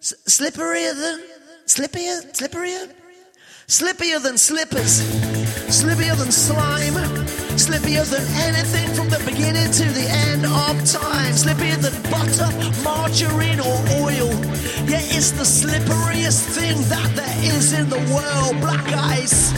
s- 0.00 0.14
slipperier 0.26 0.94
than, 0.94 1.20
slippier, 1.66 2.22
slipperier, 2.32 2.90
slippier 3.66 4.22
than 4.22 4.38
slippers, 4.38 5.02
slippier 5.68 6.16
than 6.16 6.32
slime, 6.32 6.94
slippier 7.58 8.04
than 8.08 8.24
anything 8.46 8.88
from 8.94 9.08
the 9.08 9.18
beginning 9.24 9.68
to 9.72 9.84
the 9.90 10.06
end 10.08 10.46
of 10.46 10.76
time, 10.86 11.32
slippier 11.34 11.76
than 11.76 11.92
butter, 12.08 12.48
margarine, 12.84 13.58
or 13.58 13.78
oil. 14.06 14.30
Yeah, 14.86 15.02
it's 15.02 15.32
the 15.32 15.42
slipperiest 15.42 16.54
thing 16.54 16.76
that 16.88 17.10
there 17.16 17.56
is 17.56 17.72
in 17.72 17.88
the 17.90 17.98
world. 18.14 18.60
Black 18.60 18.86
ice, 18.92 19.50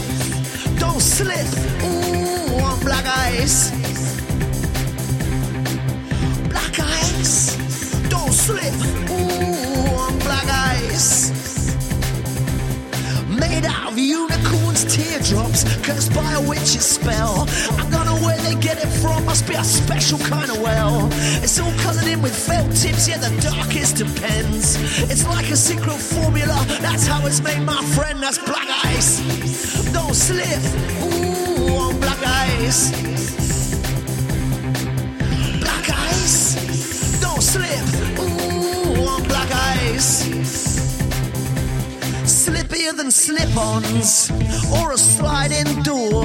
don't 0.79 0.99
slip. 0.99 1.45
Ooh, 1.83 2.63
on 2.63 2.79
black 2.79 3.05
ice. 3.05 3.69
Black 6.49 6.79
ice, 6.79 7.55
don't 8.09 8.33
slip. 8.33 8.73
Ooh, 9.11 9.95
on 9.95 10.17
black 10.19 10.47
ice. 10.49 11.50
Made 13.41 13.65
out 13.65 13.91
of 13.91 13.97
unicorns' 13.97 14.85
teardrops, 14.85 15.63
cursed 15.81 16.13
by 16.13 16.31
a 16.33 16.41
witch's 16.47 16.85
spell. 16.85 17.47
I 17.81 17.89
don't 17.89 18.05
know 18.05 18.19
where 18.25 18.37
they 18.37 18.53
get 18.53 18.77
it 18.77 18.91
from, 19.01 19.25
must 19.25 19.47
be 19.47 19.55
a 19.55 19.63
special 19.63 20.19
kind 20.19 20.51
of 20.51 20.61
well. 20.61 21.09
It's 21.43 21.59
all 21.59 21.73
coloured 21.79 22.05
in 22.05 22.21
with 22.21 22.35
felt 22.35 22.69
tips, 22.75 23.07
yeah, 23.09 23.17
the 23.17 23.33
darkest 23.41 23.99
of 23.99 24.15
pens. 24.21 24.77
It's 25.09 25.25
like 25.25 25.49
a 25.49 25.55
secret 25.55 25.97
formula, 25.97 26.63
that's 26.81 27.07
how 27.07 27.25
it's 27.25 27.41
made, 27.41 27.63
my 27.65 27.83
friend. 27.95 28.21
That's 28.21 28.37
black 28.37 28.69
ice. 28.85 29.19
Don't 29.91 30.13
slip. 30.13 30.61
Ooh, 31.01 31.77
on 31.77 31.99
black 31.99 32.21
ice. 32.23 32.91
Black 35.59 35.89
ice. 35.89 37.19
Don't 37.19 37.41
slip. 37.41 37.85
Ooh, 38.19 39.07
on 39.07 39.23
black 39.23 39.49
ice 39.51 40.70
slippier 42.41 42.95
than 42.97 43.11
slip 43.11 43.55
ons, 43.55 44.31
or 44.79 44.93
a 44.93 44.97
sliding 44.97 45.83
door, 45.83 46.23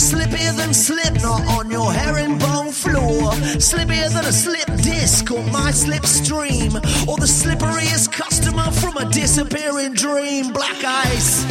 slippier 0.00 0.56
than 0.56 0.72
slipknot 0.72 1.46
on 1.58 1.70
your 1.70 1.92
herringbone 1.92 2.72
floor, 2.72 3.32
slippier 3.60 4.08
than 4.14 4.24
a 4.24 4.32
slip 4.32 4.66
disc 4.80 5.30
or 5.30 5.42
my 5.52 5.70
slip 5.70 6.06
stream, 6.06 6.74
or 7.06 7.16
the 7.18 7.28
slipperiest 7.28 8.10
customer 8.12 8.70
from 8.80 8.96
a 8.96 9.04
disappearing 9.10 9.92
dream. 9.92 10.52
Black 10.54 10.82
ice, 10.82 11.44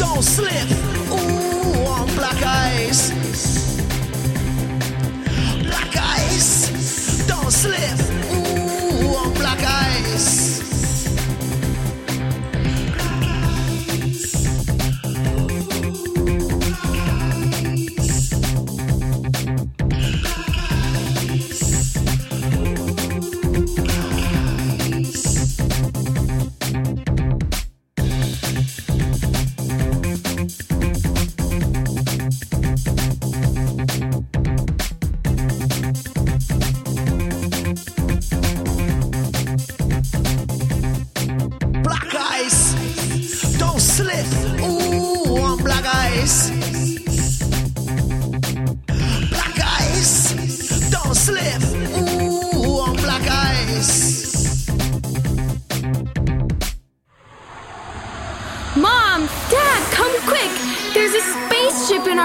don't 0.00 0.24
slip, 0.24 0.68
ooh, 1.12 1.86
on 1.94 2.08
black 2.16 2.42
ice. 2.42 3.12
Black 5.62 5.96
ice, 5.96 7.26
don't 7.28 7.52
slip, 7.52 7.98
ooh, 8.32 9.14
on 9.14 9.32
black 9.34 9.60
ice. 9.60 9.87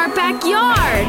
our 0.04 0.16
backyard. 0.16 1.06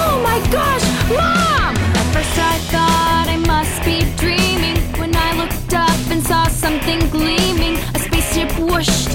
Oh 0.00 0.18
my 0.24 0.40
gosh, 0.50 0.84
Mom! 1.10 1.76
At 1.76 2.06
first 2.14 2.38
I 2.38 2.56
thought 2.72 3.26
I 3.28 3.36
must 3.36 3.84
be 3.84 4.00
dreaming 4.16 4.80
when 4.98 5.14
I 5.14 5.36
looked 5.36 5.74
up 5.74 6.00
and 6.10 6.24
saw 6.24 6.48
something 6.48 7.00
gleaming. 7.10 7.76
A 7.94 7.98
spaceship 7.98 8.50
whooshed 8.58 9.09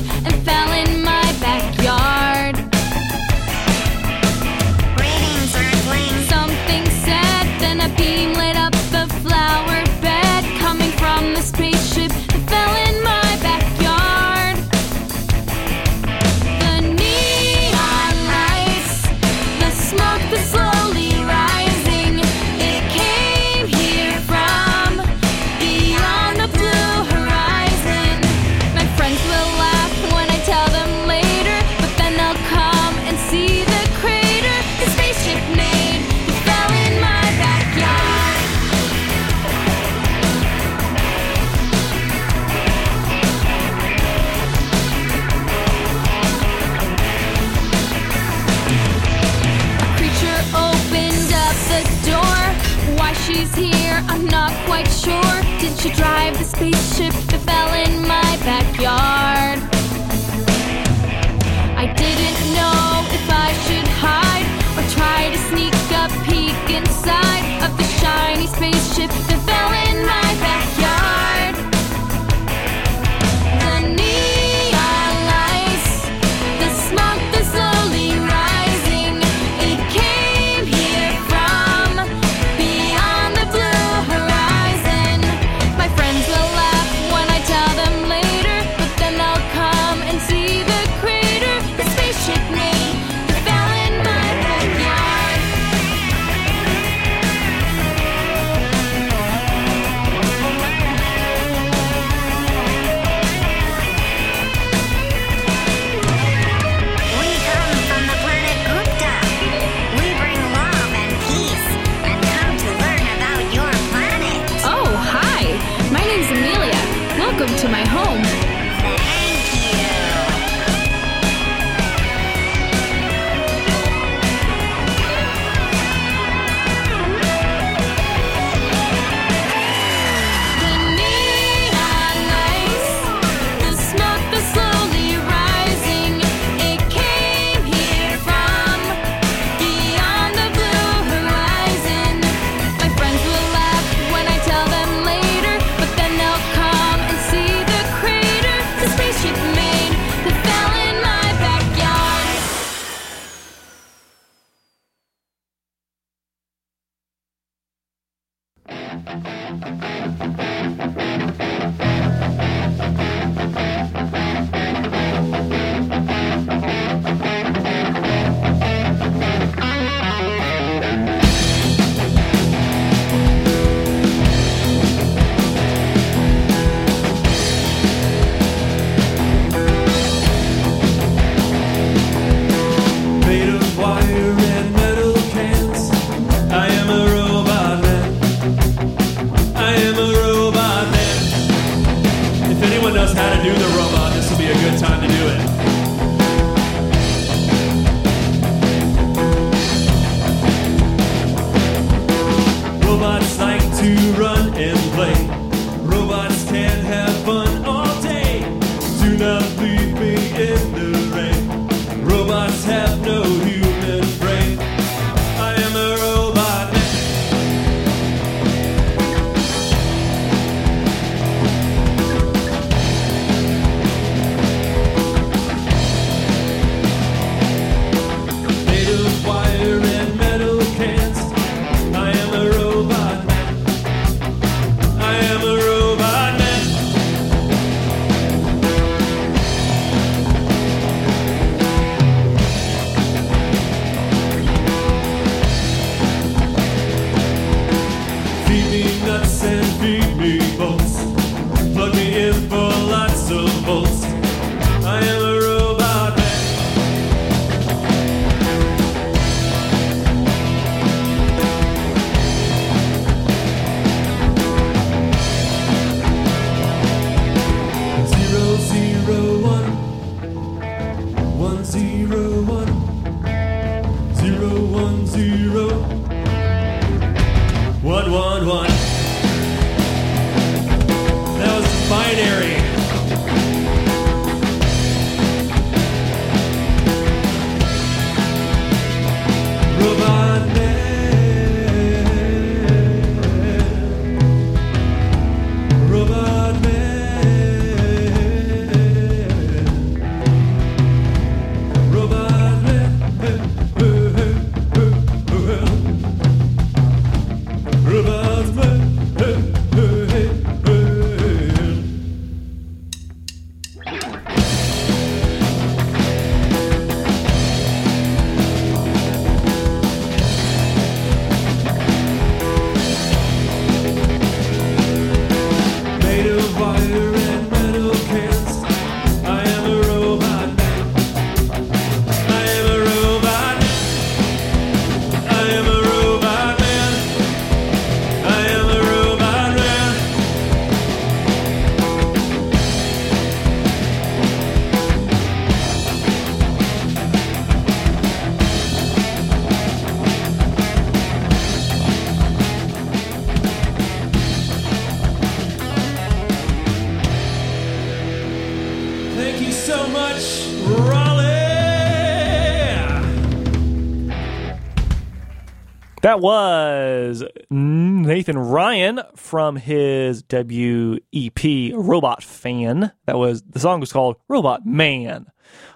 That 366.05 366.19
was 366.19 367.23
Nathan 367.49 368.37
Ryan 368.37 369.01
from 369.15 369.55
his 369.55 370.23
WEP 370.29 371.73
Robot 371.73 372.21
Fan. 372.21 372.91
That 373.07 373.17
was 373.17 373.41
the 373.41 373.59
song 373.59 373.79
was 373.79 373.91
called 373.91 374.17
Robot 374.29 374.67
Man. 374.67 375.25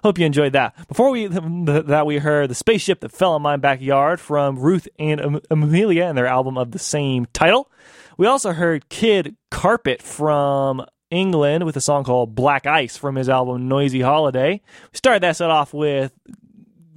Hope 0.04 0.20
you 0.20 0.26
enjoyed 0.26 0.52
that. 0.52 0.86
Before 0.86 1.10
we 1.10 1.26
that 1.26 2.06
we 2.06 2.18
heard 2.18 2.48
the 2.48 2.54
spaceship 2.54 3.00
that 3.00 3.10
fell 3.10 3.34
in 3.34 3.42
my 3.42 3.56
backyard 3.56 4.20
from 4.20 4.56
Ruth 4.56 4.86
and 5.00 5.40
Emilia 5.50 6.04
and 6.04 6.16
their 6.16 6.28
album 6.28 6.56
of 6.56 6.70
the 6.70 6.78
same 6.78 7.26
title. 7.32 7.68
We 8.16 8.28
also 8.28 8.52
heard 8.52 8.88
Kid 8.88 9.34
Carpet 9.50 10.00
from 10.00 10.86
England 11.10 11.64
with 11.64 11.76
a 11.76 11.80
song 11.80 12.04
called 12.04 12.36
Black 12.36 12.66
Ice 12.66 12.96
from 12.96 13.16
his 13.16 13.28
album 13.28 13.66
Noisy 13.66 14.00
Holiday. 14.00 14.60
We 14.92 14.96
started 14.96 15.24
that 15.24 15.36
set 15.36 15.50
off 15.50 15.74
with 15.74 16.12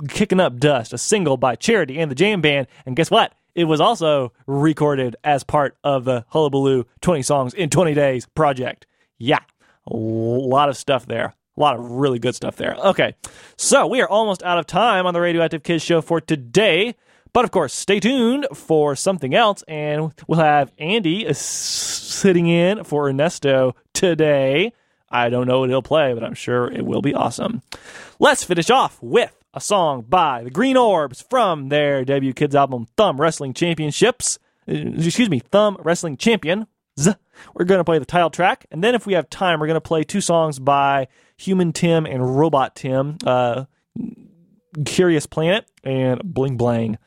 Kicking 0.10 0.40
Up 0.40 0.58
Dust, 0.58 0.94
a 0.94 0.98
single 0.98 1.38
by 1.38 1.56
Charity 1.56 2.00
and 2.00 2.10
the 2.10 2.16
JAMband. 2.16 2.68
And 2.86 2.96
guess 2.96 3.12
what? 3.12 3.34
It 3.56 3.66
was 3.66 3.80
also 3.80 4.34
recorded 4.48 5.16
as 5.24 5.44
part 5.44 5.78
of 5.84 6.06
the 6.06 6.26
Hullabaloo 6.30 6.86
20 7.02 7.22
Songs 7.22 7.54
in 7.54 7.70
20 7.70 7.94
Days 7.94 8.26
project. 8.26 8.88
Yeah, 9.18 9.40
a 9.86 9.96
lot 9.96 10.70
of 10.70 10.78
stuff 10.78 11.06
there. 11.06 11.34
A 11.56 11.60
lot 11.60 11.76
of 11.76 11.92
really 11.92 12.18
good 12.18 12.34
stuff 12.34 12.56
there. 12.56 12.76
Okay, 12.76 13.14
so 13.58 13.86
we 13.86 14.02
are 14.02 14.10
almost 14.10 14.42
out 14.42 14.58
of 14.58 14.66
time 14.66 15.06
on 15.06 15.14
the 15.14 15.22
Radioactive 15.22 15.62
Kids 15.62 15.84
show 15.84 16.02
for 16.02 16.20
today. 16.20 16.96
But 17.32 17.46
of 17.46 17.52
course, 17.52 17.74
stay 17.74 18.00
tuned 18.00 18.48
for 18.54 18.96
something 18.96 19.36
else, 19.36 19.64
and 19.68 20.14
we'll 20.28 20.40
have 20.40 20.72
Andy 20.78 21.32
sitting 21.34 22.48
in 22.48 22.84
for 22.84 23.08
Ernesto 23.08 23.76
today. 23.94 24.74
I 25.10 25.30
don't 25.30 25.48
know 25.48 25.60
what 25.60 25.70
he'll 25.70 25.84
play, 25.84 26.14
but 26.14 26.24
I'm 26.24 26.34
sure 26.34 26.72
it 26.72 26.86
will 26.86 27.02
be 27.02 27.14
awesome. 27.14 27.62
Let's 28.20 28.44
finish 28.44 28.72
off 28.72 28.98
with 29.02 29.43
a 29.54 29.62
song 29.62 30.02
by 30.08 30.44
the 30.44 30.50
Green 30.50 30.78
Orbs 30.78 31.22
from 31.30 31.70
their 31.70 32.04
debut 32.04 32.34
kids 32.34 32.56
album 32.56 32.88
Thumb 32.98 33.20
Wrestling 33.20 33.54
Championships. 33.54 34.40
Uh, 34.68 34.74
Excuse 34.74 35.30
me, 35.30 35.40
Thumb 35.40 35.78
Wrestling 35.80 36.18
Champion. 36.18 36.68
We're 37.56 37.66
going 37.66 37.80
to 37.80 37.84
play 37.84 37.98
the 37.98 38.06
title 38.06 38.30
track, 38.30 38.66
and 38.72 38.84
then 38.84 38.94
if 38.94 39.08
we 39.08 39.14
have 39.14 39.30
time, 39.30 39.60
we're 39.60 39.68
going 39.68 39.76
to 39.76 39.82
play 39.82 40.04
two 40.04 40.22
songs 40.22 40.60
by 40.60 41.08
Human 41.38 41.74
Tim 41.74 42.06
and 42.06 42.38
Robot 42.38 42.76
Tim, 42.76 43.18
uh, 43.26 43.66
Curious 44.86 45.26
Planet 45.26 45.66
and 45.84 46.22
Bling 46.24 46.58
Blang. 46.58 47.00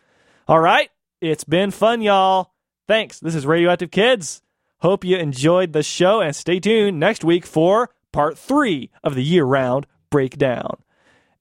All 0.49 0.59
right, 0.59 0.91
it's 1.21 1.45
been 1.45 1.71
fun, 1.71 2.03
y'all. 2.03 2.53
Thanks. 2.89 3.21
This 3.21 3.35
is 3.35 3.47
Radioactive 3.47 3.91
Kids. 3.91 4.43
Hope 4.79 5.05
you 5.05 5.17
enjoyed 5.17 5.73
the 5.73 5.83
show, 5.83 6.21
and 6.21 6.35
stay 6.35 6.59
tuned 6.61 6.99
next 6.99 7.25
week 7.25 7.47
for 7.47 7.91
part 8.13 8.37
three 8.37 8.91
of 9.05 9.15
the 9.15 9.23
year 9.23 9.45
round 9.45 9.87
breakdown. 10.11 10.79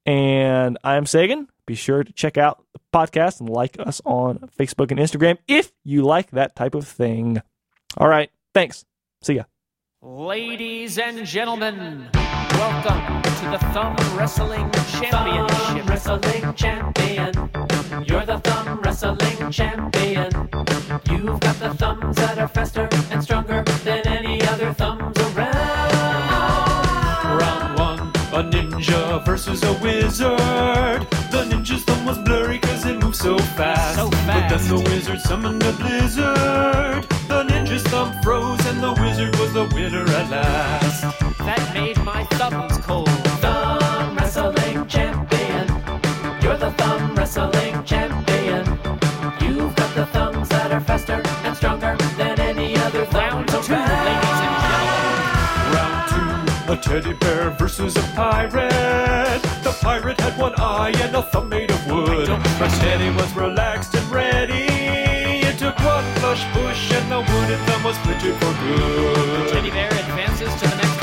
And 0.06 0.78
I'm 0.84 1.06
Sagan. 1.06 1.48
Be 1.66 1.76
sure 1.76 2.04
to 2.04 2.14
check 2.14 2.38
out 2.38 2.64
the 2.74 2.80
podcast 2.94 3.40
and 3.40 3.50
like 3.50 3.80
us 3.80 4.02
on 4.06 4.50
Facebook 4.58 4.92
and 4.92 5.00
Instagram 5.00 5.38
if 5.48 5.72
you 5.84 6.04
like 6.04 6.32
that 6.32 6.56
type 6.56 6.76
of 6.76 6.88
thing. 6.88 7.42
All 7.98 8.08
right. 8.08 8.30
Thanks. 8.54 8.86
See 9.22 9.34
ya. 9.36 9.44
Ladies 10.04 11.00
and 11.00 11.26
gentlemen, 11.26 12.08
welcome 12.14 13.24
to 13.24 13.50
the 13.50 13.58
Thumb 13.74 13.96
Wrestling 14.16 14.70
Championship. 14.92 15.50
Thumb 15.58 15.88
Wrestling 15.88 16.54
Champion. 16.54 17.34
You're 18.06 18.26
the 18.26 18.40
Thumb 18.44 18.82
Wrestling 18.82 19.52
Champion. 19.52 20.32
You've 21.10 21.40
got 21.40 21.56
the 21.60 21.74
thumbs 21.76 22.16
that 22.18 22.38
are 22.38 22.48
faster 22.48 22.88
and 23.10 23.24
stronger 23.24 23.64
than 23.84 24.08
any 24.08 24.44
other 24.44 24.72
thumbs 24.74 25.18
around. 25.18 25.96
Round 27.42 27.80
one, 27.80 28.05
a 28.36 28.44
ninja 28.44 29.24
versus 29.24 29.64
a 29.64 29.74
wizard. 29.82 31.08
The 31.32 31.46
ninja's 31.50 31.84
thumb 31.86 32.06
was 32.06 32.18
blurry 32.18 32.60
cause 32.60 32.86
it 32.86 33.02
moved 33.02 33.16
so 33.16 33.38
fast. 33.56 33.96
So 33.96 34.10
But 34.10 34.50
then 34.50 34.68
the 34.68 34.82
wizard 34.90 35.22
summoned 35.22 35.64
a 35.64 35.72
blizzard. 35.72 37.04
The 37.30 37.44
ninja's 37.50 37.84
thumb 37.84 38.12
froze 38.22 38.66
and 38.66 38.84
the 38.84 38.92
wizard 39.02 39.34
was 39.40 39.54
the 39.54 39.66
winner 39.74 40.04
at 40.04 40.30
last. 40.30 41.02
That 41.40 41.74
made 41.74 41.98
my 42.04 42.26
thumbs 42.32 42.78
cold. 42.80 43.08
Thumb 43.40 44.18
Wrestling 44.18 44.86
Champion. 44.88 45.68
You're 46.42 46.58
the 46.58 46.72
Thumb 46.78 47.16
Wrestling 47.16 47.84
Champion. 47.86 48.66
You've 49.40 49.74
got 49.76 49.96
the 49.96 50.08
thumbs 50.08 50.50
that 50.50 50.74
are 50.74 50.82
faster 50.82 51.22
and 51.46 51.56
stronger 51.56 51.85
teddy 56.78 57.14
bear 57.14 57.52
versus 57.52 57.96
a 57.96 58.02
pirate. 58.16 59.42
The 59.64 59.78
pirate 59.82 60.20
had 60.20 60.38
one 60.38 60.54
eye 60.58 60.94
and 61.02 61.16
a 61.16 61.22
thumb 61.22 61.50
made 61.50 61.72
of 61.72 61.88
wood. 61.88 62.28
But 62.60 62.70
Teddy 62.80 63.10
was 63.16 63.32
relaxed 63.36 63.96
and 63.96 64.10
ready. 64.12 64.66
It 65.48 65.58
took 65.58 65.78
one 65.80 66.04
flush 66.16 66.44
push 66.54 66.92
and 66.92 67.12
the 67.12 67.20
wooden 67.20 67.60
thumb 67.66 67.84
was 67.84 67.96
splintered 67.98 68.36
for 68.36 68.54
good. 68.64 69.48
The 69.48 69.52
Teddy 69.52 69.70
bear 69.70 69.92
advances 69.92 70.54
to 70.62 70.68
the 70.68 70.76
next 70.76 70.95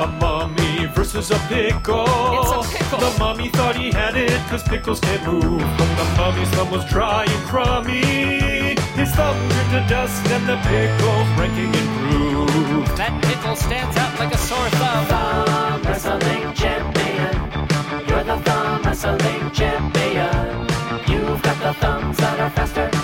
a 0.00 0.06
mummy 0.06 0.86
versus 0.86 1.30
a 1.30 1.38
pickle. 1.48 2.06
It's 2.40 2.52
a 2.52 2.78
pickle. 2.78 2.98
The 2.98 3.18
mummy 3.18 3.50
thought 3.50 3.76
he 3.76 3.90
had 3.90 4.16
it 4.16 4.32
cause 4.48 4.62
pickles 4.62 4.98
can't 5.00 5.22
move. 5.26 5.60
But 5.76 5.88
the 6.00 6.06
mummy's 6.16 6.48
thumb 6.50 6.70
was 6.70 6.84
dry 6.86 7.24
and 7.24 7.44
crummy. 7.46 8.76
His 8.96 9.10
thumb 9.12 9.36
turned 9.50 9.72
to 9.76 9.82
dust 9.88 10.26
and 10.30 10.48
the 10.48 10.56
pickle's 10.68 11.28
ranking 11.38 11.72
improved. 11.82 12.96
That 12.96 13.14
pickle 13.22 13.56
stands 13.56 13.96
out 13.98 14.18
like 14.18 14.34
a 14.34 14.38
sore 14.38 14.70
thumb. 14.80 15.06
Thumb 15.06 15.82
wrestling 15.82 16.54
champion. 16.54 17.34
You're 18.08 18.24
the 18.24 18.38
thumb 18.40 18.82
wrestling 18.82 19.50
champion. 19.52 20.66
You've 21.10 21.42
got 21.42 21.58
the 21.60 21.74
thumbs 21.74 22.16
that 22.16 22.40
are 22.40 22.50
faster 22.50 22.99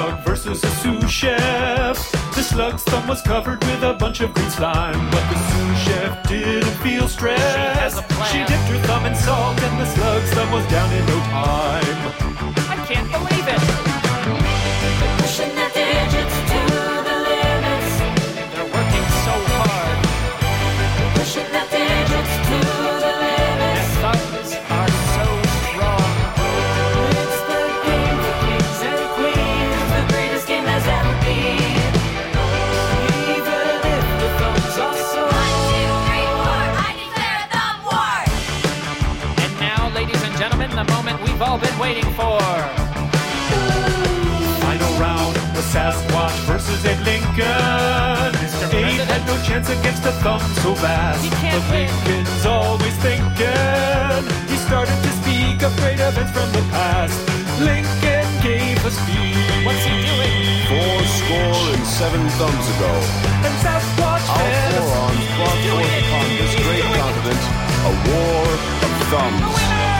slug 0.00 0.24
versus 0.24 0.64
a 0.64 0.70
sous 0.70 1.10
chef. 1.10 1.96
The 2.34 2.42
slug's 2.42 2.82
thumb 2.84 3.06
was 3.08 3.22
covered 3.22 3.62
with 3.64 3.82
a 3.82 3.94
bunch 3.94 4.20
of 4.20 4.32
green 4.34 4.50
slime, 4.50 5.10
but 5.10 5.24
the 5.30 5.38
sous 5.48 5.78
chef 5.84 6.28
didn't 6.28 6.76
feel 6.82 7.08
stressed. 7.08 7.42
She 7.42 7.80
has 7.80 7.98
a 7.98 8.02
plan. 8.02 8.32
She 8.32 8.38
dipped 8.38 8.68
her 8.72 8.86
thumb 8.86 9.06
in 9.06 9.14
salt, 9.14 9.60
and 9.62 9.80
the 9.80 9.86
slug's 9.86 10.30
thumb 10.30 10.50
was 10.52 10.66
down 10.68 10.92
in 10.92 11.06
no 11.06 11.18
time. 11.30 11.98
I 12.68 12.84
can't 12.88 13.10
believe 13.10 13.46
it. 13.48 13.89
We've 41.94 42.20
all 42.20 42.38
been 42.38 42.54
waiting 42.54 42.82
for. 42.84 43.80
Final 44.62 44.92
round, 44.98 45.34
the 45.54 45.62
Sasquatch 45.72 46.38
versus 46.46 46.84
Ed 46.84 47.00
Lincoln. 47.04 48.30
Abe 48.70 49.02
had 49.02 49.26
no 49.26 49.36
chance 49.42 49.68
against 49.68 50.04
a 50.06 50.12
thumb 50.22 50.40
so 50.62 50.74
vast. 50.74 51.24
He 51.24 51.30
can't 51.42 51.62
but 51.62 51.70
win. 51.70 51.88
Lincoln's 51.88 52.46
always 52.46 52.96
thinking. 53.02 54.22
He 54.48 54.56
started 54.68 54.98
to 55.02 55.10
speak 55.22 55.62
of 55.62 55.74
great 55.78 55.98
events 56.00 56.32
from 56.32 56.50
the 56.52 56.62
past. 56.70 57.16
Lincoln 57.60 58.28
gave 58.42 58.78
a 58.84 58.90
speech. 58.90 59.66
What's 59.66 59.82
he 59.84 59.94
doing? 60.06 60.38
Four 60.70 60.98
score 61.18 61.74
and 61.74 61.86
seven 61.86 62.22
thumbs 62.38 62.66
ago, 62.78 62.92
And 63.42 63.54
Sasquatch 63.58 64.26
our 64.30 64.38
fed 64.38 64.74
a 64.74 64.82
forearms 64.86 65.18
speech. 65.18 65.36
brought 65.36 65.60
forth 65.66 65.94
upon 65.98 66.26
this 66.38 66.54
great 66.62 66.86
continent 66.94 67.42
a 67.80 67.92
war 68.06 68.46
of 68.86 68.92
thumbs. 69.10 69.99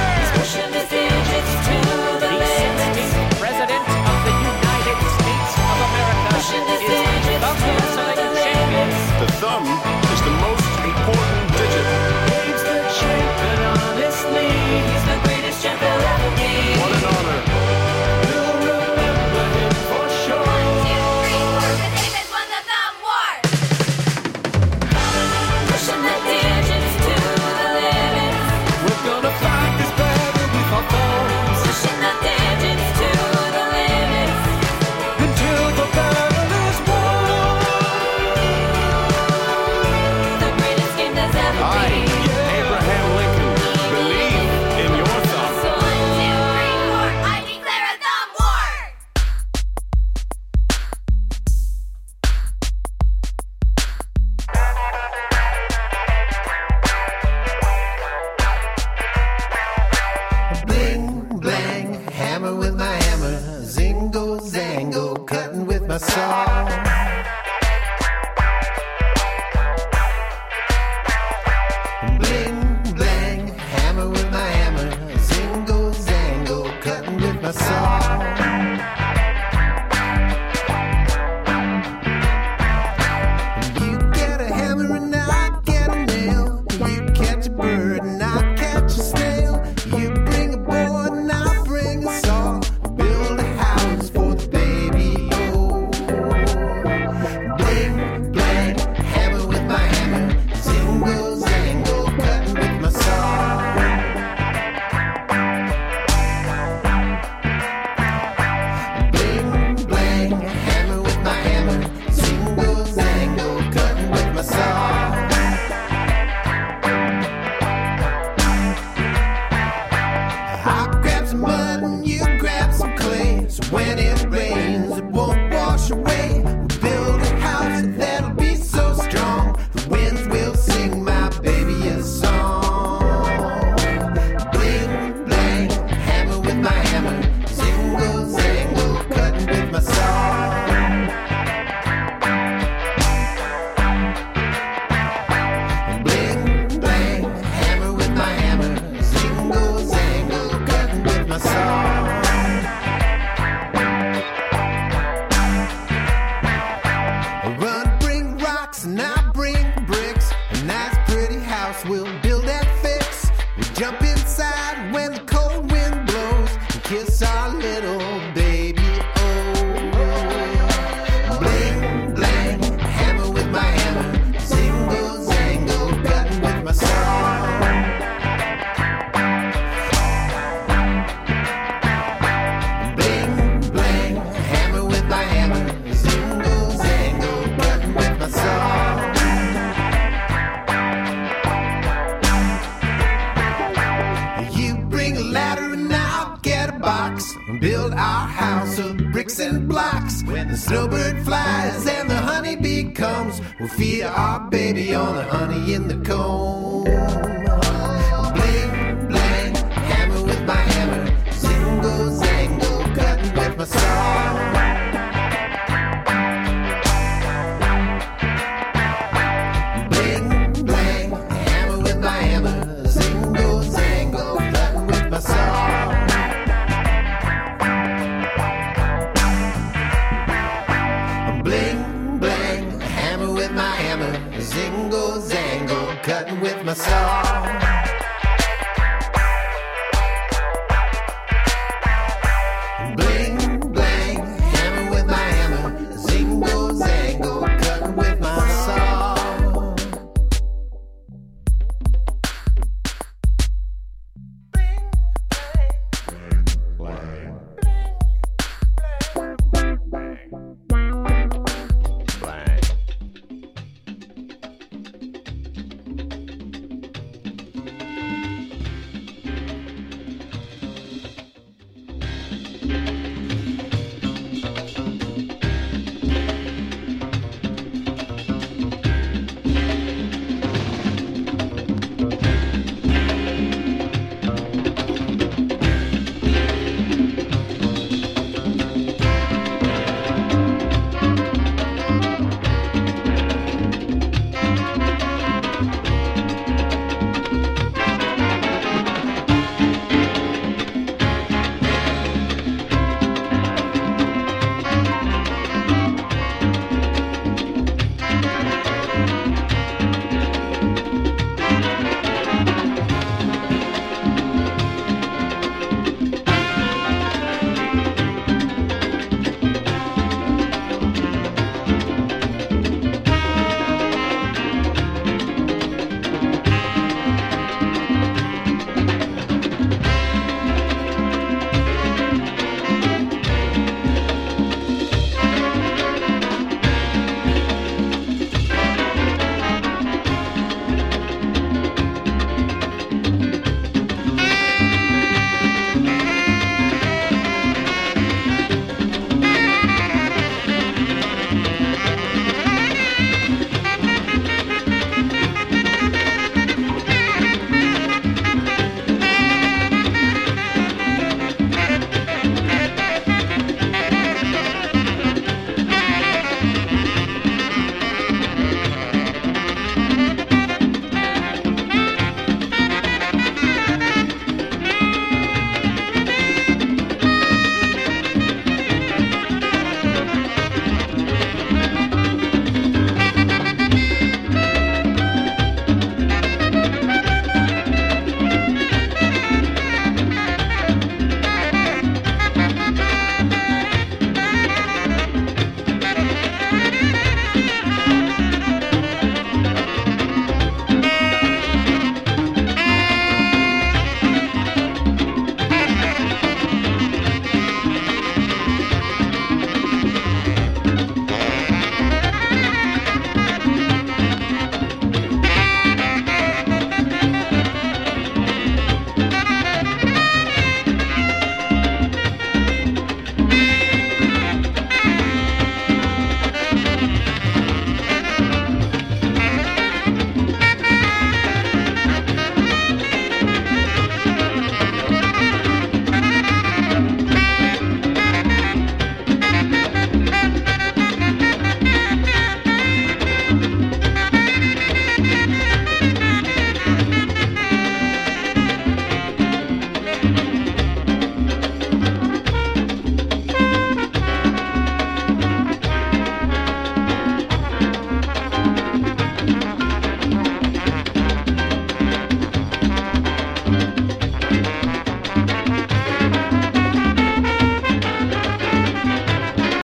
In 205.69 205.87
the 205.87 205.97
comb. 206.09 206.30